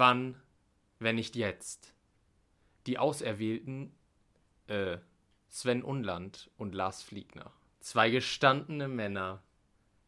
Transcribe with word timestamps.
Wann, 0.00 0.40
wenn 0.98 1.16
nicht 1.16 1.36
jetzt? 1.36 1.92
Die 2.86 2.96
Auserwählten, 2.96 3.94
äh, 4.66 4.96
Sven 5.50 5.82
Unland 5.82 6.50
und 6.56 6.74
Lars 6.74 7.02
Fliegner. 7.02 7.52
Zwei 7.80 8.08
gestandene 8.08 8.88
Männer 8.88 9.42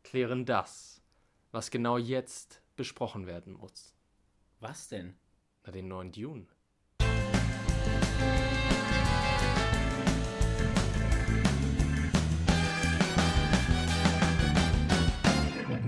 klären 0.03 0.47
das, 0.47 1.03
was 1.51 1.71
genau 1.71 1.99
jetzt 1.99 2.63
besprochen 2.75 3.27
werden 3.27 3.53
muss. 3.53 3.95
Was 4.61 4.89
denn? 4.89 5.15
Na, 5.67 5.73
den 5.73 5.89
neuen 5.89 6.11
Dune. 6.11 6.47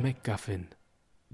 MacGuffin, 0.02 0.68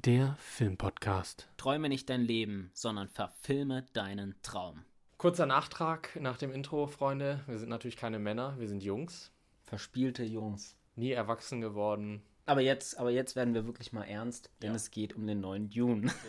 der 0.05 0.37
Filmpodcast. 0.39 1.49
Träume 1.57 1.89
nicht 1.89 2.09
dein 2.09 2.23
Leben, 2.23 2.71
sondern 2.75 3.09
verfilme 3.09 3.85
deinen 3.93 4.35
Traum. 4.43 4.85
Kurzer 5.19 5.47
Nachtrag 5.47 6.19
nach 6.21 6.39
dem 6.39 6.53
Intro, 6.53 6.87
Freunde. 6.87 7.41
Wir 7.47 7.59
sind 7.59 7.69
natürlich 7.69 7.97
keine 7.97 8.19
Männer, 8.19 8.55
wir 8.59 8.69
sind 8.69 8.83
Jungs. 8.83 9.31
Verspielte 9.65 10.25
Jungs. 10.25 10.77
Nie 10.97 11.11
erwachsen 11.13 11.61
geworden. 11.61 12.23
Aber 12.47 12.63
jetzt, 12.63 12.99
aber 12.99 13.11
jetzt 13.11 13.37
werden 13.37 13.55
wir 13.55 13.67
wirklich 13.67 13.93
mal 13.93 14.05
ernst, 14.05 14.51
denn 14.63 14.71
Ja. 14.71 14.77
es 14.77 14.91
geht 14.91 15.15
um 15.15 15.27
den 15.27 15.41
neuen 15.41 15.71
Dune. 15.71 16.11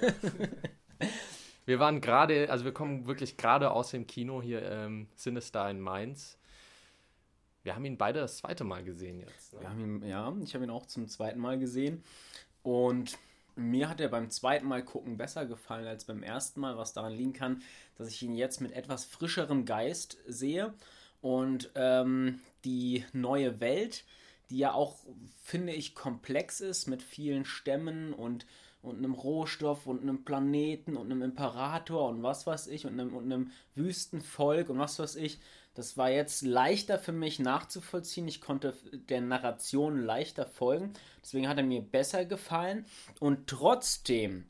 Wir 1.66 1.80
waren 1.80 2.02
gerade, 2.02 2.50
also 2.50 2.66
wir 2.66 2.74
kommen 2.74 3.06
wirklich 3.06 3.38
gerade 3.38 3.70
aus 3.72 3.92
dem 3.92 4.08
Kino 4.08 4.42
hier, 4.42 4.64
ähm, 4.64 5.08
Sinister 5.16 5.70
in 5.70 5.80
Mainz. 5.80 6.38
Wir 7.64 7.76
haben 7.76 7.86
ihn 7.86 8.00
beide 8.00 8.20
das 8.20 8.38
zweite 8.38 8.64
Mal 8.64 8.84
gesehen 8.84 9.20
jetzt. 9.20 9.54
Wir 9.54 9.62
Ne? 9.62 9.70
haben 9.70 9.80
ihn, 10.02 10.10
ja, 10.10 10.36
ich 10.44 10.56
habe 10.56 10.64
ihn 10.66 10.72
auch 10.72 10.88
zum 10.88 11.08
zweiten 11.08 11.40
Mal 11.40 11.60
gesehen. 11.60 12.04
Und 12.64 13.18
mir 13.56 13.90
hat 13.90 14.02
er 14.02 14.10
beim 14.10 14.30
zweiten 14.30 14.68
Mal 14.68 14.84
gucken 14.84 15.18
besser 15.18 15.46
gefallen 15.46 15.88
als 15.88 16.06
beim 16.06 16.24
ersten 16.24 16.60
Mal, 16.60 16.78
was 16.78 16.94
daran 16.94 17.14
liegen 17.14 17.34
kann, 17.34 17.62
dass 17.98 18.10
ich 18.10 18.22
ihn 18.24 18.36
jetzt 18.36 18.62
mit 18.62 18.72
etwas 18.72 19.06
frischerem 19.06 19.66
Geist 19.66 20.18
sehe. 20.28 20.74
Und 21.22 21.70
ähm, 21.76 22.40
die 22.66 23.06
neue 23.14 23.60
Welt, 23.60 24.06
die 24.50 24.58
ja 24.58 24.74
auch, 24.74 24.98
finde 25.44 25.74
ich, 25.74 25.96
komplex 25.96 26.62
ist 26.62 26.88
mit 26.88 27.04
vielen 27.04 27.46
Stämmen 27.46 28.14
und, 28.14 28.46
und 28.82 28.98
einem 28.98 29.14
Rohstoff 29.14 29.86
und 29.86 30.02
einem 30.02 30.26
Planeten 30.26 30.98
und 30.98 31.12
einem 31.12 31.22
Imperator 31.22 32.10
und 32.10 32.24
was 32.24 32.48
weiß 32.48 32.68
ich 32.68 32.86
und 32.86 33.00
einem, 33.00 33.16
und 33.16 33.26
einem 33.26 33.52
Wüstenvolk 33.76 34.70
und 34.70 34.80
was 34.80 34.98
weiß 35.00 35.16
ich. 35.16 35.40
Das 35.74 35.98
war 35.98 36.10
jetzt 36.10 36.42
leichter 36.42 37.00
für 37.00 37.14
mich 37.14 37.40
nachzuvollziehen. 37.40 38.28
Ich 38.28 38.42
konnte 38.42 38.74
der 39.10 39.22
Narration 39.22 40.04
leichter 40.04 40.46
folgen. 40.46 40.94
Deswegen 41.24 41.48
hat 41.48 41.58
er 41.58 41.64
mir 41.64 41.82
besser 41.82 42.26
gefallen. 42.26 42.86
Und 43.20 43.48
trotzdem 43.48 44.46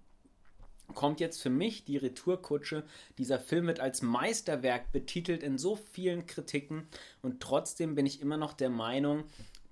kommt 0.95 1.19
jetzt 1.19 1.41
für 1.41 1.49
mich 1.49 1.85
die 1.85 1.97
Retourkutsche. 1.97 2.83
Dieser 3.17 3.39
Film 3.39 3.67
wird 3.67 3.79
als 3.79 4.01
Meisterwerk 4.01 4.91
betitelt 4.91 5.43
in 5.43 5.57
so 5.57 5.75
vielen 5.75 6.25
Kritiken. 6.25 6.87
Und 7.21 7.41
trotzdem 7.41 7.95
bin 7.95 8.05
ich 8.05 8.21
immer 8.21 8.37
noch 8.37 8.53
der 8.53 8.69
Meinung, 8.69 9.25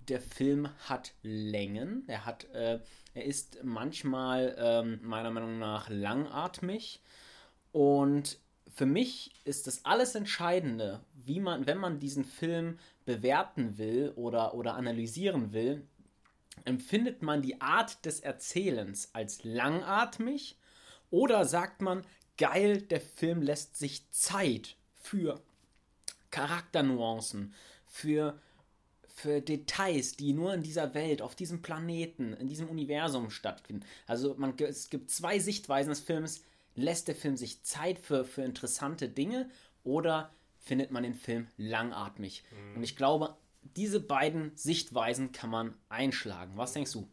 der 0.07 0.21
Film 0.21 0.69
hat 0.87 1.13
Längen. 1.23 2.03
Er 2.07 2.25
hat, 2.25 2.45
äh, 2.53 2.79
er 3.13 3.25
ist 3.25 3.59
manchmal 3.63 4.55
ähm, 4.57 4.99
meiner 5.03 5.31
Meinung 5.31 5.59
nach 5.59 5.89
langatmig. 5.89 7.01
Und 7.71 8.39
für 8.79 8.85
mich 8.85 9.31
ist 9.43 9.67
das 9.67 9.83
alles 9.83 10.15
Entscheidende, 10.15 11.01
wie 11.25 11.41
man, 11.41 11.67
wenn 11.67 11.79
man 11.79 11.99
diesen 11.99 12.23
Film 12.23 12.79
bewerten 13.03 13.77
will 13.77 14.13
oder, 14.15 14.53
oder 14.53 14.75
analysieren 14.75 15.51
will, 15.51 15.85
empfindet 16.63 17.21
man 17.21 17.41
die 17.41 17.59
Art 17.59 18.05
des 18.05 18.21
Erzählens 18.21 19.09
als 19.11 19.43
langatmig 19.43 20.55
oder 21.09 21.43
sagt 21.43 21.81
man, 21.81 22.05
geil, 22.37 22.81
der 22.81 23.01
Film 23.01 23.41
lässt 23.41 23.75
sich 23.75 24.09
Zeit 24.11 24.77
für 24.95 25.41
Charakternuancen, 26.31 27.53
für, 27.85 28.39
für 29.09 29.41
Details, 29.41 30.15
die 30.15 30.31
nur 30.31 30.53
in 30.53 30.63
dieser 30.63 30.93
Welt, 30.93 31.21
auf 31.21 31.35
diesem 31.35 31.61
Planeten, 31.61 32.31
in 32.31 32.47
diesem 32.47 32.69
Universum 32.69 33.29
stattfinden. 33.29 33.85
Also 34.07 34.35
man, 34.37 34.57
es 34.57 34.89
gibt 34.89 35.11
zwei 35.11 35.37
Sichtweisen 35.39 35.89
des 35.89 35.99
Films. 35.99 36.45
Lässt 36.79 37.07
der 37.07 37.15
Film 37.15 37.37
sich 37.37 37.63
Zeit 37.63 37.99
für, 37.99 38.25
für 38.25 38.43
interessante 38.43 39.09
Dinge 39.09 39.49
oder 39.83 40.31
findet 40.57 40.91
man 40.91 41.03
den 41.03 41.13
Film 41.13 41.47
langatmig? 41.57 42.43
Und 42.75 42.83
ich 42.83 42.95
glaube, 42.95 43.35
diese 43.61 43.99
beiden 43.99 44.55
Sichtweisen 44.55 45.31
kann 45.31 45.49
man 45.49 45.73
einschlagen. 45.89 46.53
Was 46.55 46.73
denkst 46.73 46.93
du? 46.93 47.07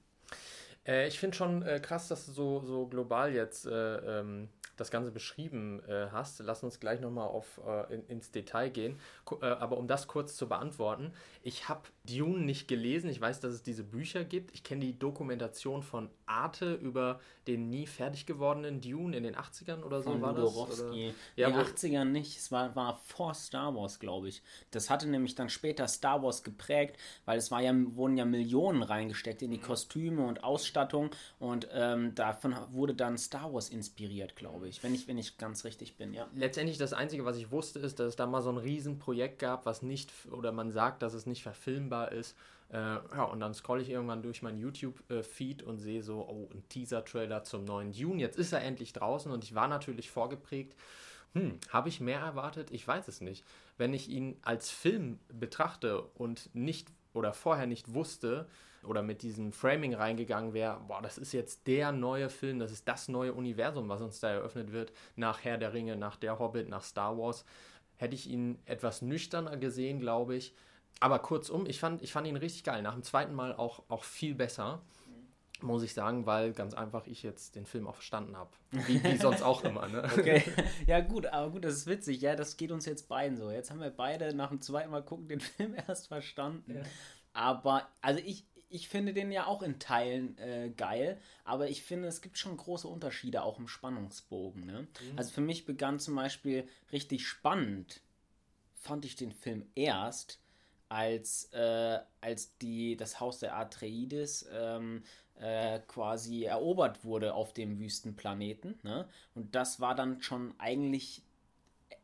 Äh, 0.87 1.09
ich 1.09 1.19
finde 1.19 1.37
schon 1.37 1.63
äh, 1.63 1.81
krass, 1.81 2.09
dass 2.09 2.27
du 2.27 2.33
so, 2.33 2.61
so 2.65 2.87
global 2.87 3.35
jetzt 3.35 3.67
äh, 3.67 4.21
ähm, 4.21 4.49
das 4.77 4.91
Ganze 4.91 5.11
beschrieben 5.11 5.83
äh, 5.89 6.09
hast. 6.13 6.39
Lass 6.41 6.63
uns 6.63 6.81
gleich 6.81 7.01
nochmal 7.01 7.31
äh, 7.67 7.95
in, 7.95 8.07
ins 8.07 8.31
Detail 8.31 8.69
gehen. 8.71 8.99
Ku- 9.25 9.39
äh, 9.43 9.47
aber 9.47 9.77
um 9.79 9.87
das 9.89 10.07
kurz 10.07 10.37
zu 10.37 10.49
beantworten, 10.49 11.13
ich 11.43 11.69
habe 11.69 11.83
Dune 12.05 12.41
nicht 12.45 12.69
gelesen. 12.69 13.11
Ich 13.11 13.21
weiß, 13.21 13.41
dass 13.41 13.53
es 13.53 13.63
diese 13.63 13.85
Bücher 13.85 14.25
gibt. 14.25 14.55
Ich 14.55 14.65
kenne 14.65 14.81
die 14.85 14.99
Dokumentation 14.99 15.83
von 15.83 16.11
Arte 16.27 16.75
über 16.75 17.21
den 17.47 17.71
nie 17.71 17.87
fertig 17.87 18.27
gewordenen 18.27 18.81
Dune 18.81 19.17
in 19.17 19.23
den 19.23 19.37
80ern 19.37 19.83
oder 19.83 20.03
so 20.03 20.11
Von 20.11 20.23
war 20.23 20.35
das. 20.35 20.45
Jodorowsky. 20.55 21.07
Oder? 21.09 21.15
Ja, 21.37 21.49
in 21.49 21.55
den 21.55 21.63
80ern 21.63 22.05
nicht. 22.05 22.37
Es 22.37 22.51
war, 22.53 22.75
war 22.75 22.97
vor 22.97 23.35
Star 23.35 23.75
Wars, 23.75 23.99
glaube 24.01 24.29
ich. 24.29 24.43
Das 24.73 24.91
hatte 24.91 25.09
nämlich 25.09 25.35
dann 25.35 25.49
später 25.49 25.87
Star 25.89 26.23
Wars 26.23 26.43
geprägt, 26.43 26.97
weil 27.25 27.39
es 27.39 27.51
war 27.51 27.63
ja, 27.63 27.73
wurden 27.95 28.17
ja 28.17 28.25
Millionen 28.25 28.83
reingesteckt 28.83 29.43
in 29.43 29.51
die 29.51 29.61
Kostüme 29.61 30.27
und 30.27 30.43
Ausstattung 30.45 31.11
und 31.39 31.69
ähm, 31.73 32.15
davon 32.15 32.57
wurde 32.73 32.95
dann 32.95 33.17
Star 33.19 33.53
Wars 33.53 33.69
inspiriert, 33.69 34.35
glaube 34.37 34.66
ich. 34.66 34.66
Wenn 34.83 34.95
ich, 34.95 35.09
wenn 35.09 35.19
ich 35.19 35.39
ganz 35.39 35.65
richtig 35.65 35.97
bin, 35.97 36.13
ja. 36.15 36.27
Letztendlich 36.35 36.79
das 36.79 36.93
Einzige, 36.93 37.25
was 37.25 37.37
ich 37.37 37.51
wusste, 37.51 37.79
ist, 37.79 37.99
dass 37.99 38.09
es 38.09 38.17
da 38.17 38.27
mal 38.27 38.43
so 38.43 38.51
ein 38.51 38.57
Riesenprojekt 38.57 39.39
gab, 39.39 39.67
was 39.67 39.83
nicht, 39.83 40.13
oder 40.31 40.53
man 40.53 40.73
sagt, 40.73 41.03
dass 41.03 41.15
es 41.15 41.27
nicht 41.27 41.43
verfilmbar 41.43 42.13
ist. 42.13 42.37
Äh, 42.71 42.77
ja, 42.77 43.25
und 43.25 43.41
dann 43.41 43.55
scrolle 43.55 43.83
ich 43.83 43.91
irgendwann 43.91 44.23
durch 44.23 44.43
meinen 44.43 44.59
YouTube-Feed 44.59 45.63
und 45.63 45.79
sehe 45.79 46.03
so, 46.03 46.27
oh, 46.29 46.49
ein 46.53 46.69
Teaser-Trailer 46.69 47.45
zum 47.45 47.65
neuen 47.65 47.93
Dune. 47.93 48.21
Jetzt 48.21 48.39
ist 48.39 48.53
er 48.53 48.63
endlich 48.63 48.93
draußen 48.93 49.31
und 49.31 49.45
ich 49.45 49.55
war 49.55 49.69
natürlich 49.69 50.11
vorgeprägt. 50.11 50.75
Hm, 51.35 51.59
habe 51.69 51.89
ich 51.89 52.01
mehr 52.01 52.21
erwartet? 52.21 52.71
Ich 52.71 52.87
weiß 52.87 53.09
es 53.09 53.21
nicht. 53.21 53.45
Wenn 53.79 53.95
ich 53.95 54.09
ihn 54.09 54.37
als 54.43 54.71
Film 54.71 55.19
betrachte 55.29 56.03
und 56.15 56.51
nicht 56.55 56.89
oder 57.13 57.33
vorher 57.33 57.67
nicht 57.67 57.95
wusste 57.95 58.47
oder 58.87 59.03
mit 59.03 59.23
diesem 59.23 59.53
Framing 59.53 59.95
reingegangen 59.95 60.53
wäre, 60.53 60.81
boah, 60.87 61.03
das 61.03 61.19
ist 61.19 61.33
jetzt 61.33 61.67
der 61.67 61.93
neue 61.93 62.31
Film, 62.31 62.59
das 62.59 62.73
ist 62.73 62.87
das 62.89 63.09
neue 63.09 63.33
Universum, 63.33 63.89
was 63.89 64.01
uns 64.01 64.21
da 64.21 64.31
eröffnet 64.31 64.73
wird, 64.73 64.93
nach 65.17 65.45
Herr 65.45 65.59
der 65.59 65.73
Ringe, 65.73 65.97
nach 65.97 66.17
Der 66.17 66.39
Hobbit, 66.39 66.69
nach 66.69 66.83
Star 66.83 67.19
Wars, 67.19 67.45
hätte 67.97 68.15
ich 68.15 68.29
ihn 68.29 68.59
etwas 68.67 69.03
nüchterner 69.03 69.57
gesehen, 69.57 70.01
glaube 70.01 70.37
ich. 70.37 70.55
Aber 71.01 71.19
kurzum, 71.19 71.67
ich 71.67 71.79
fand, 71.79 72.03
ich 72.03 72.13
fand 72.13 72.27
ihn 72.27 72.37
richtig 72.37 72.65
geil. 72.65 72.83
Nach 72.83 72.95
dem 72.95 73.03
zweiten 73.03 73.35
Mal 73.35 73.55
auch, 73.55 73.83
auch 73.89 74.05
viel 74.05 74.35
besser, 74.35 74.81
muss 75.63 75.83
ich 75.83 75.95
sagen, 75.95 76.27
weil 76.27 76.53
ganz 76.53 76.75
einfach 76.75 77.07
ich 77.07 77.23
jetzt 77.23 77.55
den 77.55 77.67
Film 77.67 77.87
auch 77.87 77.95
verstanden 77.95 78.37
habe. 78.37 78.51
Wie, 78.71 79.03
wie 79.03 79.17
sonst 79.21 79.43
auch 79.43 79.65
immer. 79.65 79.89
Ne? 79.89 80.05
Okay. 80.05 80.43
ja, 80.87 81.01
gut, 81.01 81.27
aber 81.27 81.51
gut, 81.51 81.65
das 81.65 81.75
ist 81.75 81.87
witzig. 81.87 82.21
Ja, 82.21 82.37
das 82.37 82.57
geht 82.57 82.73
uns 82.73 82.87
jetzt 82.87 83.09
beiden 83.09 83.37
so. 83.37 83.51
Jetzt 83.51 83.71
haben 83.71 83.81
wir 83.81 83.91
beide 83.91 84.35
nach 84.35 84.51
dem 84.51 84.61
zweiten 84.61 84.91
Mal 84.91 85.03
gucken 85.03 85.29
den 85.29 85.41
Film 85.57 85.75
erst 85.87 86.09
verstanden. 86.09 86.83
Aber, 87.33 87.87
also 88.01 88.21
ich, 88.25 88.47
ich 88.69 88.89
finde 88.89 89.13
den 89.13 89.31
ja 89.31 89.47
auch 89.47 89.63
in 89.63 89.79
Teilen 89.79 90.37
äh, 90.39 90.71
geil, 90.77 91.21
aber 91.45 91.69
ich 91.69 91.83
finde, 91.83 92.09
es 92.09 92.21
gibt 92.21 92.39
schon 92.39 92.57
große 92.57 92.89
Unterschiede 92.89 93.43
auch 93.43 93.59
im 93.59 93.69
Spannungsbogen. 93.69 94.67
Ne? 94.67 94.87
Also 95.17 95.33
für 95.33 95.41
mich 95.41 95.67
begann 95.67 95.99
zum 96.01 96.17
Beispiel 96.17 96.69
richtig 96.93 97.27
spannend, 97.27 98.01
fand 98.75 99.05
ich 99.05 99.17
den 99.17 99.33
Film 99.33 99.67
erst, 99.75 100.41
als, 100.89 101.53
äh, 101.53 101.99
als 102.21 102.57
die, 102.59 102.97
das 102.97 103.19
Haus 103.21 103.41
der 103.41 103.57
Atreides 103.57 104.49
ähm, 104.53 105.03
äh, 105.35 105.81
quasi 105.81 106.45
erobert 106.45 107.05
wurde 107.05 107.35
auf 107.35 107.53
dem 107.53 107.79
Wüstenplaneten. 107.79 108.79
Ne? 108.83 109.09
Und 109.35 109.55
das 109.55 109.81
war 109.81 109.95
dann 109.95 110.23
schon 110.23 110.55
eigentlich 110.59 111.23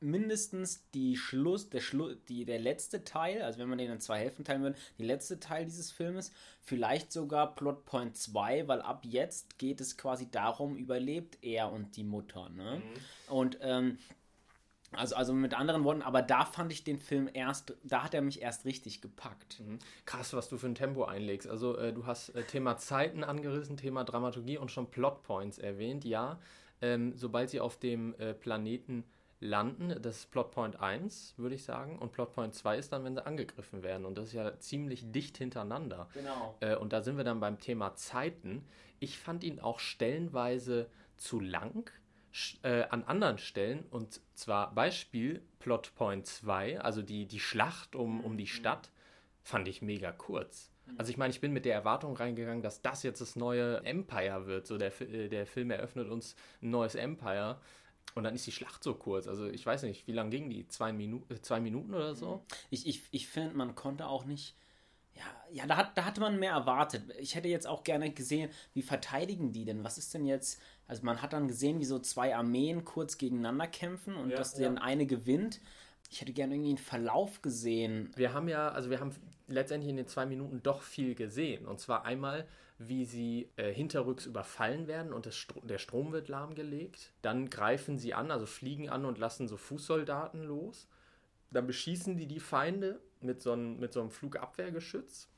mindestens 0.03 0.89
die 0.91 1.17
Schluss, 1.17 1.71
der, 1.71 1.81
Schlu 1.81 2.15
die, 2.29 2.45
der 2.45 2.59
letzte 2.59 3.05
Teil, 3.05 3.43
also 3.43 3.59
wenn 3.59 3.69
man 3.69 3.79
den 3.79 3.91
in 3.91 4.01
zwei 4.01 4.19
Hälften 4.19 4.45
teilen 4.45 4.63
würde, 4.63 4.79
die 4.99 5.05
letzte 5.05 5.41
Teil 5.41 5.65
dieses 5.65 5.91
Filmes, 5.91 6.33
vielleicht 6.61 7.13
sogar 7.13 7.55
Plotpoint 7.55 8.17
2, 8.17 8.69
weil 8.69 8.83
ab 8.83 9.05
jetzt 9.05 9.59
geht 9.59 9.81
es 9.81 9.97
quasi 9.97 10.31
darum, 10.31 10.77
überlebt 10.77 11.39
er 11.43 11.73
und 11.73 11.97
die 11.97 12.05
Mutter. 12.05 12.49
Ne? 12.51 12.83
Und 13.29 13.59
ähm, 13.63 13.99
also, 14.93 15.17
also 15.17 15.33
mit 15.33 15.55
anderen 15.55 15.85
Worten, 15.85 16.03
aber 16.03 16.21
da 16.21 16.45
fand 16.45 16.71
ich 16.71 16.85
den 16.85 16.99
Film 16.99 17.29
erst, 17.33 17.75
da 17.83 18.05
hat 18.05 18.13
er 18.13 18.21
mich 18.21 18.43
erst 18.43 18.67
richtig 18.67 19.01
gepackt. 19.01 19.63
Krass, 20.05 20.35
was 20.35 20.49
du 20.49 20.59
für 20.59 20.67
ein 20.67 20.75
Tempo 20.75 21.05
einlegst. 21.05 21.49
Also 21.49 21.77
äh, 21.79 21.93
du 21.93 22.05
hast 22.05 22.31
äh, 22.31 22.43
Thema 22.43 22.77
Zeiten 22.77 23.25
angerissen, 23.25 23.79
Thema 23.79 24.05
Dramaturgie 24.05 24.59
und 24.59 24.71
schon 24.71 24.91
Plotpoints 24.91 25.59
erwähnt. 25.59 26.05
Ja, 26.05 26.39
ähm, 26.83 27.15
sobald 27.17 27.49
sie 27.49 27.61
auf 27.61 27.79
dem 27.79 28.15
äh, 28.19 28.35
Planeten 28.35 29.05
landen, 29.43 29.95
das 30.01 30.21
ist 30.21 30.31
Plotpoint 30.31 30.81
1, 30.81 31.35
würde 31.37 31.55
ich 31.55 31.65
sagen. 31.65 31.99
Und 31.99 32.13
Plotpoint 32.13 32.55
2 32.55 32.79
ist 32.79 32.93
dann, 32.93 33.05
wenn 33.05 33.15
sie 33.15 33.27
angegriffen 33.27 33.83
werden. 33.83 34.07
Und 34.07 34.17
das 34.17 34.29
ist 34.29 34.33
ja 34.35 34.59
ziemlich 34.59 35.11
dicht 35.11 35.37
hintereinander. 35.37 36.09
Genau. 36.15 36.57
Äh, 36.61 36.77
und 36.77 36.93
da 36.93 37.03
sind 37.03 37.17
wir 37.17 37.25
dann 37.25 37.41
beim 37.41 37.59
Thema 37.59 37.95
Zeiten. 37.95 38.65
Ich 39.01 39.19
fand 39.19 39.45
ihn 39.45 39.61
auch 39.61 39.81
stellenweise 39.81 40.89
zu 41.17 41.41
lang 41.41 41.91
äh, 42.63 42.85
an 42.85 43.05
anderen 43.05 43.39
Stellen, 43.39 43.85
und 43.91 44.21
zwar 44.35 44.75
Beispiel 44.75 45.43
Plot 45.59 45.95
Point 45.95 46.27
2, 46.27 46.81
also 46.81 47.03
die, 47.03 47.27
die 47.27 47.41
Schlacht 47.41 47.95
um, 47.95 48.21
um 48.25 48.37
die 48.37 48.47
Stadt, 48.47 48.91
fand 49.43 49.69
ich 49.69 49.83
mega 49.83 50.13
kurz. 50.13 50.71
Also 50.99 51.11
ich 51.11 51.17
meine, 51.17 51.33
ich 51.33 51.41
bin 51.41 51.53
mit 51.53 51.65
der 51.65 51.75
Erwartung 51.75 52.17
reingegangen, 52.17 52.63
dass 52.63 52.83
das 52.83 53.03
jetzt 53.03 53.21
das 53.21 53.37
neue 53.37 53.85
Empire 53.85 54.47
wird. 54.47 54.67
So 54.67 54.79
der, 54.79 55.01
äh, 55.01 55.29
der 55.29 55.47
Film 55.47 55.71
eröffnet 55.71 56.09
uns 56.09 56.37
ein 56.61 56.71
neues 56.71 56.95
Empire. 56.95 57.59
Und 58.15 58.25
dann 58.25 58.35
ist 58.35 58.47
die 58.47 58.53
Schlacht 58.53 58.85
so 58.85 58.95
kurz. 58.95 59.27
Also 59.27 59.49
ich 59.49 59.65
weiß 59.65 59.85
nicht, 59.85 60.07
wie 60.07 60.13
lange 60.13 60.31
ging 60.31 60.51
die? 60.51 60.69
Zwei, 60.69 60.93
Minu 60.93 61.23
äh, 61.31 61.41
zwei 61.41 61.61
Minuten 61.61 61.95
oder 61.95 62.15
so? 62.15 62.45
Ich, 62.71 62.87
ich, 62.87 63.03
ich 63.11 63.29
finde, 63.29 63.57
man 63.57 63.75
konnte 63.75 64.07
auch 64.07 64.25
nicht. 64.25 64.55
Ja, 65.15 65.23
ja 65.51 65.67
da, 65.67 65.77
hat, 65.77 65.97
da 65.97 66.05
hatte 66.05 66.21
man 66.21 66.39
mehr 66.39 66.53
erwartet. 66.53 67.05
Ich 67.19 67.35
hätte 67.35 67.49
jetzt 67.49 67.67
auch 67.67 67.85
gerne 67.85 68.11
gesehen, 68.11 68.51
wie 68.75 68.83
verteidigen 68.83 69.53
die 69.53 69.65
denn? 69.65 69.85
Was 69.85 69.99
ist 69.99 70.13
denn 70.15 70.27
jetzt. 70.27 70.61
Also 70.87 71.05
man 71.05 71.23
hat 71.23 71.33
dann 71.33 71.49
gesehen, 71.49 71.81
wie 71.81 71.85
so 71.85 71.99
zwei 71.99 72.37
Armeen 72.37 72.85
kurz 72.85 73.17
gegeneinander 73.17 73.67
kämpfen 73.67 74.15
und 74.15 74.31
Ja, 74.31 74.37
dass 74.37 74.59
ja. 74.59 74.65
dann 74.65 74.79
eine 74.79 75.07
gewinnt. 75.07 75.61
Ich 76.11 76.21
hätte 76.21 76.33
gerne 76.33 76.55
irgendwie 76.55 76.71
einen 76.71 76.79
Verlauf 76.79 77.41
gesehen. 77.41 78.11
Wir 78.17 78.35
haben 78.35 78.49
ja, 78.49 78.69
also 78.69 78.91
wir 78.91 79.01
haben 79.01 79.13
letztendlich 79.49 79.89
in 79.89 79.97
den 79.97 80.07
zwei 80.07 80.27
Minuten 80.27 80.63
doch 80.63 80.83
viel 80.83 81.15
gesehen. 81.15 81.67
Und 81.67 81.81
zwar 81.81 82.05
einmal, 82.05 82.47
wie 82.89 83.05
sie 83.05 83.51
äh, 83.57 83.73
hinterrücks 83.73 84.27
überfallen 84.27 84.87
werden 84.87 85.13
und 85.13 85.33
Stro 85.33 85.61
der 85.61 85.79
Strom 85.79 86.13
wird 86.13 86.29
lahmgelegt. 86.29 87.13
Dann 87.23 87.51
greifen 87.51 87.99
sie 87.99 88.15
an, 88.15 88.31
also 88.31 88.47
fliegen 88.47 88.89
an 88.89 89.05
und 89.05 89.19
lassen 89.19 89.49
so 89.49 89.57
Fußsoldaten 89.57 90.43
los. 90.43 90.89
Dann 91.51 91.67
beschießen 91.67 92.17
die 92.17 92.27
die 92.27 92.41
Feinde 92.41 93.01
mit 93.21 93.43
so 93.43 93.53
einem, 93.53 93.79
mit 93.79 93.93
so 93.93 94.01
einem 94.01 94.11
Flugabwehrgeschütz. 94.11 95.29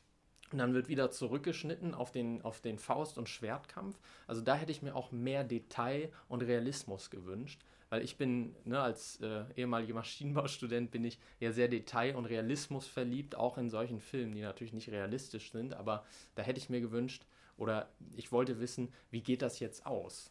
Und 0.53 0.59
dann 0.59 0.75
wird 0.75 0.89
wieder 0.89 1.11
zurückgeschnitten 1.11 1.95
auf 1.95 2.13
den, 2.13 2.43
auf 2.43 2.61
den 2.61 2.79
Faust- 2.79 3.19
und 3.19 3.29
Schwertkampf. 3.29 3.99
Also 4.27 4.41
da 4.41 4.55
hätte 4.55 4.71
ich 4.71 4.83
mir 4.83 4.95
auch 4.95 5.11
mehr 5.11 5.43
Detail 5.43 6.13
und 6.29 6.43
Realismus 6.43 7.11
gewünscht. 7.11 7.61
Weil 7.91 8.03
ich 8.03 8.17
bin, 8.17 8.55
ne, 8.65 8.81
als 8.81 9.21
äh, 9.21 9.45
ehemaliger 9.57 9.95
Maschinenbaustudent, 9.95 10.91
bin 10.91 11.05
ich 11.05 11.19
ja 11.41 11.53
sehr 11.53 11.69
Detail- 11.69 12.17
und 12.17 12.27
Realismus 12.27 12.87
verliebt, 12.87 13.37
auch 13.37 13.59
in 13.59 13.69
solchen 13.71 14.01
Filmen, 14.01 14.35
die 14.35 14.43
natürlich 14.43 14.73
nicht 14.73 14.91
realistisch 14.91 15.53
sind. 15.53 15.75
Aber 15.75 16.05
da 16.35 16.43
hätte 16.43 16.59
ich 16.59 16.71
mir 16.71 16.81
gewünscht, 16.81 17.25
oder 17.57 17.89
ich 18.17 18.33
wollte 18.33 18.61
wissen, 18.61 18.93
wie 19.11 19.23
geht 19.23 19.43
das 19.43 19.61
jetzt 19.61 19.87
aus? 19.87 20.31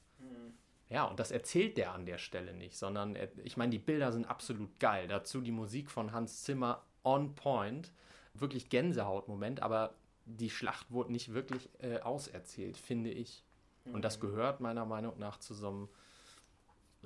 Ja, 0.90 1.06
und 1.06 1.20
das 1.20 1.32
erzählt 1.32 1.78
der 1.78 1.94
an 1.94 2.06
der 2.06 2.18
Stelle 2.18 2.54
nicht, 2.54 2.78
sondern 2.78 3.16
er, 3.16 3.30
ich 3.44 3.58
meine, 3.58 3.72
die 3.72 3.80
Bilder 3.80 4.12
sind 4.12 4.26
absolut 4.26 4.80
geil. 4.80 5.08
Dazu 5.08 5.42
die 5.42 5.52
Musik 5.52 5.90
von 5.90 6.12
Hans 6.12 6.44
Zimmer 6.44 6.84
on 7.04 7.34
point. 7.36 7.92
Wirklich 8.36 8.70
Gänsehautmoment, 8.70 9.62
aber 9.62 9.96
die 10.26 10.50
Schlacht 10.50 10.92
wurde 10.92 11.12
nicht 11.12 11.34
wirklich 11.34 11.70
äh, 11.80 12.00
auserzählt, 12.00 12.78
finde 12.78 13.12
ich. 13.12 13.44
Und 13.86 14.04
das 14.04 14.20
gehört 14.20 14.62
meiner 14.62 14.86
Meinung 14.86 15.20
nach 15.20 15.38
zu 15.40 15.54
so 15.54 15.68
einem 15.68 15.90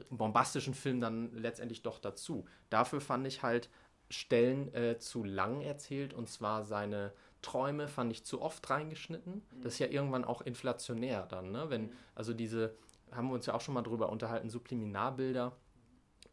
bombastischen 0.10 0.74
Film 0.74 1.00
dann 1.00 1.32
letztendlich 1.34 1.82
doch 1.82 2.00
dazu. 2.00 2.46
Dafür 2.70 3.02
fand 3.02 3.26
ich 3.26 3.42
halt 3.42 3.70
Stellen 4.10 4.74
äh, 4.74 5.00
zu 5.00 5.24
lang 5.24 5.62
erzählt 5.62 6.14
und 6.14 6.30
zwar 6.30 6.64
seine 6.64 7.14
Träume 7.42 7.88
fand 7.88 8.12
ich 8.12 8.24
zu 8.24 8.42
oft 8.42 8.70
reingeschnitten. 8.70 9.44
Das 9.62 9.74
ist 9.74 9.80
ja 9.80 9.88
irgendwann 9.88 10.26
auch 10.26 10.42
inflationär 10.42 11.24
dann, 11.24 11.52
ne? 11.52 11.70
Wenn, 11.70 11.92
also 12.16 12.34
diese, 12.34 12.76
haben 13.12 13.28
wir 13.30 13.36
uns 13.36 13.46
ja 13.46 13.54
auch 13.54 13.62
schon 13.62 13.74
mal 13.74 13.84
drüber 13.84 14.10
unterhalten, 14.10 14.50
Subliminarbilder, 14.50 15.56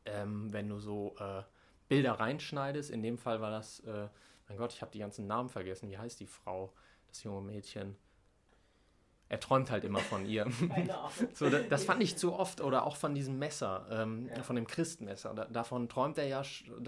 ähm, 0.07 0.53
wenn 0.53 0.69
du 0.69 0.79
so 0.79 1.15
äh, 1.19 1.43
Bilder 1.89 2.13
reinschneidest, 2.13 2.91
in 2.91 3.03
dem 3.03 3.19
Fall 3.19 3.41
war 3.41 3.51
das, 3.51 3.81
äh, 3.81 4.09
mein 4.49 4.59
Gott, 4.59 4.73
ich 4.73 4.83
habe 4.83 4.93
die 4.93 4.99
ganzen 4.99 5.27
Namen 5.27 5.49
vergessen, 5.49 5.91
wie 5.91 5.99
heißt 5.99 6.21
die 6.21 6.27
Frau, 6.27 6.73
das 7.09 7.23
junge 7.23 7.43
Mädchen? 7.43 7.97
Er 9.35 9.41
träumt 9.41 9.69
halt 9.73 9.83
immer 9.83 9.99
von 9.99 10.27
ihr. 10.27 10.47
So, 11.35 11.51
da, 11.51 11.59
das 11.59 11.83
fand 11.85 12.01
ich 12.05 12.17
zu 12.17 12.35
oft. 12.35 12.61
Oder 12.61 12.87
auch 12.87 12.95
von 12.95 13.17
diesem 13.17 13.37
Messer, 13.37 13.85
ähm, 13.91 14.29
Ja. 14.29 14.45
von 14.45 14.55
dem 14.55 14.69
Christmesser. 14.69 15.35
Da, 15.35 15.47
davon 15.47 15.89
träumt 15.89 16.19
er 16.19 16.29
ja, 16.29 16.45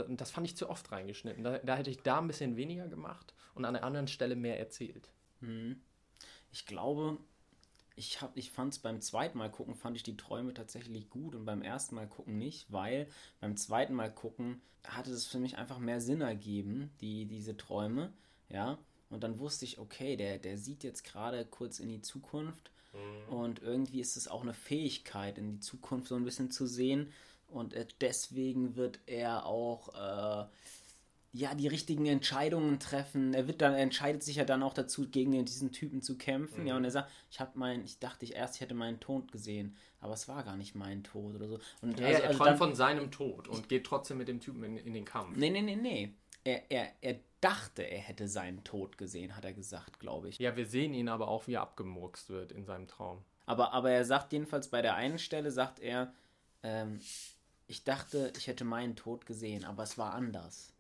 das 0.09 0.31
fand 0.31 0.47
ich 0.47 0.57
zu 0.57 0.71
oft 0.71 0.93
reingeschnitten. 0.93 1.43
Da, 1.43 1.59
da 1.59 1.75
hätte 1.75 1.91
ich 1.91 2.03
da 2.05 2.19
ein 2.21 2.29
bisschen 2.29 2.55
weniger 2.55 2.87
gemacht 2.87 3.35
und 3.57 3.65
an 3.65 3.75
der 3.75 3.83
anderen 3.83 4.07
Stelle 4.07 4.37
mehr 4.37 4.61
erzählt. 4.61 5.11
Mhm. 5.41 5.81
Ich 6.53 6.67
glaube, 6.67 7.19
ich, 7.97 8.23
hab, 8.23 8.37
ich 8.37 8.53
fand 8.53 8.75
es 8.75 8.79
beim 8.79 9.01
zweiten 9.01 9.39
Mal 9.39 9.51
gucken, 9.51 9.75
fand 9.75 9.97
ich 9.97 10.05
die 10.05 10.17
Träume 10.17 10.55
tatsächlich 10.55 11.11
gut 11.11 11.35
und 11.35 11.47
beim 11.47 11.63
ersten 11.63 11.97
Mal 11.97 12.07
gucken 12.07 12.39
nicht, 12.39 12.71
weil 12.73 13.09
beim 13.41 13.57
zweiten 13.57 13.95
Mal 13.95 14.13
gucken 14.15 14.63
hatte 14.85 15.11
es 15.11 15.27
für 15.27 15.41
mich 15.41 15.59
einfach 15.59 15.81
mehr 15.81 16.01
Sinn 16.01 16.21
ergeben, 16.21 16.93
die, 17.01 17.27
diese 17.27 17.57
Träume, 17.57 18.13
ja. 18.49 18.79
Und 19.11 19.23
dann 19.23 19.39
wusste 19.39 19.65
ich, 19.65 19.79
okay, 19.79 20.17
der, 20.17 20.39
der 20.39 20.59
sieht 20.59 20.83
jetzt 20.85 21.05
gerade 21.05 21.45
kurz 21.45 21.79
in 21.79 21.89
die 21.89 22.03
Zukunft. 22.03 22.71
Und 23.31 23.61
irgendwie 23.63 24.01
ist 24.01 24.17
es 24.17 24.27
auch 24.29 24.43
eine 24.43 24.55
Fähigkeit, 24.55 25.39
in 25.39 25.53
die 25.53 25.61
Zukunft 25.61 26.09
so 26.09 26.17
ein 26.17 26.25
bisschen 26.25 26.51
zu 26.51 26.67
sehen. 26.67 27.13
Und 27.49 27.75
äh, 27.75 27.87
deswegen 28.01 28.77
wird 28.77 29.01
er 29.07 29.47
auch 29.47 29.95
äh, 29.95 30.47
ja, 31.37 31.55
die 31.55 31.69
richtigen 31.69 32.07
Entscheidungen 32.07 32.81
treffen. 32.81 33.35
Er 33.35 33.47
wird 33.47 33.61
dann, 33.61 33.75
er 33.75 33.81
entscheidet 33.81 34.23
sich 34.23 34.37
ja 34.37 34.45
dann 34.45 34.63
auch 34.63 34.73
dazu, 34.73 35.07
gegen 35.09 35.45
diesen 35.45 35.71
Typen 35.71 36.01
zu 36.01 36.17
kämpfen. 36.17 36.67
Ja, 36.67 36.77
und 36.77 36.85
er 36.85 36.91
sagt, 36.91 37.11
ich 37.31 37.41
habe 37.41 37.53
mein, 37.55 37.85
ich 37.85 37.99
dachte 37.99 38.25
ich 38.25 38.35
erst, 38.35 38.57
ich 38.57 38.63
hätte 38.63 38.75
meinen 38.75 39.01
Tod 39.01 39.31
gesehen, 39.33 39.77
aber 40.01 40.15
es 40.15 40.29
war 40.29 40.43
gar 40.45 40.57
nicht 40.57 40.75
mein 40.75 41.05
Tod 41.05 41.35
oder 41.35 41.49
so. 41.49 41.59
Und 41.83 42.01
Ja, 42.01 42.07
also, 42.07 42.23
er 42.23 42.29
also 42.29 42.39
träumt 42.43 42.59
von 42.59 42.75
seinem 42.75 43.11
Tod 43.11 43.49
und 43.49 43.69
geht 43.69 43.85
trotzdem 43.85 44.17
mit 44.17 44.29
dem 44.29 44.41
Typen 44.41 44.65
in, 44.65 44.79
in 44.79 44.95
den 44.95 45.05
Kampf. 45.05 45.37
nee, 45.37 45.51
nee, 45.51 45.63
nee, 45.63 45.77
nee. 45.77 46.15
Er, 46.45 46.71
er, 46.71 46.93
er 47.03 47.17
dachte, 47.41 47.83
er 47.83 47.99
hätte 47.99 48.29
seinen 48.29 48.65
Tod 48.65 48.97
gesehen, 48.97 49.37
hat 49.37 49.45
er 49.45 49.53
gesagt, 49.53 50.01
glaube 50.01 50.31
ich. 50.31 50.39
Ja, 50.39 50.57
wir 50.57 50.65
sehen 50.67 50.95
ihn 50.95 51.09
aber 51.09 51.29
auch, 51.29 51.47
wie 51.49 51.55
er 51.55 51.63
abgemurkst 51.63 52.31
wird 52.31 52.53
in 52.53 52.65
seinem 52.65 52.89
Traum. 52.89 53.19
Aber, 53.45 53.75
aber 53.75 53.91
er 53.91 54.05
sagt 54.05 54.33
jedenfalls 54.33 54.69
bei 54.69 54.81
der 54.81 54.95
einen 54.95 55.19
Stelle, 55.19 55.51
sagt 55.51 55.81
er, 55.81 56.15
ähm, 56.63 57.01
ich 57.69 57.85
dachte, 57.85 58.33
ich 58.37 58.47
hätte 58.47 58.65
meinen 58.65 58.95
Tod 58.97 59.27
gesehen, 59.27 59.65
aber 59.65 59.83
es 59.83 59.99
war 59.99 60.15
anders. 60.15 60.73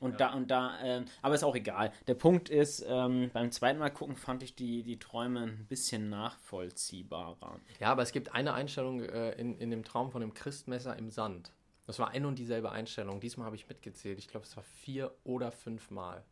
Und 0.00 0.20
da 0.20 0.32
und 0.34 0.50
da, 0.50 0.78
ähm, 0.82 1.04
aber 1.22 1.34
ist 1.34 1.44
auch 1.44 1.54
egal. 1.56 1.92
Der 2.06 2.14
Punkt 2.14 2.48
ist, 2.48 2.84
ähm, 2.86 3.30
beim 3.32 3.50
zweiten 3.52 3.78
Mal 3.78 3.90
gucken 3.90 4.16
fand 4.16 4.42
ich 4.42 4.54
die, 4.54 4.82
die 4.82 4.98
Träume 4.98 5.42
ein 5.42 5.66
bisschen 5.66 6.08
nachvollziehbarer. 6.10 7.60
Ja, 7.80 7.92
aber 7.92 8.02
es 8.02 8.12
gibt 8.12 8.34
eine 8.34 8.54
Einstellung 8.54 9.02
äh, 9.02 9.32
in, 9.32 9.58
in 9.58 9.70
dem 9.70 9.84
Traum 9.84 10.10
von 10.10 10.20
dem 10.20 10.34
Christmesser 10.34 10.96
im 10.96 11.10
Sand. 11.10 11.52
Das 11.86 11.98
war 11.98 12.08
ein 12.10 12.24
und 12.24 12.38
dieselbe 12.38 12.70
Einstellung. 12.72 13.20
Diesmal 13.20 13.46
habe 13.46 13.56
ich 13.56 13.68
mitgezählt. 13.68 14.18
Ich 14.18 14.28
glaube, 14.28 14.46
es 14.46 14.56
war 14.56 14.64
vier 14.64 15.14
oder 15.24 15.52
fünf 15.52 15.90
Mal. 15.90 16.24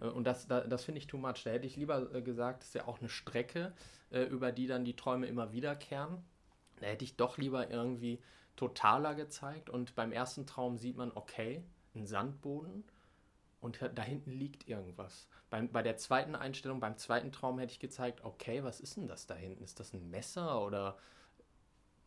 Äh, 0.00 0.06
Und 0.06 0.24
das, 0.24 0.46
da, 0.46 0.60
das 0.60 0.84
finde 0.84 0.98
ich 1.00 1.06
too 1.06 1.18
much. 1.18 1.42
Da 1.44 1.50
hätte 1.50 1.66
ich 1.66 1.76
lieber 1.76 2.14
äh, 2.14 2.22
gesagt, 2.22 2.62
es 2.62 2.68
ist 2.68 2.74
ja 2.74 2.86
auch 2.86 3.00
eine 3.00 3.08
Strecke, 3.08 3.72
äh, 4.10 4.22
über 4.22 4.52
die 4.52 4.66
dann 4.66 4.84
die 4.84 4.94
Träume 4.96 5.26
immer 5.26 5.52
wiederkehren. 5.52 6.18
Da 6.80 6.86
hätte 6.86 7.04
ich 7.04 7.16
doch 7.16 7.38
lieber 7.38 7.70
irgendwie 7.70 8.20
totaler 8.56 9.14
gezeigt. 9.14 9.70
Und 9.70 9.94
beim 9.94 10.12
ersten 10.12 10.46
Traum 10.46 10.76
sieht 10.76 10.96
man, 10.96 11.12
okay, 11.14 11.62
ein 11.94 12.06
Sandboden 12.06 12.84
und 13.60 13.78
da 13.94 14.02
hinten 14.02 14.32
liegt 14.32 14.68
irgendwas. 14.68 15.28
Beim, 15.50 15.70
bei 15.70 15.82
der 15.82 15.96
zweiten 15.96 16.34
Einstellung, 16.34 16.80
beim 16.80 16.96
zweiten 16.96 17.32
Traum 17.32 17.58
hätte 17.58 17.72
ich 17.72 17.80
gezeigt, 17.80 18.24
okay, 18.24 18.62
was 18.64 18.80
ist 18.80 18.96
denn 18.96 19.08
das 19.08 19.26
da 19.26 19.34
hinten? 19.34 19.64
Ist 19.64 19.80
das 19.80 19.92
ein 19.92 20.10
Messer 20.10 20.62
oder 20.62 20.98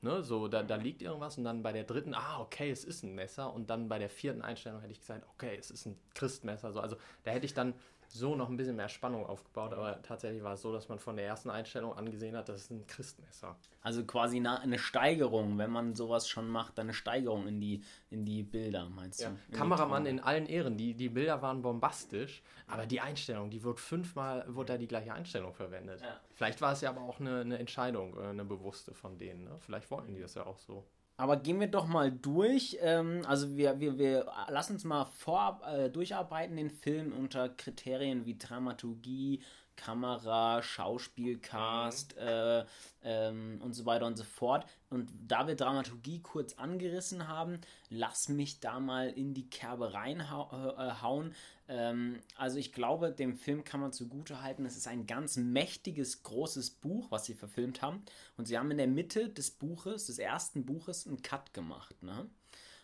ne, 0.01 0.23
so, 0.23 0.47
da, 0.47 0.63
da 0.63 0.75
liegt 0.75 1.01
irgendwas 1.01 1.37
und 1.37 1.43
dann 1.43 1.63
bei 1.63 1.71
der 1.71 1.83
dritten, 1.83 2.13
ah, 2.13 2.39
okay, 2.39 2.69
es 2.69 2.83
ist 2.83 3.03
ein 3.03 3.15
Messer 3.15 3.53
und 3.53 3.69
dann 3.69 3.89
bei 3.89 3.99
der 3.99 4.09
vierten 4.09 4.41
Einstellung 4.41 4.81
hätte 4.81 4.91
ich 4.91 4.99
gesagt, 4.99 5.25
okay, 5.33 5.57
es 5.59 5.71
ist 5.71 5.85
ein 5.85 5.97
Christmesser. 6.13 6.71
So, 6.71 6.79
also 6.79 6.97
da 7.23 7.31
hätte 7.31 7.45
ich 7.45 7.53
dann 7.53 7.73
so 8.09 8.35
noch 8.35 8.49
ein 8.49 8.57
bisschen 8.57 8.75
mehr 8.75 8.89
Spannung 8.89 9.25
aufgebaut, 9.25 9.73
aber 9.73 10.01
tatsächlich 10.01 10.43
war 10.43 10.53
es 10.53 10.61
so, 10.61 10.71
dass 10.71 10.89
man 10.89 10.99
von 10.99 11.15
der 11.17 11.25
ersten 11.25 11.49
Einstellung 11.49 11.93
angesehen 11.93 12.35
hat, 12.35 12.49
das 12.49 12.61
ist 12.61 12.71
ein 12.71 12.85
Christmesser. 12.87 13.55
Also 13.81 14.03
quasi 14.05 14.37
eine 14.45 14.79
Steigerung, 14.79 15.57
wenn 15.57 15.71
man 15.71 15.95
sowas 15.95 16.27
schon 16.27 16.49
macht, 16.49 16.79
eine 16.79 16.93
Steigerung 16.93 17.47
in 17.47 17.59
die, 17.61 17.83
in 18.09 18.25
die 18.25 18.43
Bilder, 18.43 18.89
meinst 18.89 19.21
Ja. 19.21 19.29
du? 19.29 19.35
In 19.49 19.57
Kameramann 19.57 20.05
in 20.05 20.19
allen 20.19 20.45
Ehren, 20.45 20.77
die, 20.77 20.93
die 20.93 21.09
Bilder 21.09 21.41
waren 21.41 21.61
bombastisch, 21.61 22.41
aber 22.67 22.85
die 22.85 22.99
Einstellung, 23.01 23.49
die 23.49 23.63
wird 23.63 23.79
fünfmal, 23.79 24.45
wurde 24.47 24.73
da 24.73 24.77
die 24.77 24.87
gleiche 24.87 25.13
Einstellung 25.13 25.53
verwendet. 25.53 26.01
Ja. 26.01 26.19
Vielleicht 26.33 26.61
war 26.61 26.73
es 26.73 26.81
ja 26.81 26.89
aber 26.89 27.01
auch 27.01 27.19
eine, 27.19 27.41
eine 27.41 27.57
Entscheidung, 27.59 28.17
äh, 28.17 28.27
eine 28.27 28.45
bewusste 28.45 28.93
von 28.93 29.17
denen. 29.17 29.43
Ne? 29.45 29.55
Vielleicht 29.59 29.89
wollten 29.91 30.13
die 30.13 30.21
das 30.21 30.33
ja 30.35 30.45
auch 30.45 30.59
so. 30.59 30.85
Aber 31.17 31.37
gehen 31.37 31.59
wir 31.59 31.67
doch 31.67 31.87
mal 31.87 32.11
durch. 32.11 32.77
Ähm, 32.81 33.21
also 33.25 33.57
wir, 33.57 33.79
wir, 33.79 33.97
wir 33.97 34.31
lassen 34.49 34.73
uns 34.73 34.83
mal 34.83 35.05
vor, 35.05 35.61
äh, 35.65 35.89
durcharbeiten 35.89 36.55
den 36.55 36.69
Film 36.69 37.11
unter 37.11 37.49
Kriterien 37.49 38.25
wie 38.25 38.37
Dramaturgie, 38.37 39.41
Kamera, 39.75 40.61
Schauspielcast 40.61 42.17
äh, 42.17 42.65
ähm, 43.03 43.59
und 43.63 43.73
so 43.73 43.85
weiter 43.85 44.05
und 44.05 44.17
so 44.17 44.23
fort. 44.23 44.65
Und 44.89 45.09
da 45.27 45.47
wir 45.47 45.55
Dramaturgie 45.55 46.21
kurz 46.21 46.53
angerissen 46.53 47.27
haben, 47.27 47.61
lass 47.89 48.29
mich 48.29 48.59
da 48.59 48.79
mal 48.79 49.09
in 49.09 49.33
die 49.33 49.49
Kerbe 49.49 49.93
reinhauen. 49.93 51.33
Ähm, 51.69 52.19
also 52.35 52.57
ich 52.57 52.71
glaube, 52.71 53.11
dem 53.11 53.35
Film 53.35 53.63
kann 53.63 53.79
man 53.79 53.93
zugute 53.93 54.41
halten, 54.41 54.65
es 54.65 54.77
ist 54.77 54.87
ein 54.87 55.05
ganz 55.05 55.37
mächtiges, 55.37 56.23
großes 56.23 56.71
Buch, 56.71 57.11
was 57.11 57.25
sie 57.25 57.33
verfilmt 57.33 57.81
haben. 57.81 58.03
Und 58.37 58.45
sie 58.45 58.57
haben 58.57 58.71
in 58.71 58.77
der 58.77 58.87
Mitte 58.87 59.29
des 59.29 59.51
Buches, 59.51 60.05
des 60.05 60.19
ersten 60.19 60.65
Buches, 60.65 61.07
einen 61.07 61.21
Cut 61.21 61.53
gemacht. 61.53 62.01
Ne? 62.01 62.29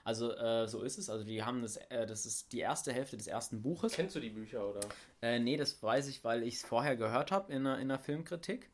Also 0.03 0.35
äh, 0.35 0.67
so 0.67 0.81
ist 0.81 0.97
es. 0.97 1.09
Also 1.09 1.23
die 1.23 1.43
haben 1.43 1.61
das, 1.61 1.77
äh, 1.77 2.05
das 2.05 2.25
ist 2.25 2.51
die 2.51 2.59
erste 2.59 2.91
Hälfte 2.91 3.15
des 3.15 3.27
ersten 3.27 3.61
Buches. 3.61 3.93
Kennst 3.93 4.15
du 4.15 4.19
die 4.19 4.29
Bücher 4.29 4.69
oder? 4.69 4.81
Äh, 5.21 5.39
nee, 5.39 5.55
das 5.55 5.81
weiß 5.81 6.07
ich, 6.07 6.23
weil 6.23 6.43
ich 6.43 6.55
es 6.55 6.63
vorher 6.63 6.97
gehört 6.97 7.31
habe 7.31 7.51
in 7.53 7.61
in 7.61 7.67
einer 7.67 7.99
Filmkritik. 7.99 8.69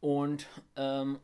Und 0.00 0.46
ähm, 0.76 1.20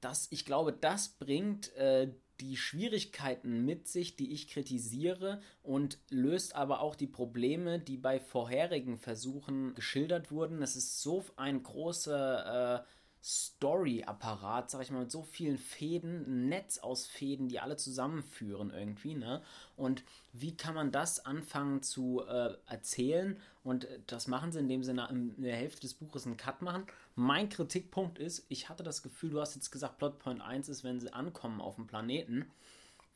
das, 0.00 0.28
ich 0.30 0.44
glaube, 0.44 0.72
das 0.72 1.08
bringt 1.08 1.74
äh, 1.76 2.12
die 2.40 2.56
Schwierigkeiten 2.56 3.64
mit 3.64 3.86
sich, 3.86 4.16
die 4.16 4.32
ich 4.32 4.48
kritisiere 4.48 5.40
und 5.62 5.98
löst 6.10 6.56
aber 6.56 6.80
auch 6.80 6.96
die 6.96 7.06
Probleme, 7.06 7.78
die 7.78 7.96
bei 7.96 8.18
vorherigen 8.18 8.98
Versuchen 8.98 9.74
geschildert 9.74 10.30
wurden. 10.30 10.62
Es 10.62 10.74
ist 10.76 11.00
so 11.00 11.24
ein 11.36 11.62
großer 11.62 12.82
äh, 12.82 12.84
Story-Apparat, 13.24 14.70
sag 14.70 14.82
ich 14.82 14.90
mal, 14.90 15.00
mit 15.00 15.10
so 15.10 15.22
vielen 15.22 15.56
Fäden, 15.56 16.26
ein 16.26 16.48
Netz 16.50 16.76
aus 16.76 17.06
Fäden, 17.06 17.48
die 17.48 17.58
alle 17.58 17.78
zusammenführen 17.78 18.70
irgendwie, 18.70 19.14
ne? 19.14 19.40
Und 19.78 20.04
wie 20.34 20.54
kann 20.54 20.74
man 20.74 20.92
das 20.92 21.24
anfangen 21.24 21.82
zu 21.82 22.22
äh, 22.28 22.54
erzählen? 22.66 23.40
Und 23.62 23.88
das 24.08 24.26
machen 24.26 24.52
sie, 24.52 24.58
indem 24.58 24.84
sie 24.84 24.90
in 24.90 25.34
der 25.38 25.56
Hälfte 25.56 25.80
des 25.80 25.94
Buches 25.94 26.26
einen 26.26 26.36
Cut 26.36 26.60
machen. 26.60 26.86
Mein 27.14 27.48
Kritikpunkt 27.48 28.18
ist, 28.18 28.44
ich 28.50 28.68
hatte 28.68 28.82
das 28.82 29.02
Gefühl, 29.02 29.30
du 29.30 29.40
hast 29.40 29.54
jetzt 29.54 29.70
gesagt, 29.70 29.96
Plotpoint 29.96 30.42
1 30.42 30.68
ist, 30.68 30.84
wenn 30.84 31.00
sie 31.00 31.10
ankommen 31.10 31.62
auf 31.62 31.76
dem 31.76 31.86
Planeten. 31.86 32.44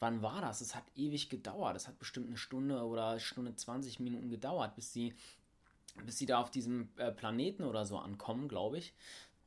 Wann 0.01 0.23
war 0.23 0.41
das? 0.41 0.63
Es 0.63 0.75
hat 0.75 0.85
ewig 0.97 1.29
gedauert. 1.29 1.77
Es 1.77 1.87
hat 1.87 1.99
bestimmt 1.99 2.29
eine 2.29 2.39
Stunde 2.39 2.83
oder 2.83 3.21
Stunde 3.21 3.55
20 3.55 4.01
Minuten 4.01 4.31
gedauert, 4.31 4.75
bis 4.75 4.91
sie 4.91 5.13
bis 6.05 6.19
sie 6.19 6.27
da 6.27 6.41
auf 6.41 6.51
diesem 6.51 6.89
äh, 6.97 7.11
Planeten 7.11 7.65
oder 7.65 7.85
so 7.85 7.99
ankommen, 7.99 8.49
glaube 8.49 8.79
ich. 8.79 8.93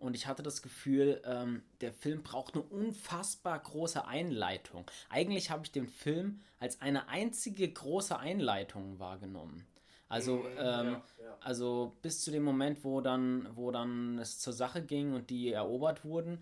Und 0.01 0.15
ich 0.15 0.25
hatte 0.25 0.41
das 0.41 0.63
Gefühl, 0.63 1.21
ähm, 1.25 1.61
der 1.79 1.93
Film 1.93 2.23
braucht 2.23 2.55
eine 2.55 2.63
unfassbar 2.63 3.59
große 3.59 4.05
Einleitung. 4.05 4.89
Eigentlich 5.09 5.51
habe 5.51 5.63
ich 5.63 5.71
den 5.71 5.87
Film 5.87 6.39
als 6.59 6.81
eine 6.81 7.07
einzige 7.07 7.71
große 7.71 8.17
Einleitung 8.17 8.97
wahrgenommen. 8.97 9.67
Also, 10.09 10.37
mhm, 10.37 10.45
ähm, 10.57 10.57
ja, 10.57 11.03
ja. 11.23 11.37
also 11.39 11.95
bis 12.01 12.23
zu 12.23 12.31
dem 12.31 12.43
Moment, 12.43 12.83
wo 12.83 12.99
dann, 12.99 13.47
wo 13.55 13.69
dann 13.69 14.17
es 14.17 14.39
zur 14.39 14.53
Sache 14.53 14.81
ging 14.81 15.13
und 15.13 15.29
die 15.29 15.51
erobert 15.51 16.03
wurden, 16.03 16.39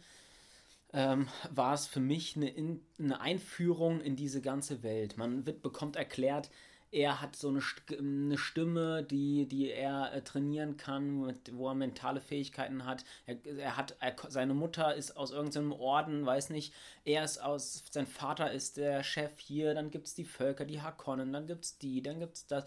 ähm, 0.93 1.27
war 1.51 1.73
es 1.73 1.85
für 1.85 1.99
mich 1.99 2.37
eine, 2.37 2.49
in, 2.49 2.81
eine 2.97 3.19
Einführung 3.19 3.99
in 3.99 4.15
diese 4.15 4.41
ganze 4.41 4.83
Welt. 4.83 5.17
Man 5.17 5.45
wird, 5.45 5.61
bekommt 5.61 5.97
erklärt, 5.97 6.49
er 6.91 7.22
hat 7.22 7.36
so 7.36 7.50
eine, 7.50 8.38
Stimme, 8.38 9.03
die, 9.03 9.48
die 9.48 9.69
er 9.69 10.12
äh, 10.13 10.22
trainieren 10.22 10.75
kann, 10.77 11.22
mit, 11.22 11.55
wo 11.55 11.67
er 11.67 11.75
mentale 11.75 12.19
Fähigkeiten 12.19 12.86
hat. 12.86 13.03
Er, 13.27 13.38
er 13.46 13.77
hat 13.77 13.96
er, 14.00 14.15
seine 14.27 14.55
Mutter 14.55 14.96
ist 14.96 15.15
aus 15.15 15.31
irgendeinem 15.31 15.72
Orden, 15.72 16.25
weiß 16.25 16.50
nicht. 16.50 16.74
Er 17.05 17.24
ist 17.24 17.38
aus, 17.39 17.84
sein 17.91 18.08
Vater 18.08 18.51
ist 18.51 18.77
der 18.77 19.03
Chef 19.03 19.39
hier. 19.39 19.75
Dann 19.75 19.91
gibt 19.91 20.08
es 20.08 20.15
die 20.15 20.25
Völker, 20.25 20.65
die 20.65 20.81
Hakonnen, 20.81 21.31
dann 21.31 21.46
gibt 21.46 21.65
es 21.65 21.77
die, 21.77 22.01
dann 22.01 22.19
gibt 22.19 22.38
es 22.38 22.48
das. 22.48 22.65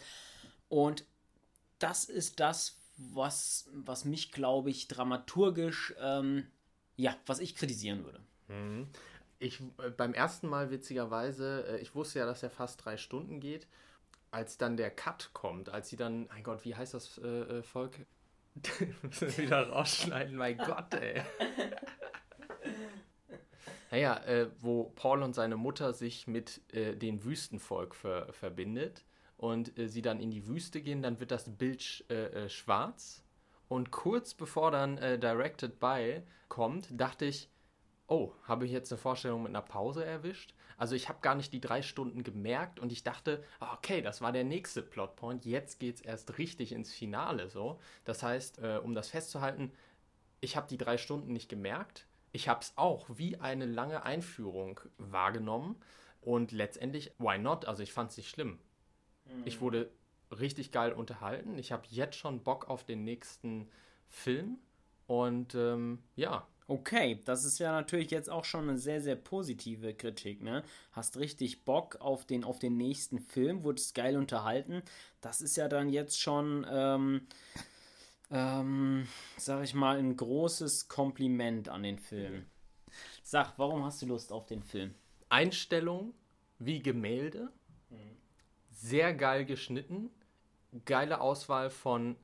Und 0.69 1.05
das 1.81 2.05
ist 2.05 2.39
das, 2.39 2.79
was, 2.97 3.69
was 3.73 4.05
mich, 4.05 4.31
glaube 4.31 4.71
ich, 4.71 4.87
dramaturgisch, 4.87 5.95
ähm, 6.01 6.47
ja, 6.97 7.17
was 7.27 7.41
ich 7.41 7.57
kritisieren 7.57 8.05
würde. 8.05 8.21
Mhm. 8.47 8.87
Ich, 9.41 9.61
äh, 9.79 9.91
beim 9.91 10.15
ersten 10.15 10.47
Mal 10.47 10.71
witzigerweise, 10.71 11.67
äh, 11.67 11.79
ich 11.81 11.97
wusste 11.97 12.21
ja, 12.21 12.27
dass 12.27 12.45
er 12.45 12.51
fast 12.51 12.85
drei 12.85 12.97
Stunden 12.97 13.41
geht 13.41 13.67
als 14.33 14.59
dann 14.59 14.77
der 14.77 14.91
Cut 14.91 15.31
kommt, 15.33 15.69
als 15.69 15.89
sie 15.91 15.97
dann, 15.97 16.27
mein 16.29 16.43
Gott, 16.43 16.65
wie 16.65 16.75
heißt 16.75 16.95
das 16.95 17.19
äh, 17.19 17.29
äh 17.29 17.63
Volk? 17.63 18.07
Müssen 19.03 19.37
wieder 19.39 19.69
rausschneiden, 19.69 20.37
mein 20.37 20.59
Gott, 20.59 20.95
ey. 20.95 21.23
naja, 23.91 24.17
äh, 24.25 24.51
wo 24.59 24.85
Paul 24.97 25.23
und 25.23 25.35
seine 25.35 25.57
Mutter 25.57 25.93
sich 25.93 26.27
mit 26.27 26.61
äh, 26.73 26.97
dem 26.97 27.25
Wüstenvolk 27.25 27.95
ver 27.95 28.33
verbindet 28.33 29.05
und 29.37 29.79
äh, 29.79 29.89
sie 29.89 30.03
dann 30.03 30.19
in 30.19 30.31
die 30.31 30.47
Wüste 30.47 30.81
gehen, 30.81 31.03
dann 31.03 31.21
wird 31.21 31.31
das 31.31 31.57
Bild 31.57 32.05
äh, 32.11 32.49
schwarz. 32.49 33.23
Und 33.69 33.91
kurz 33.91 34.35
bevor 34.35 34.71
dann 34.71 34.97
Directed 34.97 35.81
By 35.81 36.23
kommt, 36.49 36.89
dachte 36.91 37.25
ich, 37.25 37.49
oh, 38.07 38.35
habe 38.43 38.67
ich 38.67 38.71
jetzt 38.71 38.93
eine 38.93 38.99
Vorstellung 38.99 39.45
mit 39.45 39.49
einer 39.49 39.63
Pause 39.63 40.05
erwischt? 40.05 40.55
Also 40.77 40.95
ich 40.95 41.09
habe 41.09 41.21
gar 41.21 41.35
nicht 41.35 41.53
die 41.53 41.61
drei 41.61 41.83
Stunden 41.83 42.23
gemerkt 42.23 42.81
und 42.81 42.93
ich 42.93 43.05
dachte, 43.05 43.45
ah, 43.61 43.75
okay, 43.75 44.03
das 44.03 44.21
war 44.21 44.33
der 44.33 44.45
nächste 44.45 44.83
Plotpoint, 44.83 45.45
jetzt 45.45 45.81
geht 45.81 45.97
es 45.97 46.01
erst 46.01 46.39
richtig 46.39 46.73
ins 46.73 46.93
Finale 46.93 47.49
so. 47.49 47.81
Das 48.05 48.23
heißt, 48.23 48.59
äh, 48.59 48.81
um 48.83 48.95
das 48.95 49.09
festzuhalten, 49.09 49.73
ich 50.41 50.57
habe 50.57 50.69
die 50.69 50.79
drei 50.79 50.99
Stunden 50.99 51.33
nicht 51.33 51.49
gemerkt. 51.49 52.07
Ich 52.33 52.49
habe 52.49 52.61
es 52.61 52.73
auch 52.77 53.07
wie 53.15 53.39
eine 53.39 53.67
lange 53.67 54.03
Einführung 54.05 54.81
wahrgenommen 54.99 55.77
und 56.21 56.53
letztendlich, 56.53 57.13
why 57.19 57.39
not? 57.39 57.67
Also 57.67 57.83
ich 57.83 57.93
fand 57.93 58.11
es 58.11 58.17
nicht 58.17 58.31
schlimm. 58.31 58.59
Mhm. 59.27 59.43
Ich 59.45 59.61
wurde 59.61 59.91
richtig 60.31 60.73
geil 60.73 60.93
unterhalten. 60.93 61.59
Ich 61.59 61.73
habe 61.73 61.87
jetzt 61.91 62.17
schon 62.17 62.43
Bock 62.43 62.69
auf 62.69 62.85
den 62.85 63.05
nächsten 63.05 63.69
Film 64.09 64.59
und 65.07 65.55
ähm, 65.55 66.03
ja, 66.17 66.47
Okay, 66.69 67.21
das 67.25 67.45
ist 67.45 67.59
ja 67.59 67.73
natürlich 67.73 68.11
jetzt 68.11 68.31
auch 68.31 68.45
schon 68.45 68.69
eine 68.69 68.79
sehr, 68.79 69.01
sehr 69.01 69.17
positive 69.17 69.95
Kritik, 69.95 70.43
ne? 70.43 70.63
Hast 70.93 71.17
richtig 71.17 71.65
Bock 71.65 71.97
auf 72.01 72.25
den, 72.25 72.45
auf 72.45 72.59
den 72.59 72.77
nächsten 72.77 73.19
Film, 73.19 73.65
wurdest 73.65 73.95
geil 73.95 74.17
unterhalten. 74.17 74.83
Das 75.21 75.41
ist 75.41 75.57
ja 75.57 75.69
dann 75.69 75.89
jetzt 75.89 76.21
schon, 76.21 76.67
ähm, 76.71 77.27
ähm, 78.31 79.07
sag 79.37 79.65
ich 79.65 79.75
mal, 79.75 79.99
ein 79.99 80.17
großes 80.17 80.89
Kompliment 80.89 81.69
an 81.69 81.83
den 81.83 81.99
Film. 81.99 82.47
Sag, 83.23 83.55
warum 83.59 83.85
hast 83.85 84.03
du 84.03 84.07
Lust 84.07 84.33
auf 84.33 84.47
den 84.47 84.63
Film? 84.63 84.95
Einstellung 85.29 86.15
wie 86.59 86.81
Gemälde, 86.81 87.51
mhm. 87.91 88.17
sehr 88.71 89.15
geil 89.15 89.45
geschnitten, 89.45 90.11
geile 90.85 91.21
Auswahl 91.21 91.71
von 91.71 92.17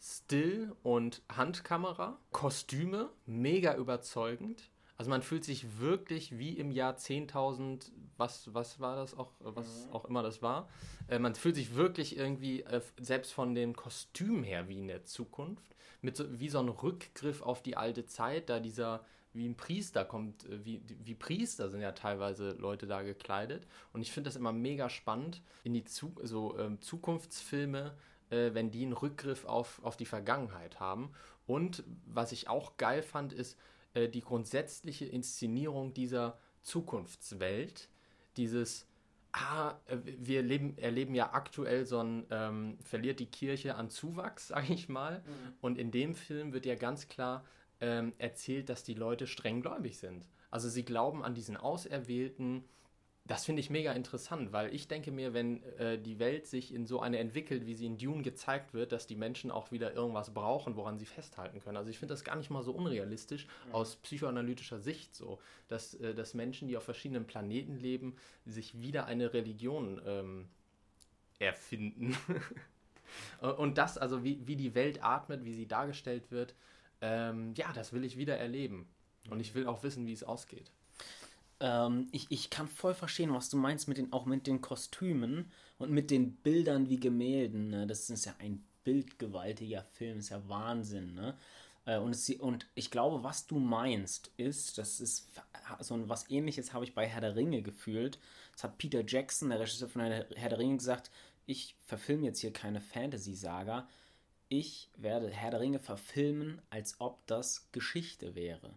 Still 0.00 0.74
und 0.82 1.22
Handkamera, 1.30 2.18
Kostüme, 2.32 3.10
mega 3.26 3.76
überzeugend. 3.76 4.70
Also 4.96 5.10
man 5.10 5.22
fühlt 5.22 5.44
sich 5.44 5.78
wirklich 5.78 6.38
wie 6.38 6.58
im 6.58 6.70
Jahr 6.70 6.94
10.000, 6.94 7.90
was, 8.16 8.52
was 8.52 8.80
war 8.80 8.96
das 8.96 9.16
auch, 9.16 9.32
was 9.40 9.86
mhm. 9.86 9.92
auch 9.92 10.04
immer 10.06 10.22
das 10.22 10.42
war. 10.42 10.68
Äh, 11.08 11.18
man 11.18 11.34
fühlt 11.34 11.54
sich 11.54 11.74
wirklich 11.74 12.16
irgendwie, 12.16 12.62
äh, 12.62 12.80
selbst 13.00 13.32
von 13.32 13.54
den 13.54 13.74
Kostümen 13.74 14.44
her, 14.44 14.68
wie 14.68 14.78
in 14.78 14.88
der 14.88 15.04
Zukunft. 15.04 15.74
Mit 16.02 16.16
so, 16.16 16.24
wie 16.38 16.48
so 16.48 16.60
ein 16.60 16.68
Rückgriff 16.68 17.42
auf 17.42 17.62
die 17.62 17.76
alte 17.76 18.06
Zeit, 18.06 18.48
da 18.48 18.60
dieser, 18.60 19.04
wie 19.32 19.46
ein 19.46 19.56
Priester 19.56 20.04
kommt, 20.04 20.44
äh, 20.46 20.64
wie, 20.64 20.82
wie 20.86 21.14
Priester 21.14 21.70
sind 21.70 21.80
ja 21.80 21.92
teilweise 21.92 22.52
Leute 22.52 22.86
da 22.86 23.02
gekleidet. 23.02 23.66
Und 23.92 24.02
ich 24.02 24.12
finde 24.12 24.28
das 24.28 24.36
immer 24.36 24.52
mega 24.52 24.88
spannend, 24.90 25.42
in 25.64 25.72
die 25.72 25.84
Zu 25.84 26.14
so, 26.22 26.58
ähm, 26.58 26.80
Zukunftsfilme 26.80 27.94
äh, 28.30 28.54
wenn 28.54 28.70
die 28.70 28.82
einen 28.82 28.92
Rückgriff 28.92 29.44
auf, 29.44 29.80
auf 29.84 29.96
die 29.96 30.06
Vergangenheit 30.06 30.80
haben. 30.80 31.12
Und 31.46 31.84
was 32.06 32.32
ich 32.32 32.48
auch 32.48 32.76
geil 32.76 33.02
fand, 33.02 33.32
ist 33.32 33.58
äh, 33.94 34.08
die 34.08 34.20
grundsätzliche 34.20 35.06
Inszenierung 35.06 35.94
dieser 35.94 36.38
Zukunftswelt. 36.62 37.88
Dieses, 38.36 38.86
ah, 39.32 39.74
äh, 39.86 39.98
wir 40.04 40.42
leben, 40.42 40.78
erleben 40.78 41.14
ja 41.14 41.32
aktuell 41.32 41.86
so 41.86 41.98
ein, 42.00 42.26
ähm, 42.30 42.78
verliert 42.82 43.20
die 43.20 43.30
Kirche 43.30 43.74
an 43.74 43.90
Zuwachs, 43.90 44.48
sage 44.48 44.72
ich 44.72 44.88
mal. 44.88 45.18
Mhm. 45.18 45.54
Und 45.60 45.78
in 45.78 45.90
dem 45.90 46.14
Film 46.14 46.52
wird 46.52 46.66
ja 46.66 46.76
ganz 46.76 47.08
klar 47.08 47.44
ähm, 47.80 48.12
erzählt, 48.18 48.68
dass 48.68 48.84
die 48.84 48.94
Leute 48.94 49.26
strenggläubig 49.26 49.98
sind. 49.98 50.28
Also 50.50 50.68
sie 50.68 50.84
glauben 50.84 51.24
an 51.24 51.34
diesen 51.34 51.56
Auserwählten, 51.56 52.64
das 53.30 53.44
finde 53.44 53.60
ich 53.60 53.70
mega 53.70 53.92
interessant, 53.92 54.52
weil 54.52 54.74
ich 54.74 54.88
denke 54.88 55.12
mir, 55.12 55.32
wenn 55.32 55.62
äh, 55.78 55.98
die 55.98 56.18
Welt 56.18 56.48
sich 56.48 56.74
in 56.74 56.84
so 56.84 56.98
eine 56.98 57.20
entwickelt, 57.20 57.64
wie 57.64 57.76
sie 57.76 57.86
in 57.86 57.96
Dune 57.96 58.22
gezeigt 58.22 58.74
wird, 58.74 58.90
dass 58.90 59.06
die 59.06 59.14
Menschen 59.14 59.52
auch 59.52 59.70
wieder 59.70 59.94
irgendwas 59.94 60.34
brauchen, 60.34 60.74
woran 60.74 60.98
sie 60.98 61.06
festhalten 61.06 61.60
können. 61.60 61.76
Also 61.76 61.90
ich 61.90 62.00
finde 62.00 62.12
das 62.12 62.24
gar 62.24 62.34
nicht 62.34 62.50
mal 62.50 62.64
so 62.64 62.72
unrealistisch 62.72 63.46
mhm. 63.68 63.74
aus 63.76 63.94
psychoanalytischer 63.94 64.80
Sicht 64.80 65.14
so, 65.14 65.38
dass, 65.68 65.94
äh, 65.94 66.12
dass 66.12 66.34
Menschen, 66.34 66.66
die 66.66 66.76
auf 66.76 66.82
verschiedenen 66.82 67.24
Planeten 67.24 67.76
leben, 67.76 68.16
sich 68.46 68.82
wieder 68.82 69.06
eine 69.06 69.32
Religion 69.32 70.02
ähm, 70.04 70.48
erfinden. 71.38 72.16
Und 73.56 73.78
das, 73.78 73.96
also 73.96 74.24
wie, 74.24 74.44
wie 74.48 74.56
die 74.56 74.74
Welt 74.74 75.04
atmet, 75.04 75.44
wie 75.44 75.54
sie 75.54 75.68
dargestellt 75.68 76.32
wird, 76.32 76.56
ähm, 77.00 77.54
ja, 77.54 77.72
das 77.74 77.92
will 77.92 78.04
ich 78.04 78.16
wieder 78.16 78.36
erleben. 78.36 78.88
Und 79.30 79.38
ich 79.38 79.54
will 79.54 79.68
auch 79.68 79.84
wissen, 79.84 80.08
wie 80.08 80.12
es 80.12 80.24
ausgeht. 80.24 80.72
Ähm, 81.60 82.08
ich, 82.12 82.26
ich 82.30 82.50
kann 82.50 82.68
voll 82.68 82.94
verstehen, 82.94 83.32
was 83.32 83.50
du 83.50 83.56
meinst, 83.56 83.88
mit 83.88 83.98
den, 83.98 84.12
auch 84.12 84.26
mit 84.26 84.46
den 84.46 84.60
Kostümen 84.60 85.50
und 85.78 85.90
mit 85.90 86.10
den 86.10 86.32
Bildern 86.36 86.88
wie 86.88 86.98
Gemälden. 86.98 87.70
Ne? 87.70 87.86
Das 87.86 88.10
ist 88.10 88.24
ja 88.24 88.34
ein 88.38 88.64
bildgewaltiger 88.84 89.84
Film, 89.92 90.18
ist 90.18 90.30
ja 90.30 90.48
Wahnsinn. 90.48 91.14
Ne? 91.14 91.36
Äh, 91.84 91.98
und, 91.98 92.14
es, 92.14 92.28
und 92.30 92.66
ich 92.74 92.90
glaube, 92.90 93.22
was 93.24 93.46
du 93.46 93.58
meinst, 93.58 94.30
ist, 94.36 94.78
das 94.78 95.00
ist 95.00 95.28
so 95.80 96.08
was 96.08 96.30
ähnliches 96.30 96.72
habe 96.72 96.84
ich 96.84 96.94
bei 96.94 97.06
Herr 97.06 97.20
der 97.20 97.36
Ringe 97.36 97.62
gefühlt. 97.62 98.18
Das 98.52 98.64
hat 98.64 98.78
Peter 98.78 99.02
Jackson, 99.06 99.50
der 99.50 99.60
Regisseur 99.60 99.88
von 99.88 100.02
Herr 100.02 100.24
der 100.24 100.58
Ringe, 100.58 100.76
gesagt: 100.76 101.10
Ich 101.46 101.76
verfilme 101.86 102.26
jetzt 102.26 102.40
hier 102.40 102.52
keine 102.52 102.80
Fantasy-Saga. 102.80 103.88
Ich 104.48 104.88
werde 104.96 105.30
Herr 105.30 105.52
der 105.52 105.60
Ringe 105.60 105.78
verfilmen, 105.78 106.60
als 106.70 106.96
ob 107.00 107.24
das 107.26 107.70
Geschichte 107.72 108.34
wäre. 108.34 108.70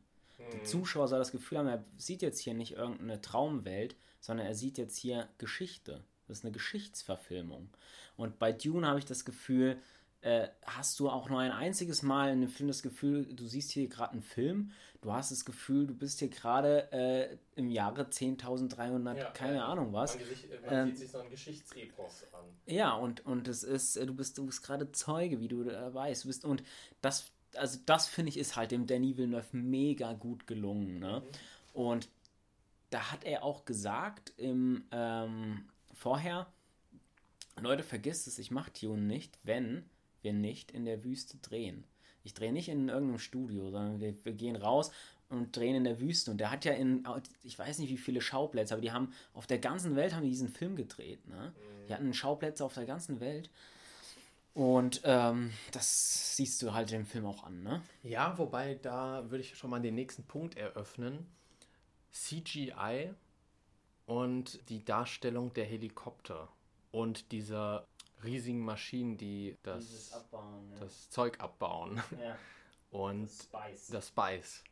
Der 0.51 0.59
mhm. 0.59 0.65
Zuschauer 0.65 1.07
soll 1.07 1.19
das 1.19 1.31
Gefühl 1.31 1.59
haben, 1.59 1.67
er 1.67 1.83
sieht 1.97 2.21
jetzt 2.21 2.39
hier 2.39 2.53
nicht 2.53 2.73
irgendeine 2.73 3.21
Traumwelt, 3.21 3.95
sondern 4.19 4.47
er 4.47 4.55
sieht 4.55 4.77
jetzt 4.77 4.97
hier 4.97 5.29
Geschichte. 5.37 6.03
Das 6.27 6.39
ist 6.39 6.45
eine 6.45 6.53
Geschichtsverfilmung. 6.53 7.69
Und 8.15 8.39
bei 8.39 8.51
Dune 8.51 8.87
habe 8.87 8.99
ich 8.99 9.05
das 9.05 9.25
Gefühl, 9.25 9.77
äh, 10.23 10.47
hast 10.65 10.99
du 10.99 11.09
auch 11.09 11.29
nur 11.29 11.39
ein 11.39 11.51
einziges 11.51 12.01
Mal 12.01 12.27
in 12.27 12.37
einem 12.37 12.47
Film 12.47 12.69
das 12.69 12.81
Gefühl, 12.81 13.25
du 13.25 13.45
siehst 13.45 13.71
hier 13.71 13.89
gerade 13.89 14.13
einen 14.13 14.21
Film, 14.21 14.71
du 15.01 15.11
hast 15.11 15.31
das 15.31 15.43
Gefühl, 15.43 15.85
du 15.85 15.93
bist 15.93 16.19
hier 16.19 16.29
gerade 16.29 16.89
äh, 16.93 17.37
im 17.55 17.69
Jahre 17.69 18.03
10.300, 18.03 19.17
ja, 19.17 19.31
keine 19.31 19.57
ja. 19.57 19.65
Ahnung 19.65 19.91
was. 19.91 20.15
Man, 20.15 20.25
sich, 20.25 20.47
man 20.65 20.73
ähm, 20.73 20.87
sieht 20.87 20.97
sich 20.99 21.11
so 21.11 21.17
ein 21.17 21.29
Geschichtsepos 21.29 22.23
an. 22.31 22.45
Ja, 22.65 22.93
und, 22.93 23.25
und 23.25 23.49
es 23.49 23.63
ist, 23.63 23.97
äh, 23.97 24.05
du 24.05 24.13
bist, 24.13 24.37
du 24.37 24.45
bist 24.45 24.63
gerade 24.63 24.89
Zeuge, 24.93 25.41
wie 25.41 25.49
du 25.49 25.63
äh, 25.63 25.93
weißt. 25.93 26.23
Du 26.23 26.29
bist, 26.29 26.45
und 26.45 26.63
das, 27.01 27.29
also 27.55 27.79
das 27.85 28.07
finde 28.07 28.29
ich 28.29 28.37
ist 28.37 28.55
halt 28.55 28.71
dem 28.71 28.87
Danny 28.87 29.17
Villeneuve 29.17 29.55
mega 29.55 30.13
gut 30.13 30.47
gelungen. 30.47 30.99
Ne? 30.99 31.21
Mhm. 31.21 31.79
Und 31.79 32.09
da 32.89 33.11
hat 33.11 33.23
er 33.23 33.43
auch 33.43 33.65
gesagt 33.65 34.33
im 34.37 34.83
ähm, 34.91 35.65
vorher, 35.93 36.47
Leute, 37.59 37.83
vergisst 37.83 38.27
es, 38.27 38.39
ich 38.39 38.51
mache 38.51 38.71
Tune 38.73 39.01
nicht, 39.01 39.37
wenn 39.43 39.85
wir 40.21 40.33
nicht 40.33 40.71
in 40.71 40.85
der 40.85 41.03
Wüste 41.03 41.37
drehen. 41.37 41.85
Ich 42.23 42.33
drehe 42.33 42.53
nicht 42.53 42.69
in 42.69 42.89
irgendeinem 42.89 43.19
Studio, 43.19 43.69
sondern 43.69 43.99
wir, 43.99 44.13
wir, 44.23 44.33
gehen 44.33 44.55
raus 44.55 44.91
und 45.29 45.55
drehen 45.55 45.75
in 45.75 45.83
der 45.83 45.99
Wüste. 45.99 46.31
Und 46.31 46.37
der 46.37 46.51
hat 46.51 46.65
ja 46.65 46.73
in, 46.73 47.05
ich 47.43 47.57
weiß 47.59 47.79
nicht 47.79 47.89
wie 47.89 47.97
viele 47.97 48.21
Schauplätze, 48.21 48.73
aber 48.73 48.81
die 48.81 48.91
haben 48.91 49.11
auf 49.33 49.45
der 49.45 49.59
ganzen 49.59 49.95
Welt 49.95 50.13
haben 50.13 50.23
die 50.23 50.29
diesen 50.29 50.49
Film 50.49 50.75
gedreht. 50.75 51.27
Ne? 51.27 51.53
Die 51.87 51.93
hatten 51.93 52.13
Schauplätze 52.13 52.63
auf 52.63 52.73
der 52.73 52.85
ganzen 52.85 53.19
Welt. 53.19 53.49
Und 54.53 55.01
ähm, 55.03 55.51
das 55.71 56.35
siehst 56.35 56.61
du 56.61 56.73
halt 56.73 56.91
im 56.91 57.05
Film 57.05 57.25
auch 57.25 57.43
an, 57.43 57.63
ne? 57.63 57.81
Ja, 58.03 58.37
wobei 58.37 58.75
da 58.75 59.29
würde 59.31 59.41
ich 59.43 59.57
schon 59.57 59.71
mal 59.71 59.81
den 59.81 59.95
nächsten 59.95 60.23
Punkt 60.23 60.57
eröffnen. 60.57 61.27
CGI 62.11 63.13
und 64.05 64.69
die 64.69 64.85
Darstellung 64.85 65.53
der 65.53 65.65
Helikopter 65.65 66.49
und 66.91 67.31
dieser 67.31 67.87
riesigen 68.23 68.63
Maschinen, 68.63 69.17
die 69.17 69.57
das, 69.63 70.13
abbauen, 70.13 70.69
ja. 70.73 70.79
das 70.81 71.09
Zeug 71.09 71.39
abbauen. 71.39 72.01
Ja. 72.21 72.37
Und 72.91 73.23
das 73.23 73.43
Spice. 73.45 73.87
das 73.87 74.07
Spice 74.09 74.63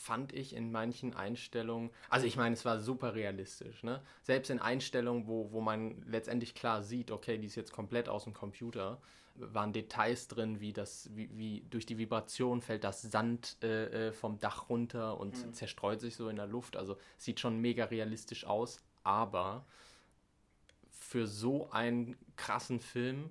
fand 0.00 0.32
ich 0.32 0.56
in 0.56 0.72
manchen 0.72 1.14
Einstellungen, 1.14 1.90
also 2.08 2.26
ich 2.26 2.36
meine, 2.36 2.54
es 2.54 2.64
war 2.64 2.78
super 2.80 3.14
realistisch, 3.14 3.82
ne? 3.82 4.00
Selbst 4.22 4.48
in 4.48 4.58
Einstellungen, 4.58 5.26
wo, 5.26 5.52
wo 5.52 5.60
man 5.60 6.02
letztendlich 6.06 6.54
klar 6.54 6.82
sieht, 6.82 7.10
okay, 7.10 7.36
die 7.36 7.46
ist 7.46 7.54
jetzt 7.54 7.70
komplett 7.70 8.08
aus 8.08 8.24
dem 8.24 8.32
Computer, 8.32 8.98
waren 9.34 9.74
Details 9.74 10.26
drin, 10.26 10.58
wie 10.58 10.72
das, 10.72 11.10
wie, 11.14 11.28
wie 11.36 11.66
durch 11.68 11.84
die 11.84 11.98
Vibration 11.98 12.62
fällt 12.62 12.82
das 12.82 13.02
Sand 13.02 13.58
äh, 13.62 14.08
äh 14.08 14.12
vom 14.12 14.38
Dach 14.38 14.70
runter 14.70 15.20
und 15.20 15.46
mhm. 15.46 15.52
zerstreut 15.52 16.00
sich 16.00 16.16
so 16.16 16.30
in 16.30 16.36
der 16.36 16.46
Luft. 16.46 16.76
Also 16.76 16.96
sieht 17.18 17.38
schon 17.38 17.60
mega 17.60 17.84
realistisch 17.84 18.46
aus, 18.46 18.78
aber 19.02 19.66
für 20.88 21.26
so 21.26 21.70
einen 21.70 22.16
krassen 22.36 22.80
Film 22.80 23.30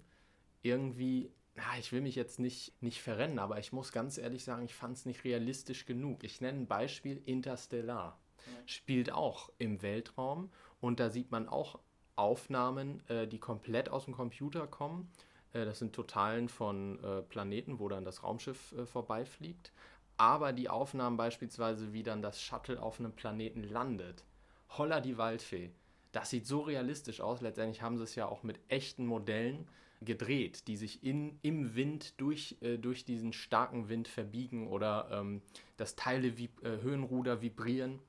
irgendwie, 0.61 1.31
ja, 1.59 1.79
ich 1.79 1.91
will 1.91 2.01
mich 2.01 2.15
jetzt 2.15 2.39
nicht, 2.39 2.73
nicht 2.81 3.01
verrennen, 3.01 3.39
aber 3.39 3.59
ich 3.59 3.71
muss 3.71 3.91
ganz 3.91 4.17
ehrlich 4.17 4.43
sagen, 4.43 4.65
ich 4.65 4.73
fand 4.73 4.97
es 4.97 5.05
nicht 5.05 5.23
realistisch 5.23 5.85
genug. 5.85 6.23
Ich 6.23 6.41
nenne 6.41 6.59
ein 6.59 6.67
Beispiel 6.67 7.21
Interstellar. 7.25 8.17
Ja. 8.45 8.51
Spielt 8.65 9.11
auch 9.11 9.51
im 9.57 9.81
Weltraum 9.81 10.49
und 10.81 10.99
da 10.99 11.09
sieht 11.09 11.31
man 11.31 11.47
auch 11.47 11.79
Aufnahmen, 12.15 13.07
äh, 13.09 13.27
die 13.27 13.39
komplett 13.39 13.89
aus 13.89 14.05
dem 14.05 14.13
Computer 14.13 14.67
kommen. 14.67 15.11
Äh, 15.53 15.65
das 15.65 15.79
sind 15.79 15.93
Totalen 15.93 16.49
von 16.49 17.03
äh, 17.03 17.21
Planeten, 17.21 17.79
wo 17.79 17.89
dann 17.89 18.05
das 18.05 18.23
Raumschiff 18.23 18.73
äh, 18.73 18.85
vorbeifliegt. 18.85 19.71
Aber 20.17 20.51
die 20.53 20.69
Aufnahmen 20.69 21.17
beispielsweise, 21.17 21.93
wie 21.93 22.03
dann 22.03 22.21
das 22.21 22.41
Shuttle 22.41 22.81
auf 22.81 22.99
einem 22.99 23.13
Planeten 23.13 23.63
landet. 23.63 24.23
Holla 24.69 24.99
die 24.99 25.17
Waldfee 25.17 25.71
das 26.11 26.29
sieht 26.29 26.47
so 26.47 26.61
realistisch 26.61 27.21
aus. 27.21 27.41
Letztendlich 27.41 27.81
haben 27.81 27.97
sie 27.97 28.03
es 28.03 28.15
ja 28.15 28.27
auch 28.27 28.43
mit 28.43 28.59
echten 28.67 29.05
Modellen 29.05 29.67
gedreht, 30.01 30.68
die 30.68 30.77
sich 30.77 31.03
in, 31.03 31.38
im 31.41 31.75
Wind 31.75 32.20
durch, 32.20 32.58
äh, 32.62 32.77
durch 32.77 33.06
diesen 33.06 33.34
starken 33.34 33.89
Wind 33.89 34.08
verbiegen 34.08 34.68
oder 34.68 35.10
ähm, 35.12 35.41
dass 35.77 35.96
Teile 35.96 36.38
wie 36.38 36.50
äh, 36.63 36.82
Höhenruder 36.82 37.41
vibrieren. 37.41 38.00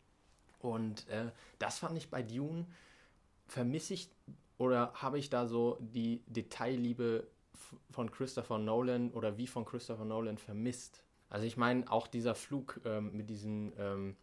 Und 0.61 1.09
äh, 1.09 1.31
das 1.59 1.79
fand 1.79 1.97
ich 1.97 2.09
bei 2.09 2.23
Dune, 2.23 2.67
vermisse 3.47 3.95
ich 3.95 4.11
oder 4.59 4.93
habe 4.95 5.19
ich 5.19 5.31
da 5.31 5.47
so 5.47 5.79
die 5.81 6.23
Detailliebe 6.27 7.27
von 7.91 8.11
Christopher 8.11 8.59
Nolan 8.59 9.11
oder 9.13 9.37
wie 9.39 9.47
von 9.47 9.65
Christopher 9.65 10.05
Nolan 10.05 10.39
vermisst. 10.39 11.03
Also 11.29 11.47
ich 11.47 11.57
meine, 11.57 11.91
auch 11.91 12.07
dieser 12.07 12.35
Flug 12.35 12.81
ähm, 12.85 13.17
mit 13.17 13.31
diesen 13.31 13.73
ähm, 13.79 14.17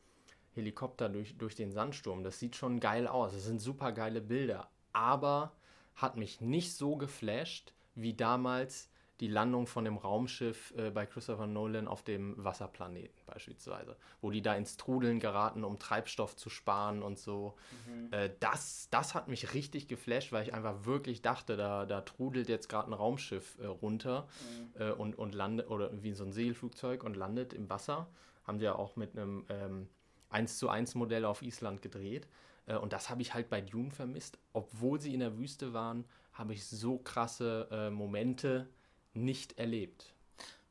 Helikopter 0.53 1.09
durch, 1.09 1.37
durch 1.37 1.55
den 1.55 1.71
Sandsturm. 1.71 2.23
Das 2.23 2.39
sieht 2.39 2.55
schon 2.55 2.79
geil 2.79 3.07
aus. 3.07 3.33
Das 3.33 3.45
sind 3.45 3.59
super 3.59 3.91
geile 3.91 4.21
Bilder. 4.21 4.69
Aber 4.93 5.53
hat 5.97 6.15
mich 6.15 6.39
nicht 6.39 6.75
so 6.75 6.95
geflasht 6.95 7.73
wie 7.95 8.13
damals 8.13 8.89
die 9.19 9.27
Landung 9.27 9.65
von 9.65 9.83
dem 9.83 9.97
Raumschiff 9.97 10.73
äh, 10.77 10.91
bei 10.91 11.07
Christopher 11.07 11.47
Nolan 11.47 11.87
auf 11.87 12.03
dem 12.03 12.35
Wasserplaneten 12.37 13.19
beispielsweise, 13.25 13.97
wo 14.21 14.29
die 14.29 14.43
da 14.43 14.53
ins 14.53 14.77
Trudeln 14.77 15.19
geraten, 15.19 15.63
um 15.63 15.79
Treibstoff 15.79 16.35
zu 16.35 16.51
sparen 16.51 17.01
und 17.01 17.17
so. 17.17 17.55
Mhm. 17.87 18.13
Äh, 18.13 18.29
das, 18.39 18.89
das 18.91 19.15
hat 19.15 19.27
mich 19.27 19.55
richtig 19.55 19.87
geflasht, 19.87 20.31
weil 20.31 20.43
ich 20.43 20.53
einfach 20.53 20.85
wirklich 20.85 21.23
dachte, 21.23 21.57
da, 21.57 21.87
da 21.87 22.01
trudelt 22.01 22.47
jetzt 22.47 22.69
gerade 22.69 22.91
ein 22.91 22.93
Raumschiff 22.93 23.57
äh, 23.59 23.65
runter 23.65 24.27
mhm. 24.39 24.81
Äh, 24.81 24.91
und, 24.91 25.17
und 25.17 25.33
landet, 25.33 25.67
oder 25.69 25.91
wie 26.03 26.13
so 26.13 26.23
ein 26.23 26.31
Segelflugzeug 26.31 27.03
und 27.03 27.17
landet 27.17 27.53
im 27.53 27.69
Wasser. 27.71 28.07
Haben 28.43 28.59
sie 28.59 28.65
ja 28.65 28.75
auch 28.75 28.95
mit 28.97 29.17
einem 29.17 29.45
ähm, 29.49 29.89
1 30.29 30.59
zu 30.59 30.69
1 30.69 30.93
Modell 30.95 31.25
auf 31.25 31.41
Island 31.41 31.81
gedreht. 31.81 32.27
Äh, 32.67 32.77
und 32.77 32.93
das 32.93 33.09
habe 33.09 33.21
ich 33.21 33.33
halt 33.33 33.49
bei 33.49 33.61
Dune 33.61 33.91
vermisst. 33.91 34.37
Obwohl 34.53 35.01
sie 35.01 35.13
in 35.13 35.21
der 35.21 35.37
Wüste 35.37 35.73
waren, 35.73 36.05
habe 36.33 36.53
ich 36.53 36.65
so 36.67 36.97
krasse 36.99 37.67
äh, 37.71 37.89
Momente 37.89 38.67
nicht 39.13 39.57
erlebt. 39.57 40.13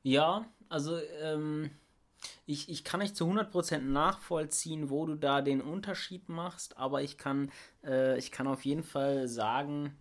Ja, 0.02 0.46
also 0.68 0.98
ähm, 1.20 1.70
ich, 2.46 2.68
ich 2.68 2.84
kann 2.84 3.00
nicht 3.00 3.16
zu 3.16 3.24
100% 3.24 3.78
nachvollziehen, 3.80 4.88
wo 4.90 5.06
du 5.06 5.16
da 5.16 5.42
den 5.42 5.60
Unterschied 5.60 6.28
machst, 6.28 6.76
aber 6.76 7.02
ich 7.02 7.18
kann, 7.18 7.50
äh, 7.84 8.16
ich 8.18 8.30
kann 8.30 8.46
auf 8.46 8.64
jeden 8.64 8.84
Fall 8.84 9.26
sagen, 9.26 9.96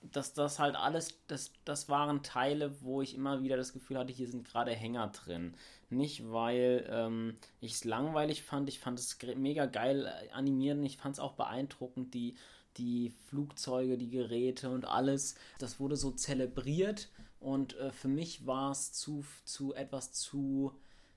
dass 0.00 0.32
das 0.32 0.58
halt 0.58 0.76
alles, 0.76 1.18
das, 1.26 1.52
das 1.64 1.88
waren 1.88 2.22
Teile, 2.22 2.80
wo 2.82 3.02
ich 3.02 3.14
immer 3.14 3.42
wieder 3.42 3.56
das 3.56 3.72
Gefühl 3.72 3.98
hatte, 3.98 4.12
hier 4.12 4.28
sind 4.28 4.46
gerade 4.46 4.72
Hänger 4.72 5.08
drin. 5.08 5.54
Nicht, 5.88 6.30
weil 6.32 6.88
ähm, 6.90 7.36
ich 7.60 7.74
es 7.74 7.84
langweilig 7.84 8.42
fand, 8.42 8.68
ich 8.68 8.80
fand 8.80 8.98
es 8.98 9.16
mega 9.36 9.66
geil 9.66 10.06
äh, 10.06 10.30
animieren, 10.32 10.84
ich 10.84 10.96
fand 10.96 11.14
es 11.14 11.20
auch 11.20 11.34
beeindruckend, 11.34 12.12
die, 12.12 12.34
die 12.76 13.10
Flugzeuge, 13.26 13.96
die 13.96 14.10
Geräte 14.10 14.70
und 14.70 14.84
alles. 14.84 15.36
Das 15.58 15.78
wurde 15.78 15.96
so 15.96 16.10
zelebriert 16.10 17.08
und 17.38 17.76
äh, 17.76 17.92
für 17.92 18.08
mich 18.08 18.46
war 18.46 18.72
es 18.72 18.92
zu, 18.92 19.24
zu 19.44 19.74
etwas 19.74 20.12
zu, 20.12 20.72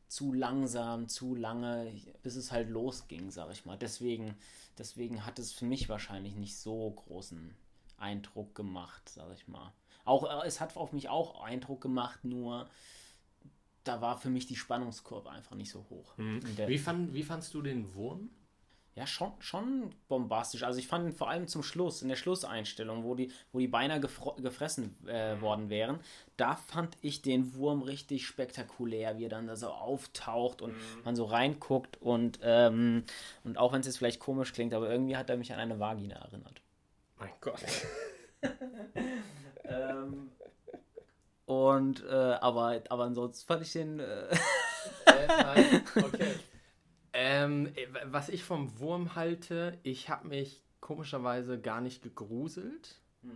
zu 0.07 0.33
langsam, 0.33 1.07
zu 1.07 1.33
lange, 1.33 1.91
bis 2.21 2.35
es 2.35 2.51
halt 2.51 2.69
losging, 2.69 3.31
sag 3.31 3.51
ich 3.51 3.65
mal. 3.65 3.77
Deswegen, 3.77 4.35
deswegen 4.77 5.25
hat 5.25 5.39
es 5.39 5.51
für 5.51 5.65
mich 5.65 5.89
wahrscheinlich 5.89 6.35
nicht 6.35 6.57
so 6.57 6.91
großen 6.91 7.55
Eindruck 7.97 8.53
gemacht, 8.53 9.09
sag 9.09 9.33
ich 9.33 9.47
mal. 9.47 9.73
Auch, 10.05 10.43
äh, 10.43 10.47
es 10.47 10.61
hat 10.61 10.77
auf 10.77 10.93
mich 10.93 11.09
auch 11.09 11.41
Eindruck 11.41 11.81
gemacht, 11.81 12.23
nur 12.23 12.69
da 13.89 14.01
war 14.01 14.17
für 14.17 14.29
mich 14.29 14.45
die 14.45 14.55
Spannungskurve 14.55 15.31
einfach 15.31 15.55
nicht 15.55 15.71
so 15.71 15.83
hoch. 15.89 16.15
Mhm. 16.17 16.41
Wie, 16.67 16.77
fand, 16.77 17.13
wie 17.15 17.23
fandst 17.23 17.55
du 17.55 17.63
den 17.63 17.95
Wurm? 17.95 18.29
Ja, 18.93 19.07
schon, 19.07 19.31
schon 19.39 19.95
bombastisch. 20.07 20.63
Also 20.63 20.77
ich 20.77 20.87
fand 20.87 21.07
ihn 21.07 21.13
vor 21.13 21.29
allem 21.29 21.47
zum 21.47 21.63
Schluss, 21.63 22.01
in 22.01 22.09
der 22.09 22.17
Schlusseinstellung, 22.17 23.03
wo 23.03 23.15
die, 23.15 23.31
wo 23.51 23.59
die 23.59 23.67
beinahe 23.67 23.99
gefressen 23.99 24.95
äh, 25.07 25.39
worden 25.41 25.69
wären, 25.69 25.99
da 26.37 26.55
fand 26.55 26.97
ich 27.01 27.21
den 27.21 27.55
Wurm 27.55 27.81
richtig 27.81 28.27
spektakulär, 28.27 29.17
wie 29.17 29.25
er 29.25 29.29
dann 29.29 29.47
da 29.47 29.55
so 29.55 29.67
auftaucht 29.69 30.61
und 30.61 30.73
mhm. 30.73 31.03
man 31.03 31.15
so 31.15 31.25
reinguckt 31.25 31.99
und, 32.01 32.39
ähm, 32.43 33.05
und 33.43 33.57
auch 33.57 33.73
wenn 33.73 33.79
es 33.79 33.87
jetzt 33.87 33.97
vielleicht 33.97 34.19
komisch 34.19 34.53
klingt, 34.53 34.73
aber 34.73 34.89
irgendwie 34.89 35.17
hat 35.17 35.29
er 35.29 35.37
mich 35.37 35.51
an 35.53 35.59
eine 35.59 35.79
Vagina 35.79 36.17
erinnert. 36.17 36.61
Mein 37.17 37.31
Gott. 37.41 37.63
ähm, 39.63 40.31
und, 41.49 42.05
äh, 42.05 42.13
aber, 42.13 42.79
aber 42.89 43.05
ansonsten 43.05 43.47
fand 43.47 43.63
ich 43.63 43.73
den. 43.73 43.99
Äh 43.99 44.35
äh, 45.07 45.81
okay. 45.95 46.35
Ähm, 47.11 47.73
was 48.05 48.29
ich 48.29 48.43
vom 48.43 48.77
Wurm 48.79 49.15
halte, 49.15 49.79
ich 49.81 50.09
habe 50.09 50.27
mich 50.27 50.63
komischerweise 50.79 51.59
gar 51.59 51.81
nicht 51.81 52.03
gegruselt. 52.03 53.01
Hm. 53.23 53.31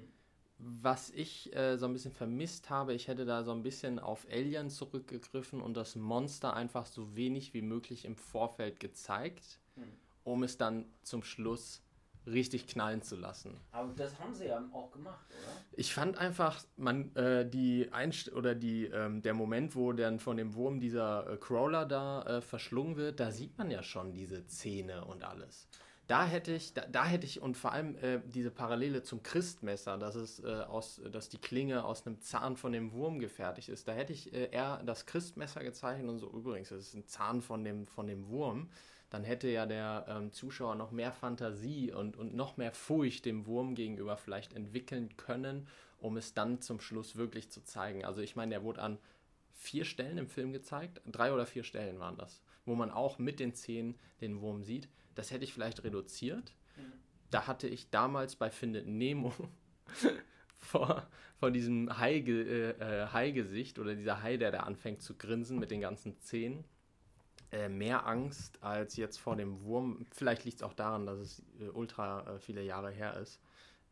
Was 0.60 1.10
ich 1.10 1.56
äh, 1.56 1.78
so 1.78 1.88
ein 1.88 1.94
bisschen 1.94 2.12
vermisst 2.12 2.70
habe, 2.70 2.94
ich 2.94 3.08
hätte 3.08 3.26
da 3.26 3.44
so 3.44 3.52
ein 3.52 3.64
bisschen 3.64 3.98
auf 3.98 4.28
Alien 4.32 4.70
zurückgegriffen 4.70 5.60
und 5.60 5.76
das 5.76 5.96
Monster 5.96 6.54
einfach 6.54 6.86
so 6.86 7.16
wenig 7.16 7.56
wie 7.56 7.64
möglich 7.64 8.06
im 8.06 8.16
Vorfeld 8.16 8.80
gezeigt, 8.80 9.60
hm. 9.74 9.92
um 10.24 10.44
es 10.44 10.60
dann 10.60 10.86
zum 11.02 11.24
Schluss 11.24 11.83
richtig 12.26 12.68
knallen 12.68 13.02
zu 13.02 13.16
lassen. 13.16 13.60
Aber 13.72 13.94
das 13.96 14.18
haben 14.20 14.34
sie 14.34 14.48
ja 14.48 14.64
auch 14.74 14.92
gemacht, 14.92 15.26
oder? 15.30 15.52
Ich 15.74 15.94
fand 15.94 16.18
einfach, 16.18 16.64
man, 16.78 17.16
äh, 17.16 17.50
die 17.50 17.90
Einst 17.92 18.32
oder 18.32 18.56
die, 18.56 18.86
ähm, 18.86 19.22
der 19.22 19.34
Moment, 19.34 19.76
wo 19.76 19.92
dann 19.94 20.20
von 20.20 20.38
dem 20.38 20.54
Wurm 20.56 20.80
dieser 20.80 21.30
äh, 21.30 21.38
Crawler 21.38 21.86
da 21.86 22.24
äh, 22.24 22.42
verschlungen 22.42 22.96
wird, 22.96 23.20
da 23.20 23.32
sieht 23.32 23.58
man 23.58 23.72
ja 23.72 23.84
schon 23.84 24.14
diese 24.14 24.46
Zähne 24.48 25.06
und 25.06 25.24
alles. 25.24 25.68
Da 26.08 26.26
hätte 26.26 26.54
ich, 26.54 26.74
da, 26.74 26.82
da 26.82 27.06
hätte 27.06 27.26
ich 27.26 27.42
und 27.42 27.56
vor 27.56 27.72
allem 27.72 27.96
äh, 27.96 28.20
diese 28.26 28.52
Parallele 28.52 29.04
zum 29.04 29.24
Christmesser, 29.24 29.98
dass 29.98 30.16
es 30.16 30.44
äh, 30.44 30.48
aus, 30.48 31.02
dass 31.12 31.30
die 31.30 31.38
Klinge 31.38 31.86
aus 31.86 32.06
einem 32.06 32.20
Zahn 32.20 32.58
von 32.58 32.74
dem 32.74 32.92
Wurm 32.92 33.20
gefertigt 33.20 33.70
ist. 33.70 33.88
Da 33.88 33.94
hätte 33.94 34.12
ich 34.12 34.34
äh, 34.34 34.50
eher 34.52 34.84
das 34.84 35.06
Christmesser 35.06 35.64
gezeichnet 35.64 36.10
und 36.10 36.20
so. 36.20 36.30
Übrigens, 36.30 36.70
das 36.70 36.80
ist 36.80 36.94
ein 36.94 37.08
Zahn 37.08 37.42
von 37.42 37.64
dem 37.64 37.88
von 37.88 38.08
dem 38.08 38.28
Wurm. 38.28 38.70
Dann 39.14 39.24
hätte 39.24 39.48
ja 39.48 39.68
der 39.68 40.08
ähm, 40.10 40.32
Zuschauer 40.32 40.74
noch 40.74 40.90
mehr 40.90 41.12
Fantasie 41.12 41.92
und, 41.92 42.18
und 42.18 42.34
noch 42.34 42.58
mehr 42.58 42.72
Furcht 42.72 43.26
dem 43.26 43.46
Wurm 43.46 43.76
gegenüber 43.76 44.18
vielleicht 44.18 44.54
entwickeln 44.54 45.16
können, 45.18 45.68
um 46.00 46.18
es 46.18 46.34
dann 46.34 46.62
zum 46.62 46.80
Schluss 46.80 47.16
wirklich 47.16 47.52
zu 47.52 47.64
zeigen. 47.64 48.06
Also 48.06 48.22
ich 48.22 48.36
meine, 48.36 48.50
der 48.50 48.64
wurde 48.64 48.82
an 48.82 48.98
vier 49.52 49.86
Stellen 49.86 50.18
im 50.18 50.28
Film 50.28 50.52
gezeigt, 50.52 51.00
drei 51.06 51.32
oder 51.32 51.46
vier 51.46 51.64
Stellen 51.64 52.00
waren 52.00 52.18
das, 52.18 52.42
wo 52.66 52.74
man 52.74 52.90
auch 52.90 53.20
mit 53.20 53.40
den 53.40 53.54
Zähnen 53.54 54.00
den 54.20 54.42
Wurm 54.42 54.64
sieht. 54.64 54.90
Das 55.14 55.30
hätte 55.30 55.44
ich 55.44 55.54
vielleicht 55.54 55.84
reduziert. 55.84 56.56
Da 57.30 57.46
hatte 57.46 57.68
ich 57.68 57.92
damals 57.92 58.36
bei 58.36 58.50
Findet 58.50 58.88
Nemo 58.88 59.32
vor, 60.58 61.06
vor 61.40 61.52
diesem 61.52 62.00
Hai, 62.00 62.16
äh, 62.16 62.70
äh, 62.72 63.08
Hai-Gesicht 63.14 63.78
oder 63.78 63.94
dieser 63.94 64.24
Hai, 64.24 64.38
der 64.38 64.50
da 64.50 64.62
anfängt 64.62 65.04
zu 65.04 65.16
grinsen 65.16 65.60
mit 65.60 65.70
den 65.70 65.82
ganzen 65.82 66.20
Zähnen, 66.20 66.64
äh, 67.54 67.70
mehr 67.70 68.06
Angst 68.06 68.62
als 68.62 68.96
jetzt 68.96 69.20
vor 69.20 69.36
dem 69.36 69.64
Wurm. 69.64 70.06
Vielleicht 70.12 70.44
liegt 70.44 70.58
es 70.58 70.64
auch 70.64 70.74
daran, 70.74 71.06
dass 71.06 71.20
es 71.20 71.44
äh, 71.60 71.70
ultra 71.70 72.36
äh, 72.36 72.40
viele 72.40 72.64
Jahre 72.64 72.92
her 72.92 73.16
ist. 73.18 73.40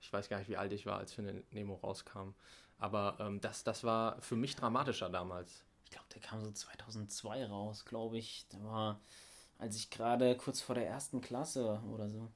Ich 0.02 0.12
weiß 0.12 0.30
gar 0.30 0.40
nicht, 0.40 0.50
wie 0.50 0.58
alt 0.58 0.74
ich 0.74 0.86
war, 0.86 0.98
als 0.98 1.14
Findet 1.14 1.54
Nemo 1.54 1.76
rauskam. 1.76 2.34
Aber 2.80 3.18
ähm, 3.20 3.40
das, 3.40 3.64
das 3.64 3.84
war 3.84 4.20
für 4.22 4.36
mich 4.36 4.56
dramatischer 4.56 5.10
damals. 5.10 5.64
Ich 5.86 5.92
glaube, 5.92 6.08
der 6.14 6.22
kam 6.22 6.42
so 6.42 6.52
2002 6.52 7.46
raus, 7.46 7.86
glaube 7.86 8.18
ich. 8.18 8.48
Der 8.52 8.64
war 8.64 9.00
als 9.62 9.76
ich 9.76 9.92
gerade 9.92 10.36
kurz 10.36 10.60
vor 10.60 10.74
der 10.74 10.88
ersten 10.88 11.22
Klasse 11.22 11.80
oder 11.94 12.10
so. 12.10 12.22
Mhm. 12.22 12.30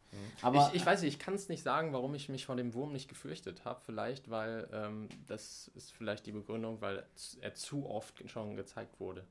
Aber 0.43 0.69
ich, 0.69 0.81
ich 0.81 0.85
weiß 0.85 1.01
nicht, 1.01 1.15
ich 1.15 1.19
kann 1.19 1.33
es 1.33 1.49
nicht 1.49 1.63
sagen, 1.63 1.91
warum 1.91 2.13
ich 2.13 2.29
mich 2.29 2.45
vor 2.45 2.55
dem 2.55 2.75
Wurm 2.75 2.93
nicht 2.93 3.09
gefürchtet 3.09 3.65
habe. 3.65 3.81
Vielleicht, 3.83 4.29
weil 4.29 4.69
ähm, 4.71 5.09
das 5.25 5.71
ist 5.73 5.91
vielleicht 5.91 6.27
die 6.27 6.31
Begründung, 6.31 6.81
weil 6.81 7.03
er 7.41 7.55
zu 7.55 7.89
oft 7.89 8.29
schon 8.29 8.55
gezeigt 8.55 8.99
wurde. 8.99 9.25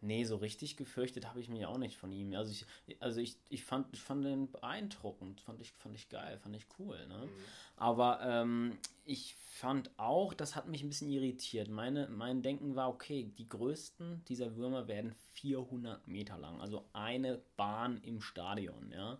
Nee, 0.00 0.24
so 0.24 0.36
richtig 0.36 0.76
gefürchtet 0.76 1.26
habe 1.28 1.40
ich 1.40 1.48
mich 1.48 1.66
auch 1.66 1.78
nicht 1.78 1.96
von 1.96 2.12
ihm. 2.12 2.34
Also 2.34 2.52
ich, 2.52 2.66
also 3.00 3.20
ich, 3.20 3.36
ich, 3.48 3.64
fand, 3.64 3.86
ich 3.92 4.00
fand 4.00 4.24
den 4.24 4.50
beeindruckend, 4.50 5.40
fand 5.40 5.60
ich, 5.60 5.72
fand 5.72 5.96
ich 5.96 6.08
geil, 6.08 6.38
fand 6.38 6.54
ich 6.54 6.66
cool. 6.78 7.04
Ne? 7.08 7.26
Mhm. 7.26 7.44
Aber 7.76 8.20
ähm, 8.22 8.78
ich 9.04 9.34
fand 9.34 9.90
auch, 9.96 10.34
das 10.34 10.54
hat 10.54 10.68
mich 10.68 10.82
ein 10.82 10.88
bisschen 10.88 11.10
irritiert. 11.10 11.68
Meine, 11.68 12.08
mein 12.08 12.42
Denken 12.42 12.76
war, 12.76 12.88
okay, 12.88 13.32
die 13.38 13.48
größten 13.48 14.24
dieser 14.28 14.54
Würmer 14.56 14.86
werden 14.86 15.12
400 15.34 16.06
Meter 16.06 16.38
lang, 16.38 16.60
also 16.60 16.84
eine 16.92 17.40
Bahn 17.56 17.98
im 18.02 18.20
Stadion, 18.20 18.92
ja. 18.92 19.18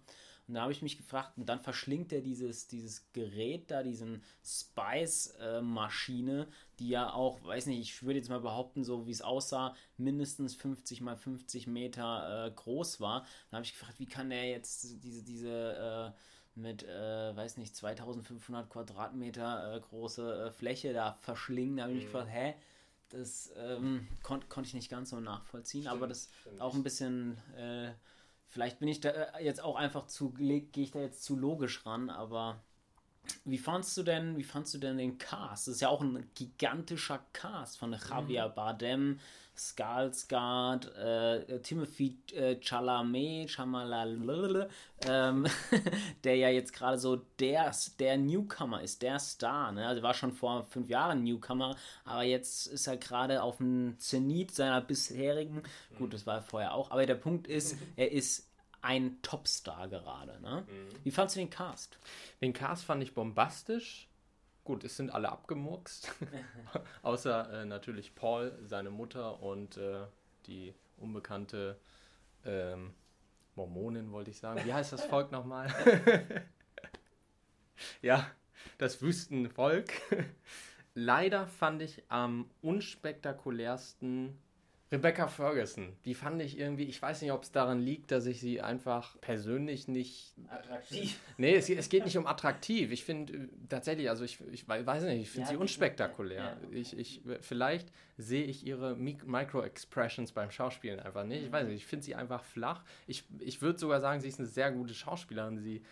Und 0.49 0.55
da 0.55 0.63
habe 0.63 0.73
ich 0.73 0.81
mich 0.81 0.97
gefragt, 0.97 1.37
und 1.37 1.47
dann 1.47 1.61
verschlingt 1.61 2.11
er 2.11 2.23
dieses, 2.23 2.69
dieses 2.69 3.13
Gerät 3.13 3.71
da, 3.71 3.83
diesen 3.83 4.23
Spice-Maschine, 4.43 6.49
die 6.79 6.89
ja 6.89 7.13
auch, 7.13 7.45
weiß 7.45 7.67
nicht, 7.67 7.81
ich 7.81 8.03
würde 8.03 8.19
jetzt 8.19 8.31
mal 8.31 8.41
behaupten, 8.41 8.83
so 8.83 9.07
wie 9.07 9.11
es 9.11 9.21
aussah, 9.21 9.77
mindestens 9.99 10.55
50 10.55 11.03
mal 11.03 11.17
50 11.17 11.67
Meter 11.67 12.47
äh, 12.47 12.51
groß 12.51 12.99
war. 12.99 13.27
Da 13.51 13.59
habe 13.59 13.67
ich 13.67 13.73
gefragt, 13.73 13.99
wie 13.99 14.07
kann 14.07 14.31
der 14.31 14.49
jetzt 14.49 15.05
diese, 15.05 15.23
diese 15.23 16.15
äh, 16.17 16.59
mit, 16.59 16.83
äh, 16.83 17.37
weiß 17.37 17.59
nicht, 17.59 17.77
2500 17.77 18.71
Quadratmeter 18.71 19.77
äh, 19.77 19.81
große 19.81 20.47
äh, 20.47 20.51
Fläche 20.51 20.95
da 20.95 21.19
verschlingen? 21.21 21.77
Da 21.77 21.83
habe 21.83 21.93
ich 21.93 21.99
mich 21.99 22.07
mhm. 22.07 22.13
gefragt, 22.13 22.31
hä? 22.33 22.55
Das 23.11 23.53
ähm, 23.57 24.07
kon 24.23 24.47
konnte 24.49 24.69
ich 24.69 24.75
nicht 24.75 24.91
ganz 24.91 25.11
so 25.11 25.21
nachvollziehen, 25.21 25.83
stimmt, 25.83 25.97
aber 25.97 26.07
das 26.07 26.29
stimmt. 26.43 26.61
auch 26.61 26.75
ein 26.75 26.83
bisschen 26.83 27.39
äh, 27.57 27.91
Vielleicht 28.49 28.79
bin 28.79 28.89
ich 28.89 29.01
da 29.01 29.11
äh, 29.11 29.45
jetzt 29.45 29.63
auch 29.63 29.77
einfach 29.77 30.07
zu, 30.07 30.33
gehe 30.33 30.69
ich 30.75 30.91
da 30.91 31.01
jetzt 31.01 31.23
zu 31.23 31.37
logisch 31.37 31.85
ran, 31.85 32.11
aber 32.11 32.65
wie 33.45 33.59
fandst 33.59 33.97
du 33.97 34.03
denn, 34.03 34.37
wie 34.37 34.45
fandst 34.45 34.75
du 34.75 34.79
denn 34.79 34.99
den 34.99 35.19
Cast? 35.19 35.69
Das 35.69 35.75
ist 35.75 35.81
ja 35.81 35.89
auch 35.89 36.03
ein 36.03 36.31
gigantischer 36.35 37.21
Cast 37.33 37.79
von 37.79 37.93
Javier 37.93 38.49
mhm. 38.49 38.55
Bardem, 38.55 39.21
Skarsgård, 39.59 40.95
äh, 40.95 41.61
Timothy 41.61 42.17
äh, 42.33 42.57
Chalamet, 42.61 43.51
Chalamet, 43.51 44.69
ähm, 45.07 45.47
der 46.25 46.37
ja 46.37 46.49
jetzt 46.49 46.73
gerade 46.73 46.99
so 46.99 47.17
der, 47.41 47.73
der 47.99 48.17
Newcomer 48.19 48.83
ist, 48.83 49.03
der 49.03 49.19
Star. 49.19 49.73
Ne? 49.73 49.87
Also 49.87 50.03
war 50.03 50.15
schon 50.15 50.33
vor 50.33 50.65
fünf 50.65 50.89
Jahren 50.89 51.25
Newcomer, 51.25 51.77
aber 52.05 52.23
jetzt 52.23 52.69
ist 52.69 52.87
er 52.87 52.97
gerade 52.97 53.43
auf 53.43 53.57
dem 53.57 53.99
Zenit 53.99 54.55
seiner 54.55 54.81
bisherigen. 54.81 55.57
Mhm. 55.91 55.97
Gut, 55.99 56.15
das 56.15 56.27
war 56.27 56.37
er 56.37 56.43
vorher 56.43 56.75
auch, 56.75 56.91
aber 56.91 57.05
der 57.05 57.17
Punkt 57.17 57.49
ist, 57.49 57.77
er 57.97 58.13
ist 58.13 58.48
ein 58.83 59.21
Topstar 59.23 59.89
gerade. 59.89 60.41
Ne? 60.41 60.67
Mhm. 60.69 61.05
Wie 61.05 61.11
fandest 61.11 61.37
du 61.37 61.41
den 61.41 61.51
Cast? 61.51 61.99
Den 62.41 62.53
Cast 62.53 62.85
fand 62.85 63.03
ich 63.03 63.15
bombastisch. 63.15 64.09
Gut, 64.65 64.85
es 64.85 64.97
sind 64.97 65.11
alle 65.11 65.31
abgemurkst. 65.31 66.13
Außer 67.03 67.63
äh, 67.63 67.65
natürlich 67.65 68.15
Paul, 68.15 68.59
seine 68.65 68.91
Mutter 68.91 69.43
und 69.43 69.77
äh, 69.79 70.07
die 70.47 70.75
unbekannte 70.99 71.79
ähm, 72.45 72.93
Mormonin, 73.55 74.13
wollte 74.13 74.31
ich 74.31 74.39
sagen. 74.39 74.65
Wie 74.65 74.73
heißt 74.73 74.93
das 74.93 75.05
Volk 75.05 75.33
nochmal? 75.33 75.73
ja, 78.03 78.27
das 78.79 79.03
Wüstenvolk. 79.03 79.93
Leider 80.95 81.47
fand 81.47 81.83
ich 81.83 82.03
am 82.09 82.51
unspektakulärsten 82.61 84.39
Rebecca 84.91 85.29
Ferguson, 85.29 85.93
die 86.07 86.15
fand 86.15 86.41
ich 86.41 86.59
irgendwie, 86.59 86.85
ich 86.85 87.01
weiß 87.01 87.21
nicht, 87.21 87.33
ob 87.33 87.43
es 87.43 87.53
daran 87.53 87.81
liegt, 87.81 88.11
dass 88.11 88.25
ich 88.25 88.41
sie 88.41 88.63
einfach 88.63 89.21
persönlich 89.21 89.87
nicht. 89.87 90.35
Attraktiv. 90.49 91.21
Nee, 91.37 91.57
es, 91.57 91.69
es 91.69 91.91
geht 91.91 92.07
nicht 92.07 92.17
um 92.17 92.27
attraktiv. 92.27 92.91
Ich 92.91 93.05
finde 93.05 93.35
äh, 93.35 93.49
tatsächlich, 93.69 94.09
also 94.09 94.25
ich, 94.25 94.39
ich 94.51 94.67
weiß 94.67 95.03
nicht, 95.05 95.21
ich 95.21 95.31
finde 95.31 95.49
ja, 95.49 95.53
sie 95.53 95.57
unspektakulär. 95.57 96.43
Ja. 96.43 96.57
Ich, 96.71 96.97
ich, 96.97 97.21
vielleicht 97.43 97.93
sehe 98.17 98.45
ich 98.45 98.67
ihre 98.67 98.97
Micro-Expressions 98.97 100.33
beim 100.33 100.51
Schauspielen 100.51 101.01
einfach 101.01 101.25
nicht. 101.25 101.45
Ich 101.45 101.53
weiß 101.53 101.67
nicht, 101.67 101.77
ich 101.77 101.87
finde 101.87 102.07
sie 102.07 102.15
einfach 102.15 102.43
flach. 102.43 102.83
Ich, 103.07 103.25
ich 103.41 103.61
würde 103.61 103.79
sogar 103.79 104.01
sagen, 104.01 104.23
sie 104.23 104.29
ist 104.29 104.39
eine 104.39 104.49
sehr 104.49 104.73
gute 104.73 104.95
Schauspielerin. 104.95 105.59
Sie, 105.59 105.83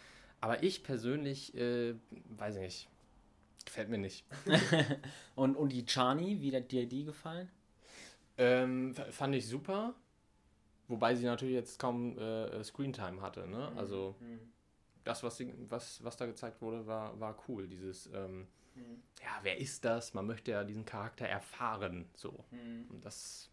aber 0.40 0.62
ich 0.62 0.82
persönlich, 0.82 1.54
äh, 1.54 1.94
weiß 2.30 2.56
nicht, 2.56 2.88
gefällt 3.66 3.90
mir 3.90 3.98
nicht. 3.98 4.24
und, 5.34 5.54
und 5.54 5.70
die 5.70 5.84
Chani, 5.84 6.40
wie 6.40 6.56
hat 6.56 6.72
dir 6.72 6.86
die 6.86 7.04
gefallen? 7.04 7.50
Ähm, 8.38 8.94
fand 9.10 9.34
ich 9.34 9.46
super. 9.46 9.94
Wobei 10.88 11.14
sie 11.14 11.24
natürlich 11.24 11.54
jetzt 11.54 11.78
kaum 11.78 12.16
äh, 12.18 12.62
Screentime 12.62 13.20
hatte. 13.20 13.46
Ne? 13.48 13.70
Mhm. 13.72 13.78
Also 13.78 14.14
mhm. 14.20 14.40
das, 15.04 15.22
was, 15.22 15.36
sie, 15.36 15.52
was, 15.68 16.02
was 16.04 16.16
da 16.16 16.26
gezeigt 16.26 16.62
wurde, 16.62 16.86
war, 16.86 17.18
war 17.18 17.36
cool. 17.48 17.66
Dieses, 17.66 18.06
ähm, 18.14 18.46
mhm. 18.74 19.02
ja, 19.20 19.30
wer 19.42 19.58
ist 19.58 19.84
das? 19.84 20.14
Man 20.14 20.26
möchte 20.26 20.52
ja 20.52 20.64
diesen 20.64 20.84
Charakter 20.84 21.26
erfahren. 21.26 22.08
So. 22.14 22.44
Mhm. 22.50 22.86
Und 22.90 23.04
das 23.04 23.50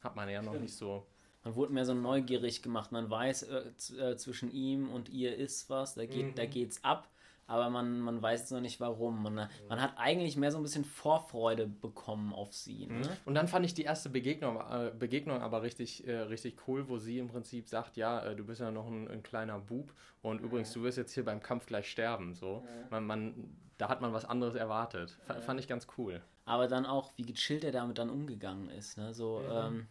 hat 0.00 0.16
man 0.16 0.28
ja 0.28 0.40
noch 0.40 0.52
Stimmt. 0.52 0.64
nicht 0.64 0.76
so. 0.76 1.06
Man 1.44 1.54
wurde 1.54 1.72
mehr 1.72 1.84
so 1.84 1.94
neugierig 1.94 2.62
gemacht. 2.62 2.92
Man 2.92 3.10
weiß, 3.10 3.42
äh, 3.44 3.72
äh, 3.98 4.16
zwischen 4.16 4.50
ihm 4.50 4.90
und 4.90 5.08
ihr 5.08 5.36
ist 5.36 5.68
was, 5.68 5.94
da, 5.94 6.06
geht, 6.06 6.38
da 6.38 6.44
mhm. 6.44 6.50
geht's 6.50 6.82
ab 6.84 7.08
aber 7.50 7.68
man, 7.68 7.98
man 7.98 8.22
weiß 8.22 8.42
jetzt 8.42 8.52
noch 8.52 8.60
nicht 8.60 8.78
warum. 8.78 9.24
Man, 9.24 9.48
man 9.68 9.82
hat 9.82 9.94
eigentlich 9.96 10.36
mehr 10.36 10.52
so 10.52 10.58
ein 10.58 10.62
bisschen 10.62 10.84
Vorfreude 10.84 11.66
bekommen 11.66 12.32
auf 12.32 12.52
sie. 12.52 12.86
Ne? 12.86 13.00
Mhm. 13.00 13.08
Und 13.24 13.34
dann 13.34 13.48
fand 13.48 13.66
ich 13.66 13.74
die 13.74 13.82
erste 13.82 14.08
Begegnung, 14.08 14.60
äh, 14.60 14.92
Begegnung 14.96 15.42
aber 15.42 15.62
richtig, 15.62 16.06
äh, 16.06 16.16
richtig 16.16 16.68
cool, 16.68 16.88
wo 16.88 16.98
sie 16.98 17.18
im 17.18 17.26
Prinzip 17.26 17.68
sagt, 17.68 17.96
ja, 17.96 18.20
äh, 18.20 18.36
du 18.36 18.44
bist 18.44 18.60
ja 18.60 18.70
noch 18.70 18.86
ein, 18.86 19.08
ein, 19.08 19.24
kleiner 19.24 19.58
Bub 19.58 19.92
und 20.22 20.40
übrigens, 20.40 20.72
du 20.72 20.84
wirst 20.84 20.96
jetzt 20.96 21.12
hier 21.12 21.24
beim 21.24 21.42
Kampf 21.42 21.66
gleich 21.66 21.90
sterben. 21.90 22.34
So. 22.34 22.64
Man, 22.90 23.04
man, 23.04 23.34
da 23.78 23.88
hat 23.88 24.00
man 24.00 24.12
was 24.12 24.24
anderes 24.24 24.54
erwartet. 24.54 25.18
F 25.26 25.44
fand 25.44 25.58
ich 25.58 25.66
ganz 25.66 25.88
cool. 25.98 26.22
Aber 26.44 26.68
dann 26.68 26.86
auch, 26.86 27.10
wie 27.16 27.26
gechillt 27.26 27.64
er 27.64 27.72
damit 27.72 27.98
dann 27.98 28.10
umgegangen 28.10 28.70
ist. 28.70 28.96
Ne? 28.96 29.12
So, 29.12 29.40
mhm. 29.40 29.50
ähm, 29.50 29.88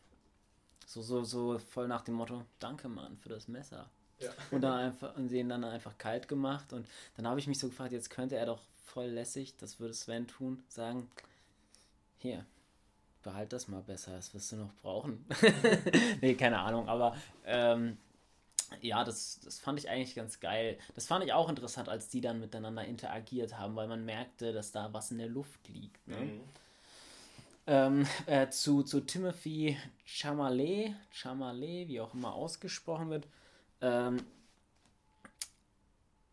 so, 0.86 1.02
so, 1.02 1.26
so 1.26 1.60
voll 1.60 1.90
nach 1.90 2.04
dem 2.04 2.16
Motto, 2.16 2.46
danke 2.60 2.88
Mann 2.88 3.18
für 3.18 3.28
das 3.28 3.50
Messer. 3.50 3.90
Ja. 4.20 4.32
Und 4.52 4.62
dann 4.62 4.74
einfach 4.74 5.16
und 5.16 5.30
sie 5.30 5.40
ihn 5.40 5.50
dann 5.50 5.64
einfach 5.64 5.98
kalt 5.98 6.28
gemacht. 6.28 6.74
Und 6.74 6.86
dann 7.16 7.28
habe 7.28 7.40
ich 7.40 7.48
mich 7.48 7.60
so 7.60 7.70
gefragt, 7.70 7.94
jetzt 7.94 8.10
könnte 8.10 8.36
er 8.36 8.46
doch 8.46 8.62
voll 8.84 9.08
lässig, 9.08 9.56
das 9.58 9.80
würde 9.80 9.94
Sven 9.94 10.28
tun, 10.28 10.64
sagen, 10.68 11.10
hier, 12.18 12.46
behalt 13.24 13.54
das 13.54 13.68
mal 13.68 13.82
besser, 13.82 14.12
das 14.12 14.34
wirst 14.34 14.52
du 14.52 14.58
noch 14.58 14.74
brauchen. 14.82 15.26
nee, 16.22 16.36
keine 16.36 16.60
Ahnung, 16.60 16.90
aber 16.90 17.16
ähm, 17.46 17.98
ja, 18.82 19.04
das, 19.04 19.40
das 19.44 19.60
fand 19.60 19.80
ich 19.80 19.90
eigentlich 19.90 20.16
ganz 20.16 20.40
geil. 20.40 20.78
Das 20.96 21.08
fand 21.08 21.24
ich 21.24 21.34
auch 21.34 21.50
interessant, 21.50 21.90
als 21.90 22.10
die 22.10 22.22
dann 22.22 22.40
miteinander 22.40 22.86
interagiert 22.86 23.58
haben, 23.58 23.76
weil 23.76 23.88
man 23.88 24.06
merkte, 24.06 24.54
dass 24.54 24.72
da 24.72 24.94
was 24.94 25.12
in 25.12 25.18
der 25.18 25.30
Luft 25.30 25.68
liegt. 25.68 26.08
Ne? 26.08 26.18
Mhm. 26.18 26.42
Ähm, 27.68 28.08
äh, 28.26 28.50
zu, 28.50 28.84
zu 28.84 29.02
Timothy 29.02 29.78
Chamalet, 30.06 30.96
Chamalet, 31.12 31.88
wie 31.88 32.02
auch 32.02 32.14
immer 32.14 32.34
ausgesprochen 32.34 33.10
wird, 33.10 33.28
ähm, 33.82 34.26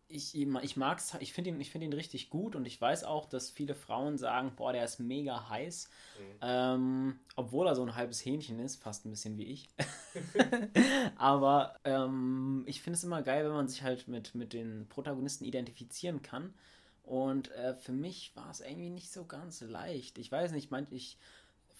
ich, 0.09 0.35
ich 0.37 0.77
mag's, 0.77 1.15
ich 1.21 1.33
finde 1.33 1.51
ihn, 1.51 1.65
find 1.65 1.85
ihn 1.85 1.93
richtig 1.93 2.31
gut 2.31 2.55
und 2.55 2.65
ich 2.65 2.81
weiß 2.81 3.05
auch, 3.05 3.27
dass 3.27 3.51
viele 3.51 3.75
Frauen 3.75 4.19
sagen, 4.19 4.53
boah, 4.57 4.73
der 4.73 4.85
ist 4.85 5.01
mega 5.01 5.49
heiß. 5.49 5.89
Mhm. 6.19 6.39
Ähm, 6.43 7.21
obwohl 7.35 7.67
er 7.67 7.75
so 7.75 7.83
ein 7.83 7.97
halbes 7.97 8.25
Hähnchen 8.25 8.61
ist, 8.61 8.77
fast 8.77 9.05
ein 9.05 9.11
bisschen 9.11 9.37
wie 9.37 9.47
ich. 9.47 9.69
Aber 11.17 11.77
ähm, 11.85 12.65
ich 12.67 12.83
finde 12.83 12.97
es 12.97 13.05
immer 13.05 13.23
geil, 13.23 13.45
wenn 13.45 13.53
man 13.53 13.69
sich 13.69 13.83
halt 13.83 14.07
mit, 14.07 14.35
mit 14.35 14.53
den 14.53 14.87
Protagonisten 14.89 15.45
identifizieren 15.45 16.23
kann. 16.23 16.55
Und 17.03 17.51
äh, 17.53 17.75
für 17.75 17.93
mich 17.93 18.35
war 18.35 18.51
es 18.51 18.61
irgendwie 18.61 18.91
nicht 18.91 19.13
so 19.13 19.25
ganz 19.25 19.61
leicht. 19.61 20.19
Ich 20.19 20.31
weiß 20.31 20.53
nicht, 20.53 20.71
meint 20.71 20.93
ich 20.93 21.19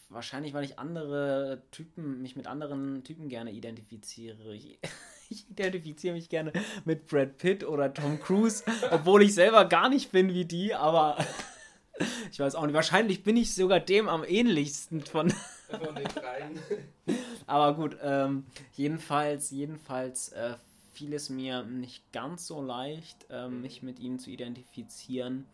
wahrscheinlich, 0.09 0.53
weil 0.53 0.65
ich 0.65 0.79
andere 0.79 1.63
Typen, 1.71 2.23
mich 2.23 2.37
mit 2.37 2.47
anderen 2.47 3.05
Typen 3.05 3.29
gerne 3.29 3.53
identifiziere. 3.53 4.59
Ich, 5.31 5.49
identifiziere 5.51 6.15
mich 6.15 6.29
gerne 6.29 6.53
mit 6.85 7.07
Brad 7.09 7.39
Pitt 7.39 7.65
oder 7.65 7.93
Tom 7.93 8.21
Cruise, 8.21 8.65
obwohl 8.91 9.23
ich 9.23 9.35
selber 9.35 9.65
gar 9.65 9.89
nicht 9.89 10.13
bin 10.13 10.33
wie 10.33 10.45
die, 10.45 10.75
aber 10.75 11.17
ich 12.31 12.39
weiß 12.39 12.55
auch 12.55 12.65
nicht. 12.65 12.75
Wahrscheinlich 12.75 13.23
bin 13.23 13.37
ich 13.37 13.55
sogar 13.55 13.81
dem 13.81 14.09
am 14.09 14.25
ähnlichsten 14.25 15.01
von, 15.01 15.31
von 15.69 15.95
den 15.95 16.05
dreien. 16.05 16.61
aber 17.47 17.75
gut, 17.75 17.97
ähm, 18.03 18.47
jedenfalls, 18.75 19.51
jedenfalls 19.51 20.31
äh, 20.31 20.55
fiel 20.93 21.13
es 21.13 21.29
mir 21.29 21.63
nicht 21.65 22.13
ganz 22.13 22.47
so 22.47 22.63
leicht, 22.63 23.27
äh, 23.31 23.49
mich 23.49 23.83
mit 23.83 23.99
ihm 23.99 24.19
zu 24.19 24.31
identifizieren. 24.31 25.47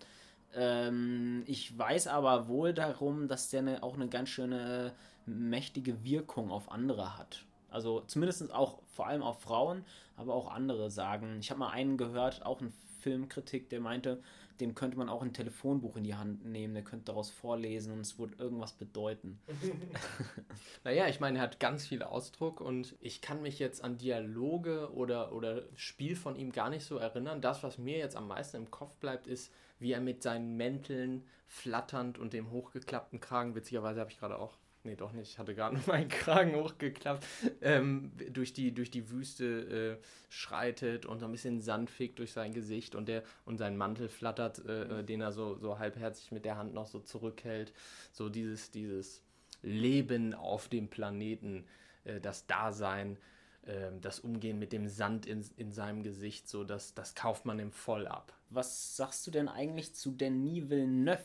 Ähm, 0.54 1.44
ich 1.46 1.76
weiß 1.76 2.08
aber 2.08 2.48
wohl 2.48 2.74
darum, 2.74 3.26
dass 3.26 3.48
der 3.50 3.60
eine, 3.60 3.82
auch 3.82 3.94
eine 3.94 4.08
ganz 4.08 4.28
schöne 4.28 4.92
mächtige 5.24 6.04
Wirkung 6.04 6.50
auf 6.50 6.70
andere 6.70 7.16
hat. 7.16 7.44
Also 7.72 8.02
zumindest 8.06 8.52
auch 8.52 8.80
vor 8.94 9.06
allem 9.06 9.22
auf 9.22 9.40
Frauen, 9.40 9.84
aber 10.16 10.34
auch 10.34 10.50
andere 10.50 10.90
sagen. 10.90 11.38
Ich 11.40 11.50
habe 11.50 11.60
mal 11.60 11.70
einen 11.70 11.96
gehört, 11.96 12.44
auch 12.44 12.60
ein 12.60 12.72
Filmkritik, 13.00 13.68
der 13.68 13.80
meinte, 13.80 14.22
dem 14.60 14.74
könnte 14.74 14.96
man 14.96 15.08
auch 15.08 15.22
ein 15.22 15.32
Telefonbuch 15.32 15.96
in 15.96 16.04
die 16.04 16.14
Hand 16.14 16.44
nehmen, 16.44 16.74
der 16.74 16.84
könnte 16.84 17.06
daraus 17.06 17.30
vorlesen 17.30 17.92
und 17.92 18.00
es 18.00 18.18
würde 18.18 18.36
irgendwas 18.38 18.72
bedeuten. 18.72 19.40
naja, 20.84 21.08
ich 21.08 21.18
meine, 21.18 21.38
er 21.38 21.42
hat 21.42 21.58
ganz 21.58 21.86
viel 21.86 22.02
Ausdruck 22.02 22.60
und 22.60 22.94
ich 23.00 23.20
kann 23.20 23.42
mich 23.42 23.58
jetzt 23.58 23.82
an 23.82 23.98
Dialoge 23.98 24.92
oder, 24.92 25.32
oder 25.32 25.64
Spiel 25.74 26.14
von 26.14 26.36
ihm 26.36 26.52
gar 26.52 26.70
nicht 26.70 26.84
so 26.84 26.96
erinnern. 26.96 27.40
Das, 27.40 27.62
was 27.62 27.78
mir 27.78 27.98
jetzt 27.98 28.16
am 28.16 28.28
meisten 28.28 28.58
im 28.58 28.70
Kopf 28.70 28.94
bleibt, 28.96 29.26
ist, 29.26 29.52
wie 29.80 29.92
er 29.92 30.00
mit 30.00 30.22
seinen 30.22 30.56
Mänteln 30.56 31.24
flatternd 31.48 32.18
und 32.18 32.32
dem 32.32 32.50
hochgeklappten 32.50 33.20
Kragen, 33.20 33.54
witzigerweise 33.54 34.00
habe 34.00 34.10
ich 34.10 34.18
gerade 34.18 34.38
auch 34.38 34.58
nee, 34.84 34.96
doch 34.96 35.12
nicht, 35.12 35.30
ich 35.30 35.38
hatte 35.38 35.54
gerade 35.54 35.74
nur 35.76 35.84
meinen 35.86 36.08
Kragen 36.08 36.54
hochgeklappt, 36.54 37.26
ähm, 37.60 38.12
durch, 38.30 38.52
die, 38.52 38.72
durch 38.72 38.90
die 38.90 39.10
Wüste 39.10 39.98
äh, 40.00 40.04
schreitet 40.28 41.06
und 41.06 41.20
so 41.20 41.26
ein 41.26 41.32
bisschen 41.32 41.60
Sand 41.60 41.90
fickt 41.90 42.18
durch 42.18 42.32
sein 42.32 42.52
Gesicht 42.52 42.94
und, 42.94 43.06
der, 43.06 43.22
und 43.44 43.58
sein 43.58 43.76
Mantel 43.76 44.08
flattert, 44.08 44.64
äh, 44.66 45.00
äh, 45.00 45.04
den 45.04 45.20
er 45.20 45.32
so, 45.32 45.56
so 45.58 45.78
halbherzig 45.78 46.32
mit 46.32 46.44
der 46.44 46.56
Hand 46.56 46.74
noch 46.74 46.86
so 46.86 47.00
zurückhält. 47.00 47.72
So 48.12 48.28
dieses, 48.28 48.70
dieses 48.70 49.22
Leben 49.62 50.34
auf 50.34 50.68
dem 50.68 50.88
Planeten, 50.88 51.64
äh, 52.04 52.20
das 52.20 52.46
Dasein, 52.46 53.18
ähm, 53.64 54.00
das 54.00 54.18
Umgehen 54.20 54.58
mit 54.58 54.72
dem 54.72 54.88
Sand 54.88 55.26
in, 55.26 55.44
in 55.56 55.72
seinem 55.72 56.02
Gesicht, 56.02 56.48
so 56.48 56.64
das, 56.64 56.94
das 56.94 57.14
kauft 57.14 57.46
man 57.46 57.58
ihm 57.60 57.70
voll 57.70 58.06
ab. 58.06 58.32
Was 58.50 58.96
sagst 58.96 59.26
du 59.26 59.30
denn 59.30 59.48
eigentlich 59.48 59.94
zu 59.94 60.10
Denis 60.10 60.68
Villeneuve? 60.68 61.22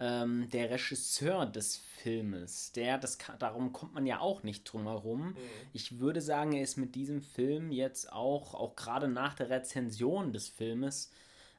Ähm, 0.00 0.48
der 0.50 0.70
Regisseur 0.70 1.46
des 1.46 1.76
Filmes, 1.76 2.72
der, 2.72 2.98
das 2.98 3.18
darum 3.38 3.72
kommt 3.72 3.94
man 3.94 4.06
ja 4.06 4.20
auch 4.20 4.42
nicht 4.42 4.64
drum 4.64 4.84
herum. 4.84 5.28
Mhm. 5.28 5.36
Ich 5.72 6.00
würde 6.00 6.20
sagen, 6.20 6.52
er 6.52 6.62
ist 6.62 6.76
mit 6.76 6.94
diesem 6.94 7.22
Film 7.22 7.70
jetzt 7.70 8.12
auch, 8.12 8.54
auch 8.54 8.76
gerade 8.76 9.08
nach 9.08 9.34
der 9.34 9.50
Rezension 9.50 10.32
des 10.32 10.48
Filmes, 10.48 11.10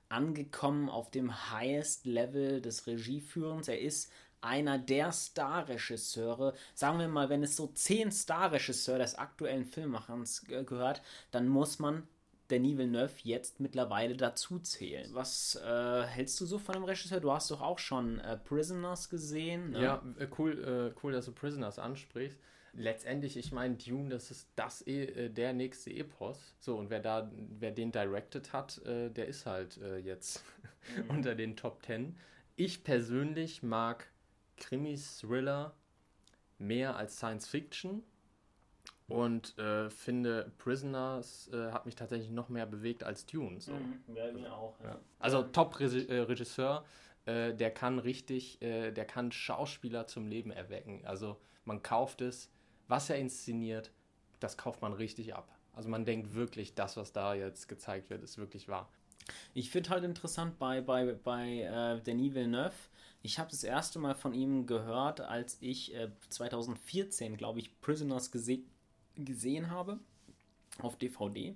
angekommen 0.10 0.90
auf 0.90 1.10
dem 1.10 1.52
highest 1.52 2.06
Level 2.06 2.62
des 2.62 2.86
Regieführens. 2.88 3.68
Er 3.68 3.80
ist 3.80 4.12
einer 4.42 4.78
der 4.78 5.12
Star-Regisseure. 5.12 6.54
Sagen 6.76 7.00
wir 7.00 7.08
mal, 7.08 7.30
wenn 7.30 7.44
es 7.44 7.56
so 7.56 7.68
zehn 7.68 8.12
Star-Regisseure 8.12 9.00
des 9.00 9.16
aktuellen 9.16 9.66
Filmmachens 9.66 10.44
gehört, 10.44 11.02
dann 11.32 11.48
muss 11.48 11.80
man 11.80 12.08
Denis 12.52 12.78
Villeneuve 12.78 13.14
jetzt 13.24 13.60
mittlerweile 13.60 14.16
dazu 14.16 14.60
zählen. 14.60 15.14
Was 15.14 15.56
äh, 15.56 16.04
hältst 16.04 16.40
du 16.42 16.46
so 16.46 16.60
von 16.60 16.74
dem 16.74 16.84
Regisseur? 16.84 17.20
Du 17.20 17.32
hast 17.32 17.50
doch 17.52 17.62
auch 17.62 17.80
schon 17.80 18.20
äh, 18.20 18.38
Prisoners 18.38 19.10
gesehen. 19.10 19.72
Ne? 19.72 19.84
Ja, 19.84 20.04
äh, 20.20 20.28
cool, 20.38 20.94
äh, 20.94 21.00
cool, 21.02 21.14
dass 21.14 21.26
du 21.26 21.32
Prisoners 21.32 21.80
ansprichst. 21.80 22.38
Letztendlich, 22.76 23.38
ich 23.38 23.52
meine, 23.52 23.76
Dune, 23.76 24.10
das 24.10 24.32
ist 24.32 24.50
das 24.56 24.86
e 24.86 25.06
äh, 25.06 25.30
der 25.30 25.54
nächste 25.54 25.92
Epos. 25.92 26.56
So, 26.60 26.76
und 26.78 26.90
wer 26.90 27.00
da, 27.00 27.32
wer 27.60 27.72
den 27.72 27.92
directed 27.92 28.52
hat, 28.52 28.84
äh, 28.86 29.10
der 29.10 29.28
ist 29.28 29.46
halt 29.46 29.80
jetzt 30.04 30.44
mhm. 30.98 31.10
unter 31.10 31.36
den 31.36 31.56
Top 31.56 31.82
Ten. 31.84 32.18
Ich 32.56 32.84
persönlich 32.84 33.64
mag 33.64 34.08
Krimis, 34.58 35.20
Thriller 35.20 35.74
mehr 36.60 36.96
als 36.96 37.18
Science 37.18 37.48
Fiction 37.48 38.04
und 39.08 39.58
äh, 39.58 39.90
finde 39.90 40.52
Prisoners 40.58 41.50
äh, 41.52 41.72
hat 41.72 41.86
mich 41.86 41.96
tatsächlich 41.96 42.32
noch 42.32 42.50
mehr 42.50 42.66
bewegt 42.66 43.04
als 43.04 43.26
Dune. 43.26 43.60
So. 43.60 43.74
Mhm, 43.74 44.02
ja, 44.16 44.32
mir 44.32 44.54
auch. 44.54 44.76
Ja. 44.84 45.00
Also 45.20 45.44
Top-Regisseur, 45.44 46.86
äh, 47.26 47.54
der 47.54 47.72
kann 47.72 48.00
richtig, 48.00 48.62
äh, 48.62 48.92
der 48.92 49.06
kann 49.06 49.32
Schauspieler 49.32 50.08
zum 50.08 50.28
Leben 50.28 50.52
erwecken. 50.52 51.02
Also 51.06 51.38
man 51.66 51.84
kauft 51.84 52.22
es, 52.22 52.50
was 52.88 53.10
er 53.10 53.18
inszeniert, 53.18 53.92
das 54.40 54.58
kauft 54.58 54.82
man 54.82 54.94
richtig 54.94 55.36
ab. 55.36 55.50
Also 55.74 55.90
man 55.90 56.06
denkt 56.06 56.34
wirklich, 56.34 56.76
das, 56.76 56.98
was 56.98 57.12
da 57.12 57.34
jetzt 57.34 57.68
gezeigt 57.68 58.10
wird, 58.10 58.24
ist 58.24 58.38
wirklich 58.38 58.68
wahr. 58.68 58.90
Ich 59.54 59.70
finde 59.70 59.90
halt 59.90 60.04
interessant 60.04 60.60
bei, 60.60 60.82
bei, 60.82 61.14
bei 61.14 61.62
äh, 61.62 62.02
Denis 62.02 62.34
Villeneuve, 62.34 62.74
ich 63.22 63.40
habe 63.40 63.50
das 63.50 63.64
erste 63.64 64.00
Mal 64.00 64.16
von 64.16 64.34
ihm 64.34 64.66
gehört, 64.66 65.22
als 65.22 65.58
ich 65.62 65.96
äh, 65.96 66.10
2014, 66.30 67.38
glaube 67.38 67.60
ich, 67.60 67.80
Prisoners 67.80 68.32
gesehen 68.32 68.70
gesehen 69.16 69.70
habe 69.70 70.00
auf 70.80 70.98
DVD. 70.98 71.56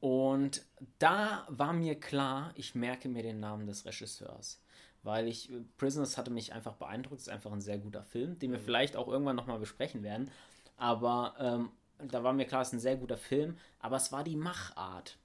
Und 0.00 0.64
da 0.98 1.46
war 1.48 1.72
mir 1.72 1.98
klar, 1.98 2.52
ich 2.56 2.74
merke 2.74 3.08
mir 3.08 3.22
den 3.22 3.40
Namen 3.40 3.66
des 3.66 3.84
Regisseurs. 3.84 4.60
Weil 5.04 5.28
ich, 5.28 5.50
Prisoners 5.78 6.16
hatte 6.16 6.30
mich 6.30 6.52
einfach 6.52 6.74
beeindruckt, 6.74 7.20
ist 7.20 7.28
einfach 7.28 7.52
ein 7.52 7.60
sehr 7.60 7.78
guter 7.78 8.04
Film, 8.04 8.38
den 8.38 8.52
wir 8.52 8.58
mhm. 8.58 8.64
vielleicht 8.64 8.96
auch 8.96 9.08
irgendwann 9.08 9.36
nochmal 9.36 9.58
besprechen 9.58 10.02
werden. 10.02 10.30
Aber 10.76 11.34
ähm, 11.38 11.70
da 12.10 12.24
war 12.24 12.32
mir 12.32 12.46
klar, 12.46 12.62
es 12.62 12.68
ist 12.68 12.74
ein 12.74 12.80
sehr 12.80 12.96
guter 12.96 13.16
Film, 13.16 13.56
aber 13.78 13.96
es 13.96 14.12
war 14.12 14.24
die 14.24 14.36
Machart. 14.36 15.18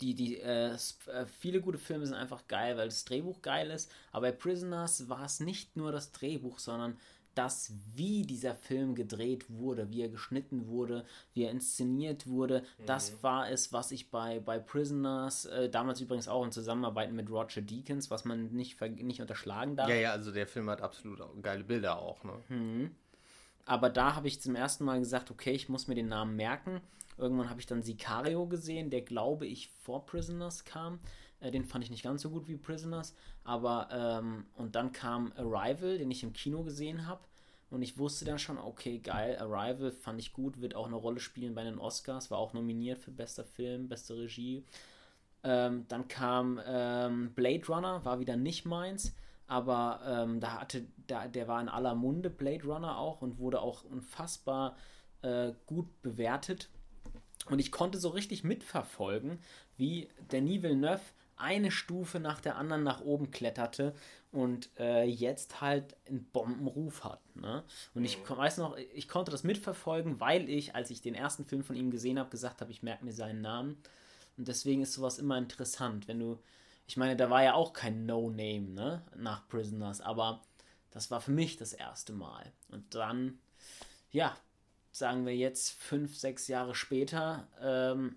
Die, 0.00 0.14
die, 0.14 0.38
äh, 0.38 0.74
äh 0.74 1.26
viele 1.26 1.60
gute 1.60 1.78
Filme 1.78 2.06
sind 2.06 2.14
einfach 2.14 2.46
geil, 2.46 2.76
weil 2.76 2.88
das 2.88 3.04
Drehbuch 3.04 3.42
geil 3.42 3.70
ist, 3.70 3.90
aber 4.12 4.28
bei 4.28 4.32
Prisoners 4.32 5.08
war 5.08 5.24
es 5.24 5.40
nicht 5.40 5.76
nur 5.76 5.92
das 5.92 6.12
Drehbuch, 6.12 6.58
sondern 6.58 6.98
das, 7.38 7.72
wie 7.94 8.22
dieser 8.22 8.56
Film 8.56 8.96
gedreht 8.96 9.46
wurde, 9.48 9.90
wie 9.90 10.02
er 10.02 10.08
geschnitten 10.08 10.66
wurde, 10.66 11.04
wie 11.34 11.44
er 11.44 11.52
inszeniert 11.52 12.26
wurde, 12.26 12.64
mhm. 12.78 12.86
das 12.86 13.22
war 13.22 13.48
es, 13.48 13.72
was 13.72 13.92
ich 13.92 14.10
bei, 14.10 14.40
bei 14.40 14.58
Prisoners, 14.58 15.44
äh, 15.44 15.70
damals 15.70 16.00
übrigens 16.00 16.26
auch 16.26 16.44
in 16.44 16.50
Zusammenarbeit 16.50 17.12
mit 17.12 17.30
Roger 17.30 17.62
Deakins, 17.62 18.10
was 18.10 18.24
man 18.24 18.48
nicht, 18.48 18.80
nicht 18.80 19.20
unterschlagen 19.20 19.76
darf. 19.76 19.88
Ja, 19.88 19.94
ja, 19.94 20.12
also 20.12 20.32
der 20.32 20.48
Film 20.48 20.68
hat 20.68 20.82
absolut 20.82 21.20
geile 21.40 21.62
Bilder 21.62 22.00
auch. 22.00 22.24
Ne? 22.24 22.32
Mhm. 22.48 22.90
Aber 23.64 23.88
da 23.88 24.16
habe 24.16 24.26
ich 24.26 24.40
zum 24.40 24.56
ersten 24.56 24.84
Mal 24.84 24.98
gesagt, 24.98 25.30
okay, 25.30 25.52
ich 25.52 25.68
muss 25.68 25.86
mir 25.86 25.94
den 25.94 26.08
Namen 26.08 26.34
merken. 26.34 26.80
Irgendwann 27.18 27.50
habe 27.50 27.60
ich 27.60 27.66
dann 27.66 27.82
Sicario 27.82 28.46
gesehen, 28.46 28.90
der 28.90 29.02
glaube 29.02 29.46
ich 29.46 29.68
vor 29.68 30.06
Prisoners 30.06 30.64
kam. 30.64 31.00
Äh, 31.40 31.50
den 31.50 31.64
fand 31.64 31.84
ich 31.84 31.90
nicht 31.90 32.02
ganz 32.02 32.22
so 32.22 32.30
gut 32.30 32.48
wie 32.48 32.56
Prisoners. 32.56 33.14
Aber, 33.44 33.88
ähm, 33.92 34.46
und 34.54 34.74
dann 34.74 34.92
kam 34.92 35.32
Arrival, 35.36 35.98
den 35.98 36.10
ich 36.10 36.22
im 36.22 36.32
Kino 36.32 36.62
gesehen 36.62 37.06
habe. 37.06 37.20
Und 37.70 37.82
ich 37.82 37.98
wusste 37.98 38.24
dann 38.24 38.38
schon, 38.38 38.58
okay, 38.58 38.98
geil, 38.98 39.36
Arrival 39.38 39.90
fand 39.90 40.18
ich 40.20 40.32
gut, 40.32 40.60
wird 40.60 40.74
auch 40.74 40.86
eine 40.86 40.96
Rolle 40.96 41.20
spielen 41.20 41.54
bei 41.54 41.64
den 41.64 41.78
Oscars, 41.78 42.30
war 42.30 42.38
auch 42.38 42.54
nominiert 42.54 42.98
für 42.98 43.10
bester 43.10 43.44
Film, 43.44 43.88
beste 43.88 44.16
Regie. 44.16 44.64
Ähm, 45.44 45.84
dann 45.88 46.08
kam 46.08 46.60
ähm, 46.66 47.32
Blade 47.34 47.66
Runner, 47.68 48.04
war 48.04 48.20
wieder 48.20 48.36
nicht 48.36 48.64
meins, 48.64 49.14
aber 49.46 50.00
ähm, 50.06 50.40
da 50.40 50.60
hatte, 50.60 50.86
da, 51.06 51.28
der 51.28 51.46
war 51.46 51.60
in 51.60 51.68
aller 51.68 51.94
Munde, 51.94 52.30
Blade 52.30 52.64
Runner 52.64 52.98
auch, 52.98 53.20
und 53.20 53.38
wurde 53.38 53.60
auch 53.60 53.84
unfassbar 53.84 54.76
äh, 55.22 55.52
gut 55.66 56.00
bewertet. 56.00 56.70
Und 57.50 57.58
ich 57.58 57.72
konnte 57.72 57.98
so 57.98 58.08
richtig 58.10 58.44
mitverfolgen, 58.44 59.38
wie 59.76 60.08
Denis 60.30 60.62
Villeneuve 60.62 61.00
eine 61.38 61.70
Stufe 61.70 62.20
nach 62.20 62.40
der 62.40 62.56
anderen 62.56 62.82
nach 62.82 63.00
oben 63.00 63.30
kletterte 63.30 63.94
und 64.32 64.68
äh, 64.78 65.04
jetzt 65.04 65.60
halt 65.60 65.96
einen 66.06 66.24
Bombenruf 66.24 67.04
hat. 67.04 67.20
Ne? 67.36 67.62
Und 67.94 68.04
ich 68.04 68.18
mhm. 68.18 68.36
weiß 68.36 68.58
noch, 68.58 68.76
ich 68.76 69.08
konnte 69.08 69.30
das 69.30 69.44
mitverfolgen, 69.44 70.20
weil 70.20 70.48
ich, 70.48 70.74
als 70.74 70.90
ich 70.90 71.00
den 71.00 71.14
ersten 71.14 71.44
Film 71.44 71.62
von 71.62 71.76
ihm 71.76 71.90
gesehen 71.90 72.18
habe, 72.18 72.30
gesagt 72.30 72.60
habe, 72.60 72.72
ich 72.72 72.82
merke 72.82 73.04
mir 73.04 73.12
seinen 73.12 73.40
Namen. 73.40 73.80
Und 74.36 74.48
deswegen 74.48 74.82
ist 74.82 74.92
sowas 74.92 75.18
immer 75.18 75.38
interessant, 75.38 76.08
wenn 76.08 76.18
du, 76.18 76.38
ich 76.86 76.96
meine, 76.96 77.16
da 77.16 77.30
war 77.30 77.42
ja 77.42 77.54
auch 77.54 77.72
kein 77.72 78.04
No-Name 78.04 78.68
ne? 78.68 79.02
nach 79.16 79.46
Prisoners, 79.48 80.00
aber 80.00 80.42
das 80.90 81.10
war 81.10 81.20
für 81.20 81.32
mich 81.32 81.56
das 81.56 81.72
erste 81.72 82.12
Mal. 82.12 82.52
Und 82.68 82.94
dann, 82.94 83.38
ja, 84.10 84.36
sagen 84.92 85.26
wir 85.26 85.36
jetzt 85.36 85.70
fünf, 85.70 86.16
sechs 86.16 86.48
Jahre 86.48 86.74
später, 86.74 87.46
ähm, 87.60 88.16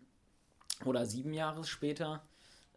oder 0.86 1.06
sieben 1.06 1.34
Jahre 1.34 1.64
später 1.64 2.24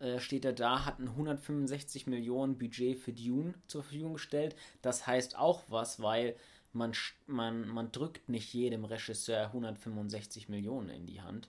äh, 0.00 0.18
steht 0.18 0.44
er 0.44 0.52
da, 0.52 0.84
hat 0.84 0.98
ein 0.98 1.08
165 1.08 2.06
Millionen 2.06 2.58
Budget 2.58 2.98
für 2.98 3.12
Dune 3.12 3.54
zur 3.66 3.82
Verfügung 3.82 4.14
gestellt. 4.14 4.56
Das 4.82 5.06
heißt 5.06 5.38
auch 5.38 5.62
was, 5.68 6.02
weil 6.02 6.36
man, 6.72 6.92
man, 7.26 7.68
man 7.68 7.92
drückt 7.92 8.28
nicht 8.28 8.52
jedem 8.52 8.84
Regisseur 8.84 9.46
165 9.46 10.48
Millionen 10.48 10.90
in 10.90 11.06
die 11.06 11.22
Hand. 11.22 11.48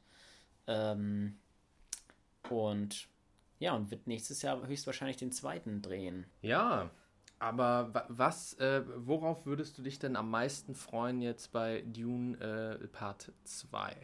Ähm, 0.67 1.38
und 2.49 3.08
ja, 3.60 3.73
und 3.75 3.89
wird 3.89 4.08
nächstes 4.08 4.41
Jahr 4.41 4.67
höchstwahrscheinlich 4.67 5.17
den 5.17 5.31
zweiten 5.31 5.81
drehen. 5.81 6.25
Ja, 6.41 6.91
aber 7.39 8.05
was, 8.09 8.53
äh, 8.55 8.83
worauf 8.97 9.45
würdest 9.45 9.77
du 9.77 9.81
dich 9.81 9.99
denn 9.99 10.15
am 10.15 10.29
meisten 10.29 10.75
freuen 10.75 11.21
jetzt 11.21 11.51
bei 11.51 11.83
Dune 11.85 12.37
äh, 12.39 12.87
Part 12.87 13.31
2? 13.43 13.95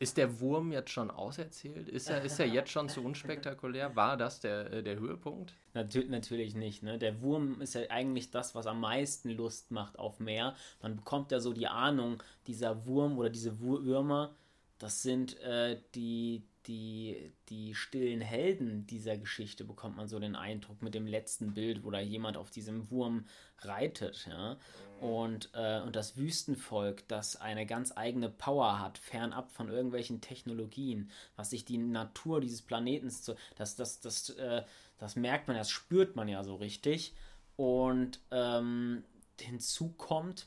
Ist 0.00 0.16
der 0.16 0.40
Wurm 0.40 0.72
jetzt 0.72 0.90
schon 0.90 1.10
auserzählt? 1.10 1.86
Ist 1.86 2.08
er, 2.08 2.22
ist 2.22 2.40
er 2.40 2.46
jetzt 2.48 2.70
schon 2.70 2.88
zu 2.88 3.04
unspektakulär? 3.04 3.94
War 3.96 4.16
das 4.16 4.40
der, 4.40 4.72
äh, 4.72 4.82
der 4.82 4.98
Höhepunkt? 4.98 5.52
Natür 5.74 6.04
natürlich 6.06 6.54
nicht. 6.54 6.82
Ne? 6.82 6.98
Der 6.98 7.20
Wurm 7.20 7.60
ist 7.60 7.74
ja 7.74 7.82
eigentlich 7.90 8.30
das, 8.30 8.54
was 8.54 8.66
am 8.66 8.80
meisten 8.80 9.28
Lust 9.28 9.70
macht 9.70 9.98
auf 9.98 10.18
mehr. 10.18 10.54
Man 10.80 10.96
bekommt 10.96 11.32
ja 11.32 11.40
so 11.40 11.52
die 11.52 11.66
Ahnung, 11.66 12.22
dieser 12.46 12.86
Wurm 12.86 13.18
oder 13.18 13.28
diese 13.28 13.60
Würmer, 13.60 14.34
das 14.78 15.02
sind 15.02 15.38
äh, 15.40 15.78
die, 15.94 16.42
die, 16.66 17.32
die 17.48 17.74
stillen 17.74 18.20
Helden 18.20 18.86
dieser 18.86 19.16
Geschichte, 19.16 19.64
bekommt 19.64 19.96
man 19.96 20.08
so 20.08 20.18
den 20.18 20.36
Eindruck 20.36 20.82
mit 20.82 20.94
dem 20.94 21.06
letzten 21.06 21.54
Bild, 21.54 21.84
wo 21.84 21.90
da 21.90 22.00
jemand 22.00 22.36
auf 22.36 22.50
diesem 22.50 22.90
Wurm 22.90 23.26
reitet. 23.58 24.26
Ja? 24.28 24.58
Und, 25.00 25.50
äh, 25.54 25.80
und 25.80 25.96
das 25.96 26.16
Wüstenvolk, 26.16 27.08
das 27.08 27.36
eine 27.36 27.64
ganz 27.66 27.96
eigene 27.96 28.28
Power 28.28 28.78
hat, 28.78 28.98
fernab 28.98 29.50
von 29.50 29.68
irgendwelchen 29.68 30.20
Technologien, 30.20 31.10
was 31.36 31.50
sich 31.50 31.64
die 31.64 31.78
Natur 31.78 32.40
dieses 32.40 32.62
Planetens 32.62 33.22
zu. 33.22 33.34
Das, 33.56 33.76
das, 33.76 34.00
das, 34.00 34.30
äh, 34.30 34.62
das 34.98 35.16
merkt 35.16 35.48
man, 35.48 35.56
das 35.56 35.70
spürt 35.70 36.16
man 36.16 36.28
ja 36.28 36.44
so 36.44 36.56
richtig. 36.56 37.14
Und 37.56 38.20
ähm, 38.30 39.04
hinzu 39.40 39.90
kommt, 39.96 40.46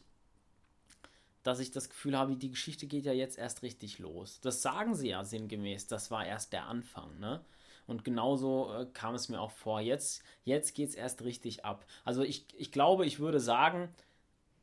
dass 1.44 1.60
ich 1.60 1.72
das 1.72 1.90
Gefühl 1.90 2.18
habe, 2.18 2.36
die 2.36 2.50
Geschichte 2.50 2.88
geht 2.88 3.06
ja 3.06 3.14
jetzt 3.14 3.38
erst 3.38 3.62
richtig 3.62 4.00
los. 4.00 4.40
Das 4.42 4.62
sagen 4.62 4.96
sie 4.96 5.10
ja 5.10 5.24
sinngemäß, 5.24 5.88
das 5.88 6.10
war 6.10 6.26
erst 6.26 6.54
der 6.54 6.66
Anfang, 6.68 7.20
ne? 7.20 7.44
Und 7.86 8.06
genauso 8.06 8.74
äh, 8.74 8.86
kam 8.94 9.14
es 9.14 9.28
mir 9.28 9.42
auch 9.42 9.52
vor. 9.52 9.82
Jetzt, 9.82 10.24
jetzt 10.46 10.74
geht 10.74 10.90
es 10.90 10.96
erst 10.96 11.24
richtig 11.24 11.66
ab. 11.66 11.86
Also 12.06 12.24
ich, 12.24 12.46
ich 12.58 12.72
glaube, 12.72 13.06
ich 13.06 13.20
würde 13.20 13.42
sagen, 13.42 13.90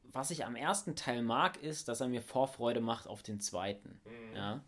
was 0.04 0.30
ich 0.30 0.44
am 0.46 0.56
ersten 0.56 0.96
Teil 0.96 1.22
mag, 1.22 1.62
ist, 1.62 1.88
dass 1.88 2.00
er 2.00 2.08
mir 2.08 2.22
Vorfreude 2.22 2.80
macht 2.80 3.06
auf 3.06 3.22
den 3.22 3.40
zweiten. 3.40 4.00
Mhm. 4.04 4.36
Ja. 4.36 4.64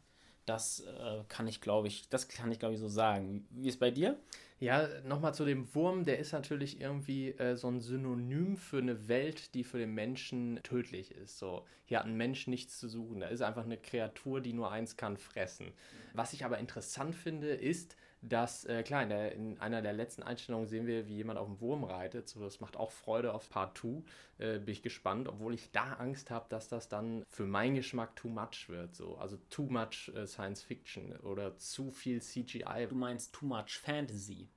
Das 0.46 0.80
äh, 0.80 1.22
kann 1.28 1.46
ich, 1.46 1.60
glaube 1.60 1.88
ich, 1.88 2.08
das 2.08 2.28
kann 2.28 2.50
ich, 2.50 2.58
glaube 2.58 2.74
ich, 2.74 2.80
so 2.80 2.88
sagen. 2.88 3.46
Wie 3.50 3.68
ist 3.68 3.78
bei 3.78 3.90
dir? 3.90 4.18
Ja, 4.58 4.88
nochmal 5.04 5.34
zu 5.34 5.44
dem 5.44 5.74
Wurm, 5.74 6.04
der 6.04 6.20
ist 6.20 6.32
natürlich 6.32 6.80
irgendwie 6.80 7.30
äh, 7.30 7.56
so 7.56 7.66
ein 7.68 7.80
Synonym 7.80 8.56
für 8.56 8.78
eine 8.78 9.08
Welt, 9.08 9.54
die 9.54 9.64
für 9.64 9.78
den 9.78 9.92
Menschen 9.92 10.60
tödlich 10.62 11.10
ist. 11.10 11.38
So, 11.38 11.66
hier 11.84 11.98
hat 11.98 12.06
ein 12.06 12.16
Mensch 12.16 12.46
nichts 12.46 12.78
zu 12.78 12.88
suchen. 12.88 13.20
Da 13.20 13.26
ist 13.26 13.42
einfach 13.42 13.64
eine 13.64 13.76
Kreatur, 13.76 14.40
die 14.40 14.52
nur 14.52 14.70
eins 14.70 14.96
kann, 14.96 15.16
fressen. 15.16 15.72
Was 16.14 16.32
ich 16.32 16.44
aber 16.44 16.58
interessant 16.58 17.16
finde, 17.16 17.48
ist, 17.48 17.96
dass, 18.22 18.64
äh, 18.64 18.84
klar, 18.84 19.02
in, 19.02 19.08
der, 19.08 19.32
in, 19.32 19.58
einer 19.58 19.82
der 19.82 19.92
letzten 19.92 20.22
Einstellungen 20.22 20.68
sehen 20.68 20.86
wir, 20.86 21.08
wie 21.08 21.16
jemand 21.16 21.38
auf 21.38 21.48
dem 21.48 21.60
Wurm 21.60 21.82
reitet. 21.82 22.28
So, 22.28 22.40
das 22.40 22.60
macht 22.60 22.76
auch 22.76 22.92
Freude 22.92 23.34
auf 23.34 23.50
Part 23.50 23.76
2. 23.76 24.02
Äh, 24.38 24.58
bin 24.60 24.72
ich 24.72 24.82
gespannt, 24.82 25.28
obwohl 25.28 25.54
ich 25.54 25.72
da 25.72 25.94
Angst 25.94 26.30
habe, 26.30 26.46
dass 26.48 26.68
das 26.68 26.88
dann 26.88 27.24
für 27.28 27.46
meinen 27.46 27.74
Geschmack 27.74 28.14
too 28.14 28.28
much 28.28 28.68
wird. 28.68 28.94
So. 28.94 29.16
Also 29.16 29.36
too 29.50 29.66
much 29.66 30.12
äh, 30.14 30.26
Science 30.26 30.62
Fiction 30.62 31.16
oder 31.16 31.56
zu 31.58 31.90
viel 31.90 32.22
CGI. 32.22 32.86
Du 32.88 32.94
meinst 32.94 33.34
too 33.34 33.46
much 33.46 33.78
Fantasy 33.78 34.48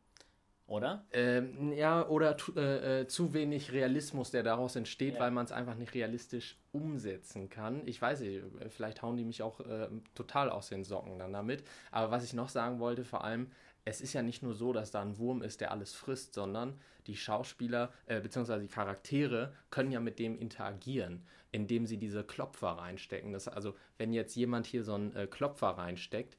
oder? 0.68 1.06
Ähm, 1.12 1.74
ja, 1.74 2.08
oder 2.08 2.36
äh, 2.56 3.02
äh, 3.02 3.08
zu 3.08 3.34
wenig 3.34 3.72
Realismus, 3.72 4.32
der 4.32 4.44
daraus 4.44 4.76
entsteht, 4.76 5.16
ja. 5.16 5.20
weil 5.20 5.32
man 5.32 5.46
es 5.46 5.52
einfach 5.52 5.76
nicht 5.76 5.94
realistisch 5.94 6.58
umsetzen 6.72 7.50
kann. 7.50 7.82
Ich 7.86 8.02
weiß 8.02 8.22
nicht, 8.22 8.44
vielleicht 8.70 9.02
hauen 9.02 9.18
die 9.18 9.26
mich 9.26 9.44
auch 9.44 9.60
äh, 9.60 9.90
total 10.16 10.50
aus 10.50 10.70
den 10.70 10.84
Socken 10.84 11.20
dann 11.20 11.34
damit. 11.34 11.64
Aber 11.92 12.12
was 12.12 12.24
ich 12.24 12.34
noch 12.34 12.50
sagen 12.50 12.80
wollte, 12.80 13.04
vor 13.04 13.24
allem, 13.24 13.52
es 13.86 14.02
ist 14.02 14.14
ja 14.14 14.24
nicht 14.24 14.42
nur 14.42 14.56
so, 14.56 14.74
dass 14.74 14.90
da 14.90 15.02
ein 15.02 15.20
Wurm 15.20 15.44
ist, 15.44 15.62
der 15.62 15.72
alles 15.72 15.94
frisst, 15.94 16.34
sondern 16.34 16.80
die 17.06 17.16
Schauspieler 17.16 17.92
äh, 18.08 18.20
bzw. 18.20 18.60
die 18.60 18.68
Charaktere 18.68 19.54
können 19.70 19.92
ja 19.92 20.00
mit 20.00 20.18
dem 20.18 20.40
interagieren, 20.40 21.24
indem 21.52 21.86
sie 21.86 21.98
diese 21.98 22.24
Klopfer 22.24 22.70
reinstecken. 22.70 23.32
Das, 23.32 23.48
also, 23.48 23.76
wenn 24.00 24.12
jetzt 24.12 24.36
jemand 24.36 24.66
hier 24.66 24.84
so 24.84 24.96
einen 24.96 25.16
äh, 25.16 25.28
Klopfer 25.28 25.70
reinsteckt, 25.70 26.36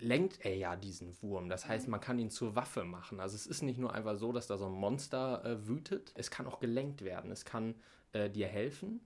lenkt 0.00 0.44
er 0.44 0.56
ja 0.56 0.76
diesen 0.76 1.20
Wurm. 1.22 1.48
Das 1.48 1.68
heißt, 1.68 1.88
man 1.88 2.00
kann 2.00 2.18
ihn 2.18 2.30
zur 2.30 2.56
Waffe 2.56 2.84
machen. 2.84 3.20
Also 3.20 3.34
es 3.34 3.46
ist 3.46 3.62
nicht 3.62 3.78
nur 3.78 3.92
einfach 3.92 4.16
so, 4.16 4.32
dass 4.32 4.46
da 4.46 4.56
so 4.56 4.66
ein 4.66 4.72
Monster 4.72 5.44
äh, 5.44 5.66
wütet. 5.66 6.12
Es 6.14 6.30
kann 6.30 6.46
auch 6.46 6.60
gelenkt 6.60 7.04
werden. 7.04 7.30
Es 7.30 7.44
kann 7.44 7.74
äh, 8.12 8.28
dir 8.30 8.48
helfen 8.48 9.00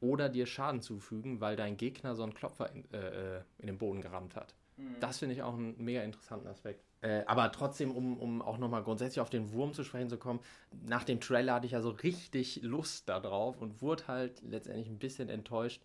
oder 0.00 0.28
dir 0.28 0.46
Schaden 0.46 0.80
zufügen, 0.80 1.40
weil 1.40 1.56
dein 1.56 1.76
Gegner 1.76 2.14
so 2.14 2.22
einen 2.22 2.34
Klopfer 2.34 2.70
in, 2.70 2.84
äh, 2.92 3.38
äh 3.38 3.42
in 3.58 3.66
den 3.66 3.78
Boden 3.78 4.00
gerammt 4.00 4.36
hat. 4.36 4.54
Mhm. 4.76 4.96
Das 5.00 5.18
finde 5.18 5.34
ich 5.34 5.42
auch 5.42 5.54
einen 5.54 5.82
mega 5.82 6.02
interessanten 6.02 6.48
Aspekt. 6.48 6.84
Äh, 7.00 7.24
aber 7.26 7.52
trotzdem, 7.52 7.90
um, 7.90 8.18
um 8.18 8.42
auch 8.42 8.58
nochmal 8.58 8.82
grundsätzlich 8.82 9.20
auf 9.20 9.30
den 9.30 9.52
Wurm 9.52 9.74
zu 9.74 9.84
sprechen 9.84 10.08
zu 10.08 10.18
kommen, 10.18 10.40
nach 10.86 11.04
dem 11.04 11.20
Trailer 11.20 11.54
hatte 11.54 11.66
ich 11.66 11.72
ja 11.72 11.82
so 11.82 11.90
richtig 11.90 12.62
Lust 12.62 13.08
darauf 13.08 13.60
und 13.60 13.82
wurde 13.82 14.08
halt 14.08 14.42
letztendlich 14.42 14.88
ein 14.88 14.98
bisschen 14.98 15.28
enttäuscht. 15.28 15.82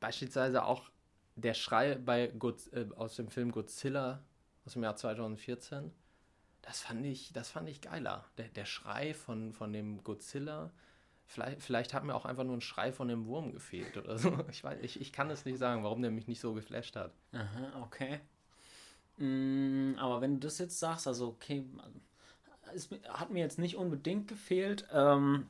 Beispielsweise 0.00 0.64
auch 0.64 0.90
der 1.36 1.54
Schrei 1.54 1.96
bei 1.96 2.28
God, 2.28 2.72
äh, 2.72 2.86
aus 2.96 3.16
dem 3.16 3.28
Film 3.28 3.52
Godzilla 3.52 4.22
aus 4.64 4.74
dem 4.74 4.82
Jahr 4.82 4.96
2014, 4.96 5.90
das 6.62 6.80
fand 6.80 7.04
ich, 7.04 7.32
das 7.32 7.50
fand 7.50 7.68
ich 7.68 7.80
geiler. 7.80 8.24
Der, 8.38 8.48
der 8.48 8.64
Schrei 8.64 9.14
von, 9.14 9.52
von 9.52 9.72
dem 9.72 10.04
Godzilla, 10.04 10.70
vielleicht, 11.26 11.62
vielleicht 11.62 11.94
hat 11.94 12.04
mir 12.04 12.14
auch 12.14 12.24
einfach 12.24 12.44
nur 12.44 12.56
ein 12.56 12.60
Schrei 12.60 12.92
von 12.92 13.08
dem 13.08 13.26
Wurm 13.26 13.52
gefehlt 13.52 13.96
oder 13.96 14.18
so. 14.18 14.38
Ich, 14.50 14.62
weiß, 14.62 14.78
ich, 14.82 15.00
ich 15.00 15.12
kann 15.12 15.30
es 15.30 15.44
nicht 15.44 15.58
sagen, 15.58 15.82
warum 15.82 16.02
der 16.02 16.12
mich 16.12 16.28
nicht 16.28 16.40
so 16.40 16.54
geflasht 16.54 16.94
hat. 16.94 17.12
Aha, 17.32 17.82
okay. 17.82 18.20
Mm, 19.16 19.94
aber 19.98 20.20
wenn 20.20 20.34
du 20.34 20.46
das 20.46 20.58
jetzt 20.58 20.78
sagst, 20.78 21.08
also 21.08 21.28
okay, 21.28 21.64
es 22.74 22.88
hat 23.08 23.30
mir 23.30 23.40
jetzt 23.40 23.58
nicht 23.58 23.76
unbedingt 23.76 24.28
gefehlt. 24.28 24.86
Ähm, 24.92 25.48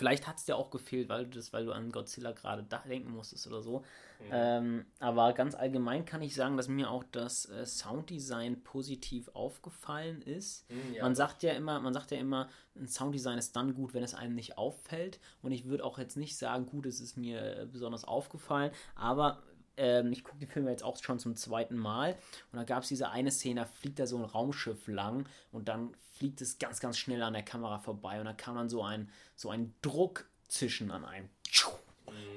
Vielleicht 0.00 0.26
hat 0.26 0.38
es 0.38 0.46
dir 0.46 0.56
auch 0.56 0.70
gefehlt, 0.70 1.10
weil 1.10 1.26
du 1.26 1.36
das, 1.36 1.52
weil 1.52 1.66
du 1.66 1.72
an 1.72 1.92
Godzilla 1.92 2.32
gerade 2.32 2.66
denken 2.88 3.10
musstest 3.10 3.46
oder 3.46 3.60
so. 3.60 3.84
Ja. 4.30 4.56
Ähm, 4.56 4.86
aber 4.98 5.34
ganz 5.34 5.54
allgemein 5.54 6.06
kann 6.06 6.22
ich 6.22 6.34
sagen, 6.34 6.56
dass 6.56 6.68
mir 6.68 6.90
auch 6.90 7.04
das 7.12 7.50
äh, 7.50 7.66
Sounddesign 7.66 8.62
positiv 8.62 9.28
aufgefallen 9.34 10.22
ist. 10.22 10.70
Mhm, 10.70 10.94
ja. 10.94 11.02
Man 11.02 11.14
sagt 11.14 11.42
ja 11.42 11.52
immer, 11.52 11.80
man 11.80 11.92
sagt 11.92 12.12
ja 12.12 12.16
immer, 12.16 12.48
ein 12.74 12.88
Sounddesign 12.88 13.36
ist 13.36 13.54
dann 13.56 13.74
gut, 13.74 13.92
wenn 13.92 14.02
es 14.02 14.14
einem 14.14 14.34
nicht 14.34 14.56
auffällt. 14.56 15.20
Und 15.42 15.52
ich 15.52 15.66
würde 15.66 15.84
auch 15.84 15.98
jetzt 15.98 16.16
nicht 16.16 16.38
sagen, 16.38 16.64
gut, 16.64 16.86
es 16.86 17.02
ist 17.02 17.18
mir 17.18 17.58
äh, 17.58 17.66
besonders 17.66 18.04
aufgefallen, 18.04 18.72
aber 18.94 19.42
ähm, 19.76 20.12
ich 20.12 20.24
gucke 20.24 20.38
die 20.38 20.46
Filme 20.46 20.70
jetzt 20.70 20.82
auch 20.82 21.02
schon 21.02 21.18
zum 21.18 21.36
zweiten 21.36 21.76
Mal 21.76 22.16
und 22.52 22.58
da 22.58 22.64
gab 22.64 22.82
es 22.82 22.88
diese 22.88 23.10
eine 23.10 23.30
Szene, 23.30 23.62
da 23.62 23.66
fliegt 23.66 23.98
da 23.98 24.06
so 24.06 24.16
ein 24.16 24.24
Raumschiff 24.24 24.88
lang 24.88 25.28
und 25.52 25.68
dann 25.68 25.94
fliegt 26.16 26.40
es 26.40 26.58
ganz, 26.58 26.80
ganz 26.80 26.98
schnell 26.98 27.22
an 27.22 27.32
der 27.32 27.42
Kamera 27.42 27.78
vorbei 27.78 28.18
und 28.18 28.26
da 28.26 28.32
kam 28.32 28.56
dann 28.56 28.68
so 28.68 28.82
ein, 28.82 29.10
so 29.36 29.50
ein 29.50 29.74
Druckzischen 29.82 30.90
an 30.90 31.04
einem. 31.04 31.28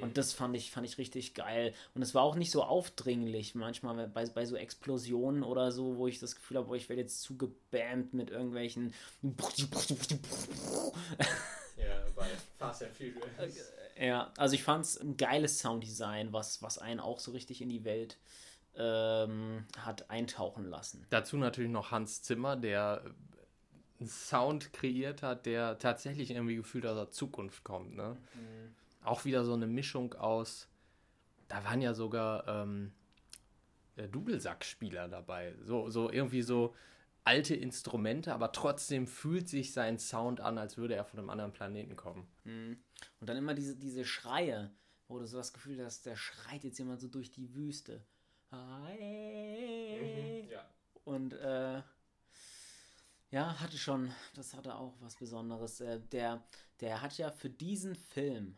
Und 0.02 0.18
das 0.18 0.34
fand 0.34 0.56
ich, 0.56 0.72
fand 0.72 0.86
ich 0.86 0.98
richtig 0.98 1.34
geil. 1.34 1.74
Und 1.96 2.02
es 2.02 2.14
war 2.14 2.24
auch 2.24 2.36
nicht 2.36 2.52
so 2.52 2.64
aufdringlich, 2.64 3.56
manchmal 3.56 4.08
bei, 4.08 4.26
bei 4.26 4.46
so 4.46 4.56
Explosionen 4.56 5.44
oder 5.44 5.72
so, 5.72 5.98
wo 5.98 6.08
ich 6.08 6.20
das 6.20 6.36
Gefühl 6.36 6.58
habe, 6.58 6.76
ich 6.78 6.90
werde 6.90 7.02
jetzt 7.02 7.22
zugebammt 7.22 8.14
mit 8.14 8.30
irgendwelchen. 8.30 8.94
Ja, 11.78 12.06
bei 12.16 12.28
Fast 12.58 12.84
and 12.84 12.94
Furious. 12.94 13.72
Ja, 14.00 14.32
also 14.38 14.56
ich 14.56 14.64
fand 14.64 14.86
es 14.86 14.98
ein 14.98 15.18
geiles 15.18 15.60
Sounddesign, 15.60 16.34
was, 16.34 16.62
was 16.62 16.78
einen 16.78 17.00
auch 17.00 17.20
so 17.20 17.32
richtig 17.32 17.62
in 17.62 17.70
die 17.70 17.84
Welt 17.84 18.18
ähm, 18.76 19.66
hat 19.78 20.10
eintauchen 20.10 20.66
lassen. 20.70 21.06
Dazu 21.10 21.38
natürlich 21.38 21.72
noch 21.72 21.92
Hans 21.92 22.24
Zimmer, 22.24 22.56
der 22.56 23.04
einen 24.00 24.10
Sound 24.10 24.74
kreiert 24.74 25.22
hat, 25.22 25.46
der 25.46 25.78
tatsächlich 25.78 26.32
irgendwie 26.32 26.56
gefühlt 26.56 26.86
aus 26.86 26.96
der 26.96 27.12
Zukunft 27.12 27.64
kommt. 27.64 27.96
Ne? 27.96 28.18
Mhm. 28.34 28.76
Auch 29.04 29.26
wieder 29.26 29.44
so 29.44 29.54
eine 29.54 29.68
Mischung 29.68 30.14
aus, 30.14 30.68
da 31.48 31.64
waren 31.64 31.82
ja 31.82 31.94
sogar 31.94 32.48
ähm, 32.48 32.94
Dudelsackspieler 33.96 35.08
dabei. 35.08 35.54
So, 35.64 35.90
so 35.90 36.10
irgendwie 36.10 36.42
so 36.42 36.74
alte 37.26 37.56
Instrumente, 37.56 38.34
aber 38.34 38.52
trotzdem 38.52 39.08
fühlt 39.08 39.48
sich 39.48 39.74
sein 39.74 39.98
Sound 40.00 40.42
an, 40.42 40.58
als 40.58 40.78
würde 40.78 40.96
er 40.96 41.06
von 41.06 41.20
einem 41.20 41.30
anderen 41.30 41.54
Planeten 41.54 41.96
kommen. 41.96 42.28
Mhm. 42.44 42.78
Und 43.20 43.30
dann 43.30 43.38
immer 43.38 43.54
diese, 43.54 43.76
diese 43.76 44.06
Schreie, 44.06 44.72
wo 45.08 45.20
du 45.20 45.26
so 45.26 45.38
das 45.38 45.54
Gefühl 45.54 45.84
hast, 45.84 46.06
der 46.06 46.16
schreit 46.16 46.64
jetzt 46.64 46.80
jemand 46.80 47.00
so 47.00 47.08
durch 47.08 47.32
die 47.32 47.54
Wüste. 47.56 48.04
Mhm, 48.52 50.50
ja. 50.50 50.70
Und 51.06 51.34
äh, 51.34 51.82
ja, 53.32 53.60
hatte 53.60 53.78
schon, 53.78 54.12
das 54.36 54.54
hatte 54.54 54.76
auch 54.76 54.94
was 55.00 55.16
Besonderes. 55.16 55.82
Äh, 55.82 56.00
der, 56.12 56.44
der 56.82 57.02
hat 57.02 57.18
ja 57.18 57.32
für 57.32 57.50
diesen 57.50 57.96
Film, 57.96 58.58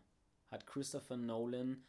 hat 0.50 0.68
Christopher 0.68 1.18
Nolan 1.18 1.86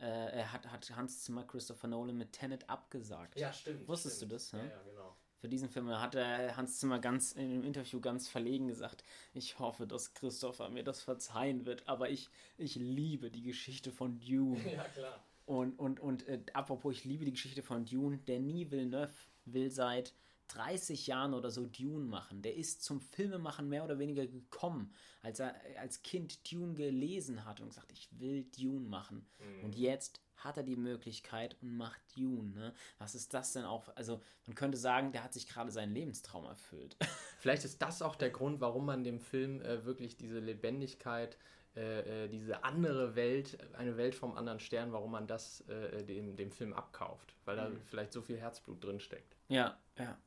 äh, 0.00 0.38
er 0.38 0.52
hat, 0.52 0.66
hat 0.66 0.90
Hans 0.96 1.24
Zimmer 1.24 1.44
Christopher 1.44 1.86
Nolan 1.86 2.16
mit 2.16 2.32
Tenet 2.32 2.68
abgesagt. 2.70 3.38
Ja, 3.38 3.52
stimmt. 3.52 3.86
Wusstest 3.86 4.16
stimmt. 4.16 4.32
du 4.32 4.34
das? 4.34 4.52
Ja, 4.52 4.58
Ja? 4.58 4.64
ja, 4.64 4.82
genau. 4.82 4.99
Für 5.40 5.48
diesen 5.48 5.70
Film 5.70 5.88
hat 5.88 6.14
er 6.14 6.56
Hans 6.56 6.78
Zimmer 6.78 6.98
ganz 6.98 7.32
in 7.32 7.44
einem 7.44 7.64
Interview 7.64 8.00
ganz 8.00 8.28
verlegen 8.28 8.68
gesagt, 8.68 9.02
ich 9.32 9.58
hoffe, 9.58 9.86
dass 9.86 10.12
Christopher 10.12 10.68
mir 10.68 10.84
das 10.84 11.00
verzeihen 11.02 11.64
wird, 11.64 11.88
aber 11.88 12.10
ich, 12.10 12.28
ich 12.58 12.74
liebe 12.74 13.30
die 13.30 13.42
Geschichte 13.42 13.90
von 13.90 14.20
Dune. 14.20 14.60
Ja, 14.70 14.84
klar. 14.84 15.24
Und, 15.46 15.78
und, 15.78 15.98
und 15.98 16.28
äh, 16.28 16.40
apropos, 16.52 16.94
ich 16.94 17.04
liebe 17.04 17.24
die 17.24 17.32
Geschichte 17.32 17.62
von 17.62 17.84
Dune. 17.84 18.18
Denis 18.18 18.70
Villeneuve 18.70 19.12
will 19.46 19.70
seit 19.70 20.14
30 20.48 21.06
Jahren 21.06 21.34
oder 21.34 21.50
so 21.50 21.66
Dune 21.66 22.04
machen. 22.04 22.42
Der 22.42 22.54
ist 22.54 22.84
zum 22.84 23.00
Filmemachen 23.00 23.68
mehr 23.68 23.84
oder 23.84 23.98
weniger 23.98 24.26
gekommen, 24.26 24.92
als 25.22 25.40
er 25.40 25.56
als 25.78 26.02
Kind 26.02 26.52
Dune 26.52 26.74
gelesen 26.74 27.44
hat 27.44 27.60
und 27.60 27.70
gesagt, 27.70 27.90
ich 27.92 28.08
will 28.18 28.44
Dune 28.56 28.86
machen. 28.88 29.26
Und 29.62 29.74
jetzt 29.74 30.20
hat 30.44 30.56
er 30.56 30.62
die 30.62 30.76
Möglichkeit 30.76 31.56
und 31.62 31.76
macht 31.76 32.00
Dune. 32.16 32.50
Ne? 32.52 32.74
Was 32.98 33.14
ist 33.14 33.32
das 33.34 33.52
denn 33.52 33.64
auch? 33.64 33.88
Also 33.96 34.20
man 34.46 34.54
könnte 34.54 34.78
sagen, 34.78 35.12
der 35.12 35.24
hat 35.24 35.32
sich 35.32 35.46
gerade 35.46 35.70
seinen 35.70 35.94
Lebenstraum 35.94 36.44
erfüllt. 36.44 36.96
Vielleicht 37.38 37.64
ist 37.64 37.80
das 37.80 38.02
auch 38.02 38.16
der 38.16 38.30
Grund, 38.30 38.60
warum 38.60 38.86
man 38.86 39.04
dem 39.04 39.20
Film 39.20 39.62
äh, 39.62 39.84
wirklich 39.84 40.16
diese 40.16 40.40
Lebendigkeit, 40.40 41.36
äh, 41.76 42.24
äh, 42.24 42.28
diese 42.28 42.64
andere 42.64 43.14
Welt, 43.14 43.58
eine 43.74 43.96
Welt 43.96 44.14
vom 44.14 44.34
anderen 44.34 44.60
Stern, 44.60 44.92
warum 44.92 45.12
man 45.12 45.26
das 45.26 45.60
äh, 45.68 46.04
dem, 46.04 46.36
dem 46.36 46.50
Film 46.50 46.72
abkauft. 46.72 47.34
Weil 47.44 47.56
da 47.56 47.70
vielleicht 47.86 48.12
so 48.12 48.22
viel 48.22 48.38
Herzblut 48.38 48.82
drin 48.82 49.00
steckt. 49.00 49.36
Ja, 49.48 49.78
ja. 49.98 50.18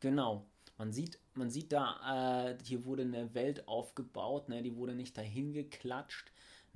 Genau. 0.00 0.46
Man 0.78 0.92
sieht, 0.92 1.18
man 1.34 1.50
sieht 1.50 1.72
da, 1.72 2.50
äh, 2.50 2.58
hier 2.62 2.84
wurde 2.84 3.02
eine 3.02 3.34
Welt 3.34 3.66
aufgebaut, 3.66 4.48
ne? 4.48 4.62
die 4.62 4.76
wurde 4.76 4.94
nicht 4.94 5.18
dahin 5.18 5.52
geklatscht. 5.52 6.30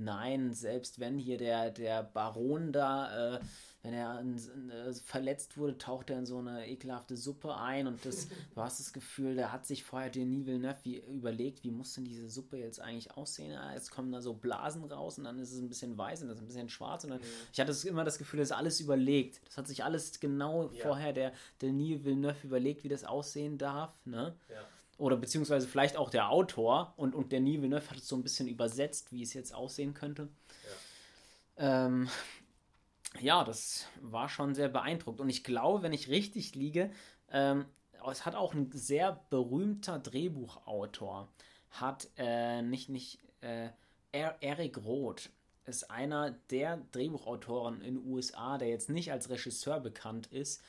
Nein, 0.05 0.53
selbst 0.53 1.00
wenn 1.00 1.18
hier 1.18 1.38
der, 1.38 1.70
der 1.70 2.03
Baron 2.03 2.72
da, 2.72 3.36
äh, 3.36 3.40
wenn 3.82 3.94
er 3.94 4.20
äh, 4.20 4.92
verletzt 4.92 5.57
wurde, 5.59 5.76
taucht 5.76 6.11
er 6.11 6.18
in 6.18 6.26
so 6.26 6.38
eine 6.38 6.68
ekelhafte 6.68 7.16
Suppe 7.16 7.57
ein 7.57 7.86
und 7.88 8.05
das, 8.05 8.28
du 8.55 8.61
hast 8.61 8.78
das 8.78 8.92
Gefühl, 8.92 9.34
der 9.34 9.53
hat 9.53 9.66
sich 9.66 9.82
vorher 9.82 10.09
Denis 10.11 10.46
Villeneuve 10.46 10.78
wie, 10.84 10.98
überlegt, 10.98 11.64
wie 11.64 11.70
muss 11.72 11.94
denn 11.94 12.05
diese 12.05 12.28
Suppe 12.30 12.59
jetzt 12.59 12.80
eigentlich 12.80 13.16
aussehen? 13.16 13.57
Ah, 13.57 13.74
jetzt 13.74 13.90
kommen 13.90 14.12
da 14.12 14.20
so 14.20 14.34
Blasen 14.34 14.84
raus 14.84 15.18
und 15.18 15.24
dann 15.24 15.38
ist 15.40 15.53
es 15.53 15.59
ein 15.61 15.68
bisschen 15.68 15.98
weiß 15.98 16.22
und 16.22 16.28
das 16.28 16.36
ist 16.38 16.42
ein 16.44 16.46
bisschen 16.46 16.68
schwarz 16.68 17.05
und 17.05 17.11
dann, 17.11 17.20
ich 17.53 17.61
hatte 17.61 17.72
immer 17.88 18.05
das 18.05 18.18
Gefühl, 18.18 18.38
das 18.40 18.50
ist 18.50 18.57
alles 18.57 18.80
überlegt. 18.80 19.40
Das 19.46 19.59
hat 19.59 19.66
sich 19.66 19.82
alles 19.82 20.20
genau 20.20 20.70
Ja. 20.72 20.82
vorher 20.82 21.12
der 21.12 21.32
Denis 21.61 22.05
Villeneuve 22.05 22.46
überlegt, 22.46 22.84
wie 22.84 22.88
das 22.88 23.05
aussehen 23.05 23.59
darf, 23.59 23.94
ne? 24.05 24.34
Ja. 24.48 24.64
Oder 24.99 25.16
beziehungsweise 25.16 25.66
vielleicht 25.66 25.97
auch 25.97 26.11
der 26.11 26.28
Autor 26.30 26.93
und, 26.97 27.14
und 27.14 27.32
Denis 27.32 27.61
Villeneuve 27.61 27.90
hat 27.90 27.99
es 27.99 28.09
so 28.09 28.16
ein 28.16 28.22
bisschen 28.22 28.47
übersetzt, 28.49 29.11
wie 29.12 29.22
es 29.22 29.32
jetzt 29.34 29.55
aussehen 29.55 29.95
könnte. 29.95 30.28
Ähm, 31.57 32.09
ja, 33.20 33.45
das 33.45 33.86
war 34.01 34.28
schon 34.28 34.55
sehr 34.55 34.68
beeindruckt. 34.68 35.20
Und 35.20 35.28
ich 35.28 35.45
glaube, 35.45 35.82
wenn 35.82 35.93
ich 35.93 36.09
richtig 36.09 36.55
liege, 36.55 36.90
ähm, 37.30 37.66
es 38.11 38.26
hat 38.26 38.34
auch 38.34 38.55
ein 38.55 38.70
sehr 38.72 39.20
berühmter 39.30 39.99
Drehbuchautor, 39.99 41.28
hat 41.70 42.09
äh, 42.16 42.62
nicht, 42.62 42.88
nicht, 42.88 43.18
äh, 43.40 43.70
Er- 44.12 44.36
Eric 44.43 44.84
Roth 44.84 45.30
ist 45.64 45.90
einer 45.90 46.32
der 46.51 46.78
Drehbuchautoren 46.93 47.80
in 47.80 47.95
den 47.95 48.07
USA, 48.07 48.59
der 48.59 48.68
jetzt 48.68 48.90
nicht 48.90 49.12
als 49.12 49.30
Regisseur 49.30 49.80
bekannt 49.80 50.26
ist, 50.26 50.62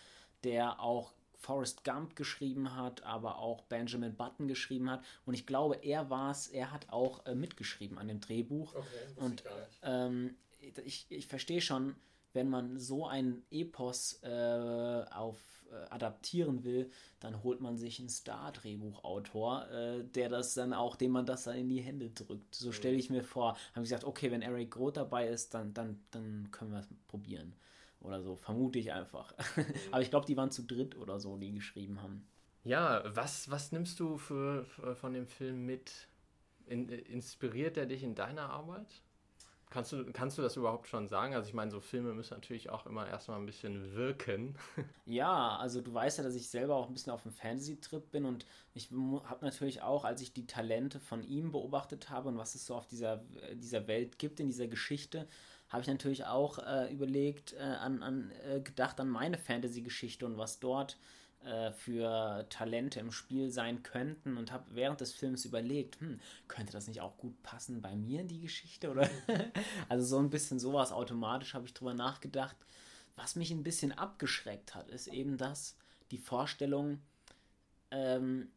der 0.44 0.80
auch 0.80 1.14
Forrest 1.44 1.84
Gump 1.84 2.16
geschrieben 2.16 2.76
hat, 2.76 3.04
aber 3.04 3.38
auch 3.38 3.64
Benjamin 3.64 4.16
Button 4.16 4.48
geschrieben 4.48 4.90
hat. 4.90 5.04
Und 5.26 5.34
ich 5.34 5.46
glaube, 5.46 5.76
er 5.82 6.10
war 6.10 6.32
es, 6.32 6.48
er 6.48 6.72
hat 6.72 6.90
auch 6.90 7.26
äh, 7.26 7.36
mitgeschrieben 7.36 7.98
an 7.98 8.08
dem 8.08 8.22
Drehbuch. 8.22 8.74
Okay, 8.74 8.88
Und 9.18 9.44
ähm, 9.84 10.36
ich, 10.86 11.06
ich 11.10 11.28
verstehe 11.28 11.60
schon, 11.60 11.96
wenn 12.32 12.50
man 12.50 12.80
so 12.80 13.06
ein 13.06 13.44
Epos 13.52 14.20
äh, 14.24 15.06
auf 15.12 15.38
äh, 15.70 15.90
adaptieren 15.90 16.64
will, 16.64 16.90
dann 17.20 17.44
holt 17.44 17.62
man 17.62 17.78
sich 17.78 18.00
einen 18.00 18.10
Star-Drehbuchautor, 18.10 19.70
äh, 19.70 20.04
der 20.04 20.30
das 20.30 20.54
dann 20.54 20.74
auch, 20.74 20.96
dem 20.96 21.12
man 21.12 21.26
das 21.26 21.44
dann 21.44 21.58
in 21.58 21.70
die 21.70 21.82
Hände 21.82 22.10
drückt. 22.10 22.56
So 22.56 22.72
stelle 22.72 22.96
ich 22.96 23.10
mir 23.10 23.24
vor. 23.24 23.58
Habe 23.74 23.84
ich 23.84 23.90
gesagt, 23.90 24.06
okay, 24.06 24.32
wenn 24.32 24.42
Eric 24.42 24.72
Groth 24.72 24.98
dabei 24.98 25.28
ist, 25.28 25.54
dann, 25.54 25.74
dann, 25.74 26.00
dann 26.12 26.50
können 26.52 26.72
wir 26.72 26.80
es 26.80 26.88
probieren. 27.08 27.54
Oder 28.04 28.22
so, 28.22 28.36
vermute 28.36 28.80
ich 28.80 28.92
einfach. 28.92 29.34
Aber 29.92 30.02
ich 30.02 30.10
glaube, 30.10 30.26
die 30.26 30.38
waren 30.38 30.52
zu 30.52 30.64
dritt 30.64 30.98
oder 30.98 31.20
so, 31.20 31.38
die 31.38 31.54
geschrieben 31.54 32.02
haben. 32.02 32.28
Ja, 32.66 33.04
was, 33.16 33.50
was 33.50 33.72
nimmst 33.72 34.00
du 34.00 34.18
für, 34.18 34.66
für, 34.66 34.96
von 34.96 35.14
dem 35.14 35.28
Film 35.28 35.66
mit? 35.66 36.08
In, 36.66 36.88
inspiriert 36.88 37.76
er 37.78 37.86
dich 37.86 38.04
in 38.04 38.16
deiner 38.16 38.50
Arbeit? 38.50 39.02
Kannst 39.74 39.92
du, 39.92 40.06
kannst 40.14 40.38
du 40.38 40.44
das 40.44 40.56
überhaupt 40.56 40.88
schon 40.88 41.08
sagen? 41.08 41.34
Also 41.34 41.48
ich 41.48 41.56
meine, 41.56 41.72
so 41.72 41.80
Filme 41.80 42.14
müssen 42.14 42.36
natürlich 42.36 42.70
auch 42.70 42.86
immer 42.86 43.08
erstmal 43.08 43.40
ein 43.40 43.46
bisschen 43.48 43.96
wirken. 43.96 44.56
Ja, 45.06 45.58
also 45.58 45.82
du 45.82 45.94
weißt 45.94 46.20
ja, 46.20 46.24
dass 46.24 46.36
ich 46.36 46.48
selber 46.48 46.76
auch 46.76 46.88
ein 46.88 46.94
bisschen 46.94 47.12
auf 47.12 47.24
dem 47.24 47.32
Fantasy-Trip 47.32 48.12
bin 48.12 48.24
und 48.24 48.46
ich 48.74 48.90
habe 48.92 49.44
natürlich 49.44 49.82
auch, 49.82 50.06
als 50.06 50.22
ich 50.22 50.32
die 50.32 50.46
Talente 50.46 51.00
von 51.00 51.24
ihm 51.24 51.52
beobachtet 51.52 52.10
habe 52.10 52.30
und 52.30 52.38
was 52.38 52.56
es 52.56 52.66
so 52.66 52.76
auf 52.76 52.86
dieser, 52.86 53.24
dieser 53.56 53.88
Welt 53.88 54.20
gibt, 54.20 54.40
in 54.40 54.48
dieser 54.48 54.68
Geschichte, 54.68 55.28
habe 55.74 55.82
ich 55.82 55.88
natürlich 55.88 56.26
auch 56.26 56.60
äh, 56.60 56.94
überlegt, 56.94 57.54
äh, 57.54 57.62
an, 57.62 58.04
an, 58.04 58.32
äh, 58.48 58.60
gedacht 58.62 59.00
an 59.00 59.10
meine 59.10 59.40
Fantasy-Geschichte 59.40 60.24
und 60.24 60.38
was 60.38 60.60
dort 60.60 61.00
äh, 61.44 61.72
für 61.72 62.46
Talente 62.50 63.00
im 63.00 63.12
Spiel 63.12 63.50
sein 63.50 63.82
könnten 63.82 64.38
und 64.38 64.52
habe 64.52 64.66
während 64.76 65.02
des 65.02 65.14
Films 65.14 65.46
überlegt, 65.46 66.00
hm, 66.00 66.20
könnte 66.48 66.74
das 66.74 66.88
nicht 66.88 67.02
auch 67.02 67.18
gut 67.18 67.42
passen 67.42 67.82
bei 67.82 67.96
mir 67.96 68.22
in 68.22 68.28
die 68.28 68.40
Geschichte? 68.40 68.92
Oder 68.92 69.10
also 69.90 70.06
so 70.06 70.20
ein 70.20 70.30
bisschen 70.30 70.60
sowas 70.60 70.92
automatisch 70.92 71.56
habe 71.56 71.66
ich 71.66 71.74
drüber 71.74 71.96
nachgedacht. 71.96 72.56
Was 73.16 73.36
mich 73.36 73.50
ein 73.50 73.64
bisschen 73.64 73.92
abgeschreckt 73.94 74.76
hat, 74.76 74.92
ist 74.92 75.08
eben 75.08 75.38
das, 75.38 75.76
die 76.12 76.20
Vorstellung, 76.20 77.00
ähm, 77.90 78.52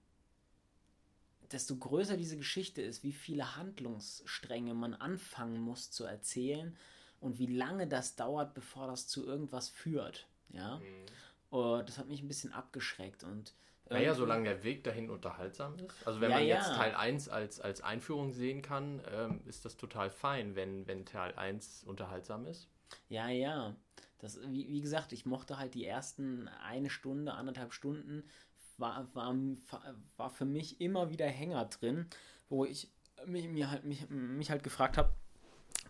desto 1.50 1.76
größer 1.76 2.18
diese 2.18 2.36
Geschichte 2.36 2.82
ist, 2.82 3.02
wie 3.02 3.12
viele 3.12 3.56
Handlungsstränge 3.56 4.74
man 4.74 4.92
anfangen 4.92 5.58
muss 5.58 5.90
zu 5.90 6.04
erzählen 6.04 6.76
und 7.20 7.38
wie 7.38 7.46
lange 7.46 7.86
das 7.86 8.16
dauert, 8.16 8.54
bevor 8.54 8.86
das 8.86 9.06
zu 9.08 9.26
irgendwas 9.26 9.68
führt. 9.68 10.26
Ja. 10.50 10.80
Und 11.50 11.88
das 11.88 11.98
hat 11.98 12.08
mich 12.08 12.22
ein 12.22 12.28
bisschen 12.28 12.52
abgeschreckt 12.52 13.24
und 13.24 13.54
Naja, 13.88 14.14
solange 14.14 14.44
der 14.48 14.64
Weg 14.64 14.82
dahin 14.84 15.10
unterhaltsam 15.10 15.78
ist. 15.78 16.06
Also 16.06 16.20
wenn 16.20 16.30
Ja, 16.30 16.38
man 16.38 16.46
jetzt 16.46 16.68
ja. 16.68 16.76
Teil 16.76 16.94
1 16.94 17.28
als, 17.28 17.60
als 17.60 17.80
Einführung 17.82 18.32
sehen 18.32 18.60
kann, 18.62 19.00
ähm, 19.12 19.40
ist 19.46 19.64
das 19.64 19.76
total 19.76 20.10
fein, 20.10 20.56
wenn, 20.56 20.86
wenn 20.88 21.04
Teil 21.06 21.34
1 21.36 21.84
unterhaltsam 21.84 22.46
ist. 22.46 22.68
Ja, 23.08 23.28
ja. 23.28 23.76
Das, 24.18 24.40
wie, 24.50 24.68
wie 24.68 24.80
gesagt, 24.80 25.12
ich 25.12 25.26
mochte 25.26 25.58
halt 25.58 25.74
die 25.74 25.84
ersten 25.84 26.48
eine 26.48 26.90
Stunde, 26.90 27.34
anderthalb 27.34 27.72
Stunden, 27.72 28.24
war, 28.78 29.08
war, 29.14 29.34
war 30.16 30.30
für 30.30 30.44
mich 30.44 30.80
immer 30.80 31.10
wieder 31.10 31.26
Hänger 31.26 31.64
drin, 31.66 32.08
wo 32.48 32.64
ich 32.64 32.90
mich, 33.26 33.48
mir 33.48 33.70
halt, 33.70 33.84
mich, 33.84 34.08
mich 34.10 34.50
halt 34.50 34.62
gefragt 34.62 34.98
habe, 34.98 35.12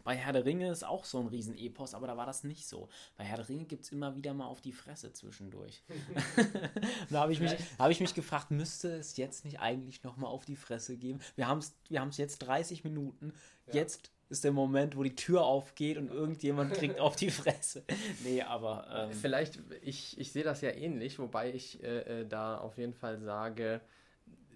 bei 0.07 0.15
Herr 0.17 0.33
der 0.33 0.45
Ringe 0.47 0.71
ist 0.71 0.85
auch 0.85 1.05
so 1.05 1.19
ein 1.21 1.27
Riesenepos, 1.27 1.93
aber 1.95 2.07
da 2.07 2.17
war 2.17 2.25
das 2.27 2.45
nicht 2.45 2.67
so. 2.67 2.89
Bei 3.17 3.25
Herr 3.25 3.37
der 3.37 3.49
Ringe 3.49 3.65
gibt 3.65 3.85
es 3.85 3.93
immer 3.93 4.17
wieder 4.17 4.33
mal 4.33 4.47
auf 4.47 4.61
die 4.63 4.73
Fresse 4.73 5.13
zwischendurch. 5.13 5.83
da 7.11 7.21
habe 7.21 7.33
ich, 7.33 7.41
mich- 7.41 7.57
hab 7.79 7.91
ich 7.91 8.01
mich 8.01 8.15
gefragt, 8.15 8.51
müsste 8.51 8.95
es 8.97 9.17
jetzt 9.17 9.45
nicht 9.45 9.61
eigentlich 9.61 10.03
nochmal 10.05 10.31
auf 10.31 10.45
die 10.45 10.57
Fresse 10.57 10.97
geben? 10.97 11.21
Wir 11.35 11.49
haben 11.49 11.59
es 11.59 11.75
wir 11.89 12.01
haben's 12.01 12.17
jetzt 12.17 12.39
30 12.39 12.85
Minuten. 12.85 13.35
Jetzt 13.73 14.11
ist 14.29 14.45
der 14.45 14.53
Moment, 14.53 14.97
wo 14.97 15.03
die 15.03 15.15
Tür 15.15 15.45
aufgeht 15.45 15.99
und 15.99 16.09
irgendjemand 16.09 16.73
kriegt 16.75 16.99
auf 17.01 17.17
die 17.17 17.31
Fresse. 17.31 17.85
Nee, 18.25 18.43
aber 18.43 19.09
ähm, 19.11 19.13
Vielleicht, 19.13 19.61
ich, 19.83 20.19
ich 20.19 20.33
sehe 20.33 20.45
das 20.45 20.61
ja 20.61 20.71
ähnlich, 20.71 21.19
wobei 21.19 21.53
ich 21.53 21.83
äh, 21.83 22.21
äh, 22.23 22.27
da 22.27 22.59
auf 22.59 22.79
jeden 22.79 22.95
Fall 22.95 23.19
sage, 23.21 23.81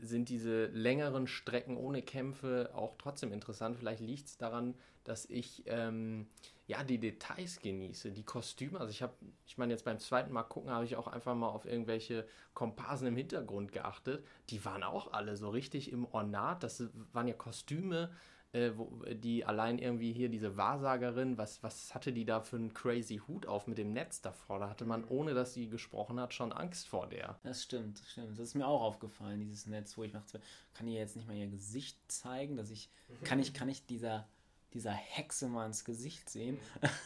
sind 0.02 0.28
diese 0.28 0.66
längeren 0.66 1.26
Strecken 1.26 1.76
ohne 1.76 2.02
Kämpfe 2.02 2.70
auch 2.74 2.96
trotzdem 2.98 3.32
interessant. 3.32 3.76
Vielleicht 3.76 4.00
liegt 4.00 4.26
es 4.26 4.36
daran, 4.36 4.74
dass 5.04 5.26
ich 5.26 5.64
ähm, 5.66 6.26
ja 6.66 6.84
die 6.84 6.98
Details 6.98 7.60
genieße, 7.60 8.12
die 8.12 8.22
Kostüme. 8.22 8.78
Also 8.78 8.90
ich 8.90 9.02
habe, 9.02 9.14
ich 9.46 9.58
meine 9.58 9.72
jetzt 9.72 9.84
beim 9.84 9.98
zweiten 9.98 10.32
Mal 10.32 10.44
gucken, 10.44 10.70
habe 10.70 10.84
ich 10.84 10.96
auch 10.96 11.08
einfach 11.08 11.34
mal 11.34 11.48
auf 11.48 11.64
irgendwelche 11.64 12.26
Komparsen 12.54 13.08
im 13.08 13.16
Hintergrund 13.16 13.72
geachtet. 13.72 14.24
Die 14.50 14.64
waren 14.64 14.82
auch 14.82 15.12
alle 15.12 15.36
so 15.36 15.50
richtig 15.50 15.90
im 15.92 16.04
Ornat. 16.04 16.62
Das 16.62 16.84
waren 17.12 17.26
ja 17.26 17.34
Kostüme, 17.34 18.10
äh, 18.52 18.72
wo, 18.76 19.04
die 19.06 19.44
allein 19.44 19.78
irgendwie 19.78 20.12
hier 20.12 20.28
diese 20.28 20.56
Wahrsagerin, 20.56 21.38
was, 21.38 21.62
was 21.62 21.94
hatte 21.94 22.12
die 22.12 22.24
da 22.24 22.40
für 22.40 22.56
einen 22.56 22.74
crazy 22.74 23.20
Hut 23.28 23.46
auf 23.46 23.66
mit 23.66 23.78
dem 23.78 23.92
Netz 23.92 24.20
davor? 24.20 24.58
Da 24.58 24.68
hatte 24.68 24.84
man, 24.84 25.04
ohne 25.04 25.34
dass 25.34 25.54
sie 25.54 25.68
gesprochen 25.68 26.18
hat, 26.18 26.34
schon 26.34 26.52
Angst 26.52 26.88
vor 26.88 27.08
der. 27.08 27.38
das 27.44 27.62
stimmt, 27.62 28.00
das 28.00 28.10
stimmt. 28.10 28.38
Das 28.38 28.48
ist 28.48 28.54
mir 28.54 28.66
auch 28.66 28.82
aufgefallen, 28.82 29.40
dieses 29.40 29.66
Netz, 29.66 29.96
wo 29.96 30.02
ich 30.02 30.12
dachte, 30.12 30.40
kann 30.74 30.88
ich 30.88 30.94
jetzt 30.94 31.16
nicht 31.16 31.28
mal 31.28 31.36
ihr 31.36 31.46
Gesicht 31.46 31.96
zeigen, 32.08 32.56
dass 32.56 32.70
ich, 32.70 32.90
kann 33.24 33.38
ich, 33.38 33.54
kann 33.54 33.68
ich 33.68 33.86
dieser, 33.86 34.28
dieser 34.74 34.92
Hexe 34.92 35.48
mal 35.48 35.66
ins 35.66 35.84
Gesicht 35.84 36.28
sehen? 36.28 36.58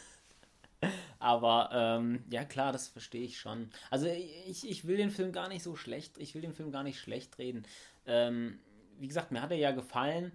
Aber 1.19 1.71
ähm, 1.73 2.25
ja 2.31 2.45
klar, 2.45 2.73
das 2.73 2.89
verstehe 2.89 3.25
ich 3.25 3.39
schon. 3.39 3.71
Also 3.91 4.07
ich, 4.07 4.69
ich 4.69 4.87
will 4.87 4.99
den 4.99 5.11
Film 5.11 5.33
gar 5.33 5.49
nicht 5.49 5.63
so 5.63 5.77
schlecht, 5.77 6.19
ich 6.19 6.35
will 6.35 6.43
den 6.43 6.53
Film 6.53 6.71
gar 6.71 6.83
nicht 6.83 7.01
schlecht 7.01 7.39
reden. 7.39 7.65
Ähm, 8.07 8.59
wie 8.99 9.09
gesagt, 9.09 9.33
mir 9.33 9.41
hat 9.43 9.51
er 9.51 9.57
ja 9.57 9.71
gefallen. 9.71 10.33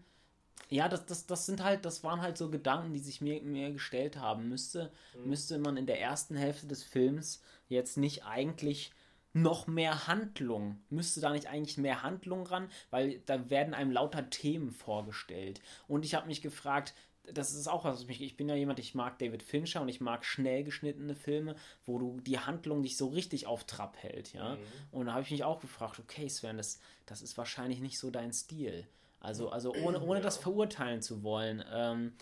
Ja, 0.69 0.87
das, 0.87 1.05
das, 1.05 1.25
das 1.25 1.45
sind 1.45 1.63
halt, 1.63 1.83
das 1.83 2.03
waren 2.03 2.21
halt 2.21 2.37
so 2.37 2.49
Gedanken, 2.49 2.93
die 2.93 2.99
sich 2.99 3.21
mir, 3.21 3.41
mir 3.41 3.71
gestellt 3.71 4.17
haben. 4.17 4.47
Müsste, 4.49 4.91
mhm. 5.15 5.29
müsste 5.29 5.57
man 5.57 5.77
in 5.77 5.87
der 5.87 5.99
ersten 5.99 6.35
Hälfte 6.35 6.67
des 6.67 6.83
Films 6.83 7.41
jetzt 7.67 7.97
nicht 7.97 8.25
eigentlich 8.25 8.91
noch 9.33 9.67
mehr 9.67 10.07
Handlung. 10.07 10.79
Müsste 10.89 11.21
da 11.21 11.31
nicht 11.31 11.47
eigentlich 11.47 11.77
mehr 11.77 12.03
Handlung 12.03 12.45
ran? 12.45 12.69
Weil 12.89 13.19
da 13.25 13.49
werden 13.49 13.73
einem 13.73 13.91
lauter 13.91 14.29
Themen 14.29 14.71
vorgestellt. 14.71 15.61
Und 15.87 16.05
ich 16.05 16.15
habe 16.15 16.27
mich 16.27 16.41
gefragt, 16.41 16.93
das 17.33 17.53
ist 17.53 17.67
auch 17.67 17.83
was 17.83 18.07
mich. 18.07 18.21
Ich 18.21 18.37
bin 18.37 18.49
ja 18.49 18.55
jemand, 18.55 18.79
ich 18.79 18.95
mag 18.95 19.19
David 19.19 19.43
Fincher 19.43 19.81
und 19.81 19.89
ich 19.89 20.01
mag 20.01 20.25
schnell 20.25 20.63
geschnittene 20.63 21.15
Filme, 21.15 21.55
wo 21.85 21.99
du 21.99 22.19
die 22.21 22.39
Handlung 22.39 22.81
dich 22.83 22.97
so 22.97 23.07
richtig 23.07 23.45
auf 23.45 23.65
Trab 23.65 23.97
hält, 23.97 24.33
ja. 24.33 24.55
Mhm. 24.55 24.59
Und 24.91 25.05
da 25.07 25.13
habe 25.13 25.23
ich 25.23 25.31
mich 25.31 25.43
auch 25.43 25.59
gefragt, 25.59 25.99
okay, 25.99 26.27
Sven, 26.27 26.57
das, 26.57 26.79
das 27.05 27.21
ist 27.21 27.37
wahrscheinlich 27.37 27.81
nicht 27.81 27.99
so 27.99 28.09
dein 28.09 28.33
Stil. 28.33 28.87
Also, 29.19 29.49
also 29.49 29.73
ohne, 29.73 30.01
ohne 30.01 30.19
ja. 30.19 30.23
das 30.23 30.37
verurteilen 30.37 31.01
zu 31.01 31.23
wollen. 31.23 31.63
Ähm, 31.71 32.13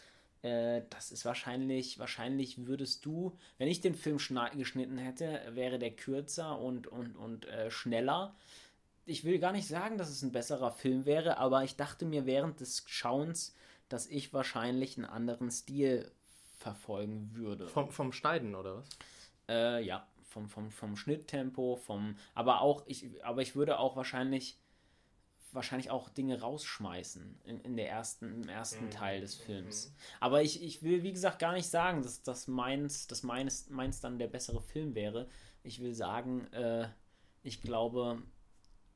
äh, 0.41 0.81
das 0.89 1.11
ist 1.11 1.25
wahrscheinlich, 1.25 1.99
wahrscheinlich 1.99 2.65
würdest 2.65 3.05
du, 3.05 3.37
wenn 3.57 3.67
ich 3.67 3.81
den 3.81 3.95
Film 3.95 4.17
geschnitten 4.17 4.97
hätte, 4.97 5.41
wäre 5.51 5.79
der 5.79 5.91
kürzer 5.91 6.59
und, 6.59 6.87
und, 6.87 7.15
und 7.15 7.45
äh, 7.45 7.69
schneller. 7.71 8.35
Ich 9.05 9.23
will 9.23 9.39
gar 9.39 9.51
nicht 9.51 9.67
sagen, 9.67 9.97
dass 9.97 10.09
es 10.09 10.21
ein 10.21 10.31
besserer 10.31 10.71
Film 10.71 11.05
wäre, 11.05 11.37
aber 11.37 11.63
ich 11.63 11.75
dachte 11.75 12.05
mir 12.05 12.25
während 12.25 12.59
des 12.59 12.83
Schauens, 12.87 13.55
dass 13.89 14.07
ich 14.07 14.33
wahrscheinlich 14.33 14.97
einen 14.97 15.05
anderen 15.05 15.49
Stil 15.49 16.11
verfolgen 16.57 17.31
würde. 17.33 17.67
Vom, 17.67 17.91
vom 17.91 18.11
Schneiden, 18.11 18.55
oder 18.55 18.77
was? 18.77 18.89
Äh, 19.47 19.83
ja, 19.85 20.05
vom, 20.23 20.49
vom, 20.49 20.71
vom 20.71 20.97
Schnitttempo, 20.97 21.77
vom. 21.77 22.17
Aber 22.35 22.61
auch, 22.61 22.83
ich, 22.85 23.07
aber 23.23 23.41
ich 23.41 23.55
würde 23.55 23.79
auch 23.79 23.95
wahrscheinlich 23.95 24.57
wahrscheinlich 25.57 25.91
auch 25.91 26.07
Dinge 26.07 26.39
rausschmeißen 26.39 27.41
in, 27.43 27.59
in 27.59 27.75
der 27.75 27.89
ersten, 27.89 28.43
im 28.43 28.49
ersten 28.49 28.85
mhm. 28.85 28.91
Teil 28.91 29.19
des 29.19 29.35
Films. 29.35 29.89
Mhm. 29.89 29.93
Aber 30.21 30.41
ich, 30.41 30.63
ich 30.63 30.81
will, 30.83 31.03
wie 31.03 31.11
gesagt, 31.11 31.39
gar 31.39 31.51
nicht 31.51 31.67
sagen, 31.67 32.01
dass, 32.01 32.23
dass, 32.23 32.47
meins, 32.47 33.07
dass 33.07 33.23
meins, 33.23 33.69
meins 33.69 33.99
dann 33.99 34.19
der 34.19 34.27
bessere 34.27 34.61
Film 34.61 34.95
wäre. 34.95 35.27
Ich 35.63 35.81
will 35.81 35.93
sagen, 35.93 36.47
äh, 36.53 36.87
ich 37.43 37.61
glaube, 37.61 38.21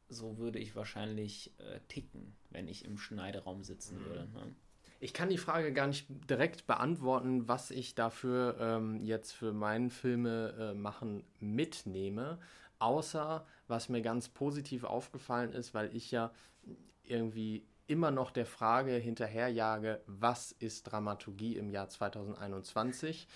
so 0.07 0.37
würde 0.37 0.59
ich 0.59 0.75
wahrscheinlich 0.75 1.53
äh, 1.59 1.79
ticken, 1.89 2.35
wenn 2.49 2.67
ich 2.67 2.85
im 2.85 2.97
Schneideraum 2.97 3.63
sitzen 3.63 3.99
mhm. 3.99 4.05
würde. 4.05 4.29
Ne? 4.31 4.55
Ich 4.99 5.13
kann 5.13 5.29
die 5.29 5.39
Frage 5.39 5.73
gar 5.73 5.87
nicht 5.87 6.05
direkt 6.29 6.67
beantworten, 6.67 7.47
was 7.47 7.71
ich 7.71 7.95
dafür 7.95 8.57
ähm, 8.59 9.03
jetzt 9.03 9.31
für 9.31 9.51
meinen 9.51 9.89
Filme 9.89 10.53
äh, 10.59 10.73
machen 10.75 11.23
mitnehme, 11.39 12.37
außer 12.77 13.45
was 13.71 13.89
mir 13.89 14.03
ganz 14.03 14.29
positiv 14.29 14.83
aufgefallen 14.83 15.53
ist, 15.53 15.73
weil 15.73 15.95
ich 15.95 16.11
ja 16.11 16.31
irgendwie 17.03 17.65
immer 17.87 18.11
noch 18.11 18.31
der 18.31 18.45
Frage 18.45 18.93
hinterherjage, 18.93 20.01
was 20.07 20.53
ist 20.53 20.83
Dramaturgie 20.83 21.57
im 21.57 21.69
Jahr 21.69 21.89
2021? 21.89 23.27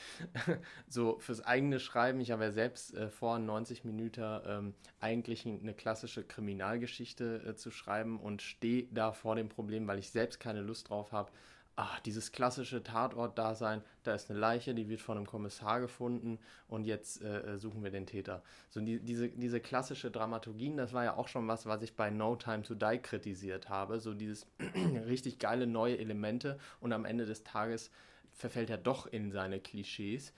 so 0.88 1.20
fürs 1.20 1.42
eigene 1.42 1.80
Schreiben, 1.80 2.22
ich 2.22 2.32
habe 2.32 2.46
ja 2.46 2.52
selbst 2.52 2.94
äh, 2.94 3.10
vor 3.10 3.38
90 3.38 3.84
Minuten 3.84 4.40
ähm, 4.46 4.74
eigentlich 5.02 5.46
eine 5.46 5.74
klassische 5.74 6.24
Kriminalgeschichte 6.24 7.44
äh, 7.46 7.56
zu 7.56 7.70
schreiben 7.70 8.18
und 8.18 8.42
stehe 8.42 8.88
da 8.92 9.12
vor 9.12 9.36
dem 9.36 9.50
Problem, 9.50 9.88
weil 9.88 10.00
ich 10.00 10.12
selbst 10.12 10.40
keine 10.40 10.62
Lust 10.62 10.90
drauf 10.90 11.12
habe, 11.12 11.32
ach, 11.76 12.00
dieses 12.00 12.32
klassische 12.32 12.84
Tatort-Dasein, 12.84 13.82
da 14.04 14.16
ist 14.16 14.30
eine 14.30 14.40
Leiche, 14.40 14.74
die 14.74 14.88
wird 14.88 15.02
von 15.02 15.18
einem 15.18 15.26
Kommissar 15.26 15.82
gefunden 15.82 16.40
und 16.68 16.86
jetzt 16.86 17.22
äh, 17.22 17.56
äh, 17.56 17.58
suchen 17.58 17.84
wir 17.84 17.92
den 17.92 18.06
Täter. 18.06 18.44
So 18.70 18.80
die, 18.80 19.00
diese, 19.00 19.30
diese 19.30 19.60
klassische 19.60 20.10
Dramaturgien, 20.10 20.78
das 20.78 20.94
war 20.94 21.04
ja 21.04 21.18
auch 21.18 21.28
schon 21.28 21.48
was, 21.48 21.66
was 21.66 21.82
ich 21.82 21.96
bei 21.96 22.10
No 22.10 22.36
Time 22.36 22.64
to 22.64 22.76
Die 22.76 23.00
kritisiert 23.00 23.70
habe. 23.70 24.00
So 24.00 24.14
dieses 24.14 24.48
richtig 25.06 25.40
geile 25.40 25.68
neue 25.68 25.98
Elemente 25.98 26.58
und 26.80 26.94
am 26.94 27.06
Ende 27.06 27.26
des 27.26 27.44
Tages 27.44 27.92
verfällt 28.32 28.70
er 28.70 28.78
doch 28.78 29.08
in 29.08 29.32
seine 29.32 29.60
Klischees. 29.60 30.34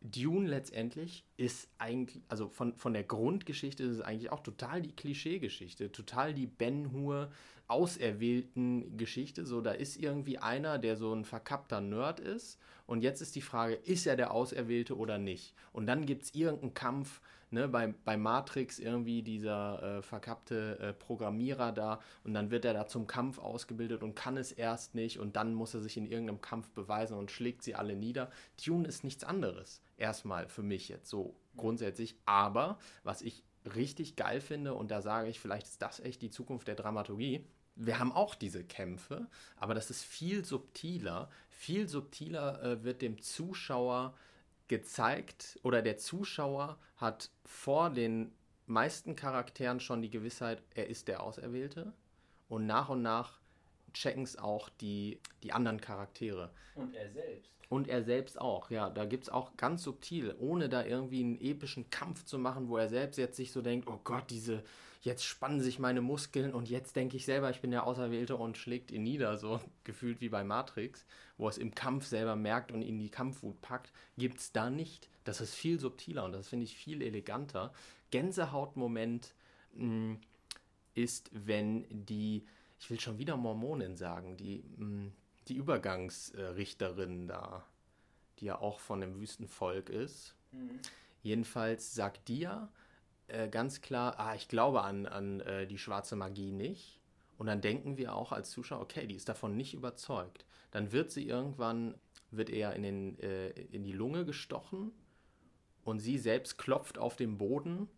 Dune 0.00 0.46
letztendlich 0.46 1.24
ist 1.36 1.68
eigentlich, 1.78 2.22
also 2.28 2.48
von, 2.48 2.76
von 2.76 2.92
der 2.92 3.02
Grundgeschichte 3.02 3.82
ist 3.82 3.90
es 3.90 4.00
eigentlich 4.00 4.30
auch 4.30 4.44
total 4.44 4.80
die 4.80 4.94
Klischeegeschichte, 4.94 5.90
total 5.90 6.34
die 6.34 6.46
Ben 6.46 6.92
Hur 6.92 7.32
auserwählten 7.68 8.96
Geschichte. 8.96 9.44
So, 9.46 9.60
da 9.60 9.72
ist 9.72 9.96
irgendwie 9.96 10.38
einer, 10.38 10.78
der 10.78 10.96
so 10.96 11.12
ein 11.14 11.24
verkappter 11.24 11.80
Nerd 11.80 12.18
ist. 12.18 12.58
Und 12.86 13.02
jetzt 13.02 13.20
ist 13.20 13.36
die 13.36 13.42
Frage, 13.42 13.74
ist 13.74 14.06
er 14.06 14.16
der 14.16 14.32
Auserwählte 14.32 14.96
oder 14.96 15.18
nicht? 15.18 15.54
Und 15.72 15.86
dann 15.86 16.06
gibt 16.06 16.24
es 16.24 16.34
irgendeinen 16.34 16.72
Kampf, 16.72 17.20
ne, 17.50 17.68
bei, 17.68 17.92
bei 18.04 18.16
Matrix 18.16 18.78
irgendwie 18.78 19.22
dieser 19.22 19.98
äh, 19.98 20.02
verkappte 20.02 20.78
äh, 20.78 20.92
Programmierer 20.94 21.72
da. 21.72 22.00
Und 22.24 22.32
dann 22.32 22.50
wird 22.50 22.64
er 22.64 22.72
da 22.72 22.86
zum 22.86 23.06
Kampf 23.06 23.38
ausgebildet 23.38 24.02
und 24.02 24.16
kann 24.16 24.38
es 24.38 24.50
erst 24.50 24.94
nicht. 24.94 25.18
Und 25.18 25.36
dann 25.36 25.52
muss 25.52 25.74
er 25.74 25.80
sich 25.80 25.98
in 25.98 26.06
irgendeinem 26.06 26.40
Kampf 26.40 26.70
beweisen 26.70 27.18
und 27.18 27.30
schlägt 27.30 27.62
sie 27.62 27.74
alle 27.74 27.94
nieder. 27.94 28.30
Dune 28.64 28.88
ist 28.88 29.04
nichts 29.04 29.24
anderes. 29.24 29.82
Erstmal 29.98 30.48
für 30.48 30.62
mich 30.62 30.88
jetzt 30.88 31.10
so 31.10 31.36
grundsätzlich. 31.58 32.16
Aber 32.24 32.78
was 33.02 33.20
ich 33.20 33.44
richtig 33.74 34.16
geil 34.16 34.40
finde, 34.40 34.72
und 34.72 34.90
da 34.90 35.02
sage 35.02 35.28
ich, 35.28 35.40
vielleicht 35.40 35.66
ist 35.66 35.82
das 35.82 36.00
echt 36.00 36.22
die 36.22 36.30
Zukunft 36.30 36.68
der 36.68 36.74
Dramaturgie, 36.74 37.44
wir 37.78 37.98
haben 37.98 38.12
auch 38.12 38.34
diese 38.34 38.64
Kämpfe, 38.64 39.26
aber 39.56 39.74
das 39.74 39.90
ist 39.90 40.04
viel 40.04 40.44
subtiler. 40.44 41.30
Viel 41.48 41.88
subtiler 41.88 42.62
äh, 42.62 42.84
wird 42.84 43.02
dem 43.02 43.22
Zuschauer 43.22 44.14
gezeigt 44.66 45.58
oder 45.62 45.80
der 45.80 45.96
Zuschauer 45.96 46.78
hat 46.96 47.30
vor 47.44 47.90
den 47.90 48.32
meisten 48.66 49.16
Charakteren 49.16 49.80
schon 49.80 50.02
die 50.02 50.10
Gewissheit, 50.10 50.62
er 50.74 50.88
ist 50.88 51.08
der 51.08 51.22
Auserwählte. 51.22 51.92
Und 52.48 52.66
nach 52.66 52.88
und 52.88 53.02
nach 53.02 53.38
checken 53.92 54.24
es 54.24 54.36
auch 54.36 54.68
die, 54.68 55.20
die 55.42 55.52
anderen 55.52 55.80
Charaktere. 55.80 56.50
Und 56.74 56.94
er 56.94 57.10
selbst. 57.10 57.50
Und 57.68 57.88
er 57.88 58.02
selbst 58.02 58.40
auch, 58.40 58.70
ja. 58.70 58.88
Da 58.88 59.04
gibt 59.04 59.24
es 59.24 59.28
auch 59.30 59.56
ganz 59.56 59.82
subtil, 59.82 60.34
ohne 60.38 60.68
da 60.68 60.84
irgendwie 60.84 61.20
einen 61.20 61.40
epischen 61.40 61.90
Kampf 61.90 62.24
zu 62.24 62.38
machen, 62.38 62.68
wo 62.68 62.78
er 62.78 62.88
selbst 62.88 63.18
jetzt 63.18 63.36
sich 63.36 63.52
so 63.52 63.60
denkt, 63.60 63.88
oh 63.88 64.00
Gott, 64.04 64.30
diese, 64.30 64.64
jetzt 65.00 65.24
spannen 65.24 65.60
sich 65.60 65.78
meine 65.78 66.00
Muskeln 66.00 66.52
und 66.52 66.68
jetzt 66.68 66.96
denke 66.96 67.16
ich 67.16 67.24
selber, 67.24 67.50
ich 67.50 67.60
bin 67.60 67.70
der 67.70 67.86
Auserwählte 67.86 68.36
und 68.36 68.56
schlägt 68.56 68.90
ihn 68.90 69.02
nieder, 69.02 69.38
so 69.38 69.60
gefühlt 69.84 70.20
wie 70.20 70.28
bei 70.28 70.44
Matrix, 70.44 71.06
wo 71.36 71.48
es 71.48 71.58
im 71.58 71.74
Kampf 71.74 72.06
selber 72.06 72.36
merkt 72.36 72.72
und 72.72 72.82
ihn 72.82 72.98
die 72.98 73.10
Kampfwut 73.10 73.60
packt, 73.60 73.92
gibt 74.16 74.38
es 74.38 74.52
da 74.52 74.70
nicht. 74.70 75.08
Das 75.24 75.40
ist 75.40 75.54
viel 75.54 75.78
subtiler 75.78 76.24
und 76.24 76.32
das 76.32 76.48
finde 76.48 76.64
ich 76.64 76.76
viel 76.76 77.02
eleganter. 77.02 77.72
Gänsehautmoment 78.10 79.34
mh, 79.74 79.82
hm, 79.82 80.20
ist, 80.94 81.30
wenn 81.32 81.86
die, 81.90 82.44
ich 82.80 82.90
will 82.90 82.98
schon 82.98 83.18
wieder 83.18 83.36
Mormonin 83.36 83.96
sagen, 83.96 84.36
die, 84.36 84.64
mh, 84.76 84.78
hm, 84.78 85.12
die 85.48 85.56
Übergangsrichterin 85.56 87.26
da, 87.26 87.64
die 88.38 88.46
ja 88.46 88.60
auch 88.60 88.80
von 88.80 89.00
dem 89.00 89.18
Wüstenvolk 89.18 89.88
ist. 89.88 90.34
Mhm. 90.52 90.80
Jedenfalls 91.22 91.94
sagt 91.94 92.28
die 92.28 92.40
ja, 92.40 92.70
äh, 93.28 93.48
ganz 93.48 93.80
klar, 93.80 94.18
ah, 94.18 94.34
ich 94.34 94.48
glaube 94.48 94.82
an, 94.82 95.06
an 95.06 95.40
äh, 95.40 95.66
die 95.66 95.78
schwarze 95.78 96.16
Magie 96.16 96.52
nicht. 96.52 97.00
Und 97.38 97.46
dann 97.46 97.60
denken 97.60 97.96
wir 97.96 98.14
auch 98.14 98.32
als 98.32 98.50
Zuschauer, 98.50 98.80
okay, 98.80 99.06
die 99.06 99.14
ist 99.14 99.28
davon 99.28 99.56
nicht 99.56 99.74
überzeugt. 99.74 100.44
Dann 100.72 100.92
wird 100.92 101.10
sie 101.12 101.26
irgendwann, 101.26 101.94
wird 102.30 102.50
er 102.50 102.74
in, 102.74 102.82
den, 102.82 103.18
äh, 103.20 103.50
in 103.50 103.84
die 103.84 103.92
Lunge 103.92 104.24
gestochen 104.24 104.92
und 105.84 106.00
sie 106.00 106.18
selbst 106.18 106.58
klopft 106.58 106.98
auf 106.98 107.16
den 107.16 107.38
Boden, 107.38 107.88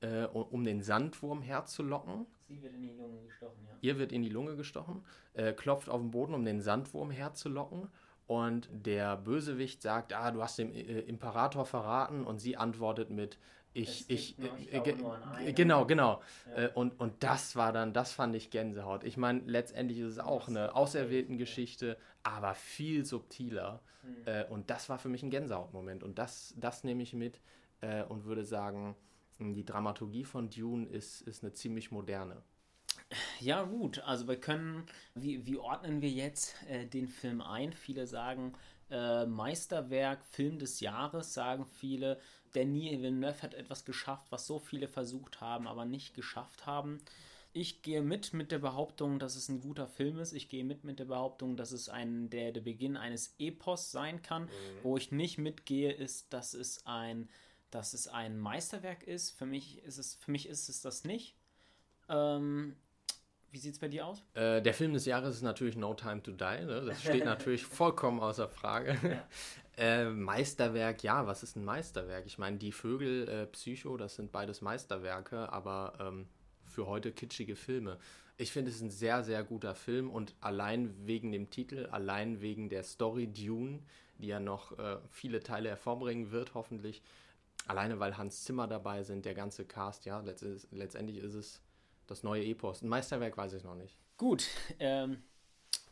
äh, 0.00 0.24
um 0.24 0.64
den 0.64 0.82
Sandwurm 0.82 1.40
herzulocken. 1.40 2.26
Sie 2.48 2.60
wird 2.62 2.74
in 2.74 2.82
die 2.82 2.90
Lunge 2.90 3.22
gestochen, 3.22 3.64
ja. 3.64 3.76
Ihr 3.80 3.98
wird 3.98 4.12
in 4.12 4.22
die 4.22 4.28
Lunge 4.28 4.56
gestochen, 4.56 5.04
äh, 5.34 5.52
klopft 5.52 5.88
auf 5.88 6.00
den 6.00 6.10
Boden, 6.10 6.34
um 6.34 6.44
den 6.44 6.60
Sandwurm 6.60 7.10
herzulocken. 7.10 7.88
Und 8.26 8.68
der 8.72 9.16
Bösewicht 9.16 9.82
sagt, 9.82 10.12
ah, 10.12 10.30
du 10.30 10.40
hast 10.42 10.58
dem 10.58 10.72
Imperator 10.72 11.66
verraten. 11.66 12.24
Und 12.24 12.38
sie 12.38 12.56
antwortet 12.56 13.10
mit, 13.10 13.38
ich, 13.72 14.08
ich, 14.08 14.38
ich 14.38 14.72
äh, 14.72 15.52
genau, 15.52 15.86
genau. 15.86 16.22
Ja. 16.56 16.64
Äh, 16.64 16.70
und, 16.74 16.98
und 16.98 17.22
das 17.22 17.56
war 17.56 17.72
dann, 17.72 17.92
das 17.92 18.12
fand 18.12 18.34
ich 18.34 18.50
Gänsehaut. 18.50 19.04
Ich 19.04 19.16
meine, 19.16 19.40
letztendlich 19.46 19.98
ist 19.98 20.12
es 20.12 20.18
auch 20.18 20.48
eine 20.48 20.74
auserwählten 20.74 21.38
Geschichte, 21.38 21.96
aber 22.22 22.54
viel 22.54 23.04
subtiler. 23.04 23.80
Mhm. 24.02 24.52
Und 24.52 24.70
das 24.70 24.88
war 24.88 24.98
für 24.98 25.08
mich 25.08 25.22
ein 25.22 25.30
Gänsehautmoment. 25.30 26.02
Und 26.02 26.18
das, 26.18 26.54
das 26.56 26.84
nehme 26.84 27.02
ich 27.02 27.12
mit 27.12 27.40
und 28.08 28.24
würde 28.24 28.44
sagen, 28.44 28.96
die 29.38 29.64
Dramaturgie 29.64 30.24
von 30.24 30.50
Dune 30.50 30.86
ist, 30.86 31.22
ist 31.22 31.42
eine 31.42 31.52
ziemlich 31.52 31.90
moderne. 31.90 32.42
Ja, 33.40 33.62
gut. 33.62 34.00
Also 34.00 34.28
wir 34.28 34.38
können, 34.38 34.86
wie, 35.14 35.46
wie 35.46 35.56
ordnen 35.56 36.00
wir 36.00 36.10
jetzt 36.10 36.54
äh, 36.68 36.86
den 36.86 37.08
Film 37.08 37.40
ein? 37.40 37.72
Viele 37.72 38.06
sagen 38.06 38.54
äh, 38.90 39.26
Meisterwerk, 39.26 40.24
Film 40.24 40.58
des 40.58 40.80
Jahres, 40.80 41.34
sagen 41.34 41.64
viele. 41.64 42.20
Denis 42.54 43.00
Villeneuve 43.00 43.42
hat 43.42 43.54
etwas 43.54 43.84
geschafft, 43.84 44.26
was 44.30 44.46
so 44.46 44.58
viele 44.58 44.88
versucht 44.88 45.40
haben, 45.40 45.66
aber 45.66 45.84
nicht 45.84 46.14
geschafft 46.14 46.66
haben. 46.66 47.00
Ich 47.52 47.82
gehe 47.82 48.02
mit 48.02 48.32
mit 48.32 48.52
der 48.52 48.60
Behauptung, 48.60 49.18
dass 49.18 49.34
es 49.34 49.48
ein 49.48 49.60
guter 49.60 49.88
Film 49.88 50.18
ist. 50.20 50.32
Ich 50.32 50.48
gehe 50.48 50.64
mit 50.64 50.84
mit 50.84 51.00
der 51.00 51.06
Behauptung, 51.06 51.56
dass 51.56 51.72
es 51.72 51.88
ein, 51.88 52.30
der, 52.30 52.52
der 52.52 52.60
Beginn 52.60 52.96
eines 52.96 53.34
Epos 53.38 53.90
sein 53.90 54.22
kann. 54.22 54.44
Mhm. 54.44 54.48
Wo 54.82 54.96
ich 54.96 55.10
nicht 55.10 55.38
mitgehe, 55.38 55.92
ist, 55.92 56.32
dass 56.32 56.54
es 56.54 56.86
ein, 56.86 57.28
dass 57.72 57.92
es 57.92 58.06
ein 58.06 58.38
Meisterwerk 58.38 59.02
ist. 59.02 59.32
Für 59.32 59.46
mich 59.46 59.82
ist 59.82 59.98
es, 59.98 60.14
für 60.14 60.30
mich 60.30 60.48
ist 60.48 60.68
es 60.68 60.80
das 60.80 61.02
nicht. 61.02 61.34
Ähm, 62.08 62.76
Wie 63.52 63.58
sieht 63.58 63.74
es 63.74 63.78
bei 63.78 63.88
dir 63.88 64.06
aus? 64.06 64.22
Äh, 64.34 64.62
der 64.62 64.74
Film 64.74 64.92
des 64.92 65.06
Jahres 65.06 65.36
ist 65.36 65.42
natürlich 65.42 65.76
No 65.76 65.94
Time 65.94 66.22
to 66.22 66.30
Die. 66.30 66.64
Ne? 66.64 66.84
Das 66.86 67.00
steht 67.00 67.24
natürlich 67.24 67.64
vollkommen 67.64 68.20
außer 68.20 68.48
Frage. 68.48 68.96
Ja. 69.02 69.28
Äh, 69.76 70.10
Meisterwerk, 70.10 71.02
ja, 71.02 71.26
was 71.26 71.42
ist 71.42 71.56
ein 71.56 71.64
Meisterwerk? 71.64 72.26
Ich 72.26 72.36
meine, 72.36 72.58
die 72.58 72.70
Vögel, 72.70 73.26
äh, 73.26 73.46
Psycho, 73.46 73.96
das 73.96 74.16
sind 74.16 74.30
beides 74.30 74.60
Meisterwerke, 74.60 75.50
aber 75.50 75.94
ähm, 75.98 76.26
für 76.66 76.86
heute 76.86 77.12
kitschige 77.12 77.56
Filme. 77.56 77.96
Ich 78.36 78.52
finde 78.52 78.70
es 78.70 78.76
ist 78.76 78.82
ein 78.82 78.90
sehr, 78.90 79.22
sehr 79.22 79.42
guter 79.42 79.74
Film 79.74 80.10
und 80.10 80.34
allein 80.42 80.94
wegen 81.06 81.32
dem 81.32 81.48
Titel, 81.48 81.88
allein 81.92 82.42
wegen 82.42 82.68
der 82.68 82.82
Story 82.82 83.26
Dune, 83.26 83.78
die 84.18 84.26
ja 84.26 84.40
noch 84.40 84.78
äh, 84.78 84.98
viele 85.08 85.40
Teile 85.40 85.70
hervorbringen 85.70 86.30
wird, 86.30 86.52
hoffentlich. 86.52 87.00
Alleine 87.66 88.00
weil 88.00 88.18
Hans 88.18 88.44
Zimmer 88.44 88.66
dabei 88.66 89.02
sind, 89.02 89.24
der 89.24 89.34
ganze 89.34 89.64
Cast, 89.64 90.04
ja, 90.04 90.22
letztendlich 90.72 91.18
ist 91.18 91.34
es 91.34 91.62
das 92.10 92.22
neue 92.24 92.44
Epos. 92.44 92.82
Ein 92.82 92.88
Meisterwerk 92.88 93.36
weiß 93.36 93.52
ich 93.54 93.62
noch 93.62 93.76
nicht. 93.76 93.96
Gut, 94.16 94.46
ähm, 94.80 95.22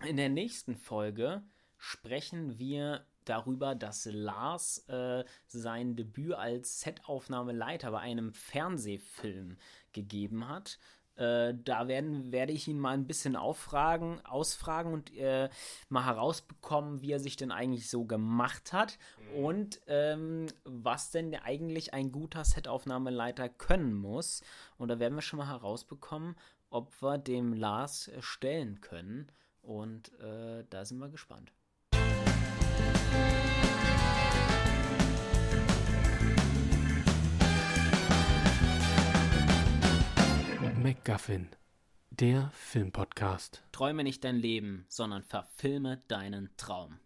in 0.05 0.17
der 0.17 0.29
nächsten 0.29 0.77
Folge 0.77 1.43
sprechen 1.77 2.59
wir 2.59 3.07
darüber, 3.25 3.75
dass 3.75 4.07
Lars 4.07 4.89
äh, 4.89 5.25
sein 5.47 5.97
Debüt 5.97 6.35
als 6.35 6.81
Setaufnahmeleiter 6.81 7.93
bei 7.93 8.01
einem 8.01 8.33
Fernsehfilm 8.33 9.59
gegeben 9.93 10.49
hat. 10.49 10.79
Äh, 11.19 11.55
da 11.65 11.89
werden, 11.89 12.31
werde 12.31 12.53
ich 12.53 12.69
ihn 12.69 12.79
mal 12.79 12.95
ein 12.95 13.07
bisschen 13.07 13.35
auffragen, 13.35 14.25
ausfragen 14.25 14.93
und 14.93 15.15
äh, 15.17 15.49
mal 15.89 16.05
herausbekommen, 16.05 17.03
wie 17.03 17.11
er 17.11 17.19
sich 17.19 17.37
denn 17.37 17.51
eigentlich 17.51 17.91
so 17.91 18.05
gemacht 18.05 18.73
hat 18.73 18.99
mhm. 19.19 19.45
und 19.45 19.81
ähm, 19.89 20.47
was 20.65 21.11
denn 21.11 21.35
eigentlich 21.35 21.93
ein 21.93 22.13
guter 22.13 22.45
Setaufnahmeleiter 22.45 23.49
können 23.49 23.95
muss. 23.95 24.43
Und 24.77 24.89
da 24.89 25.01
werden 25.01 25.17
wir 25.17 25.23
schon 25.23 25.39
mal 25.39 25.49
herausbekommen, 25.49 26.37
ob 26.71 27.03
wir 27.03 27.19
dem 27.19 27.53
Lars 27.53 28.11
stellen 28.21 28.81
können. 28.81 29.33
Und 29.61 30.13
äh, 30.21 30.65
da 30.71 30.85
sind 30.85 30.99
wir 30.99 31.09
gespannt. 31.09 31.53
MacGuffin, 40.89 41.51
der 42.09 42.51
Filmpodcast. 42.55 43.63
Träume 43.73 44.05
nicht 44.05 44.25
dein 44.25 44.37
Leben, 44.37 44.87
sondern 44.89 45.23
verfilme 45.23 46.03
deinen 46.09 46.49
Traum. 46.57 46.99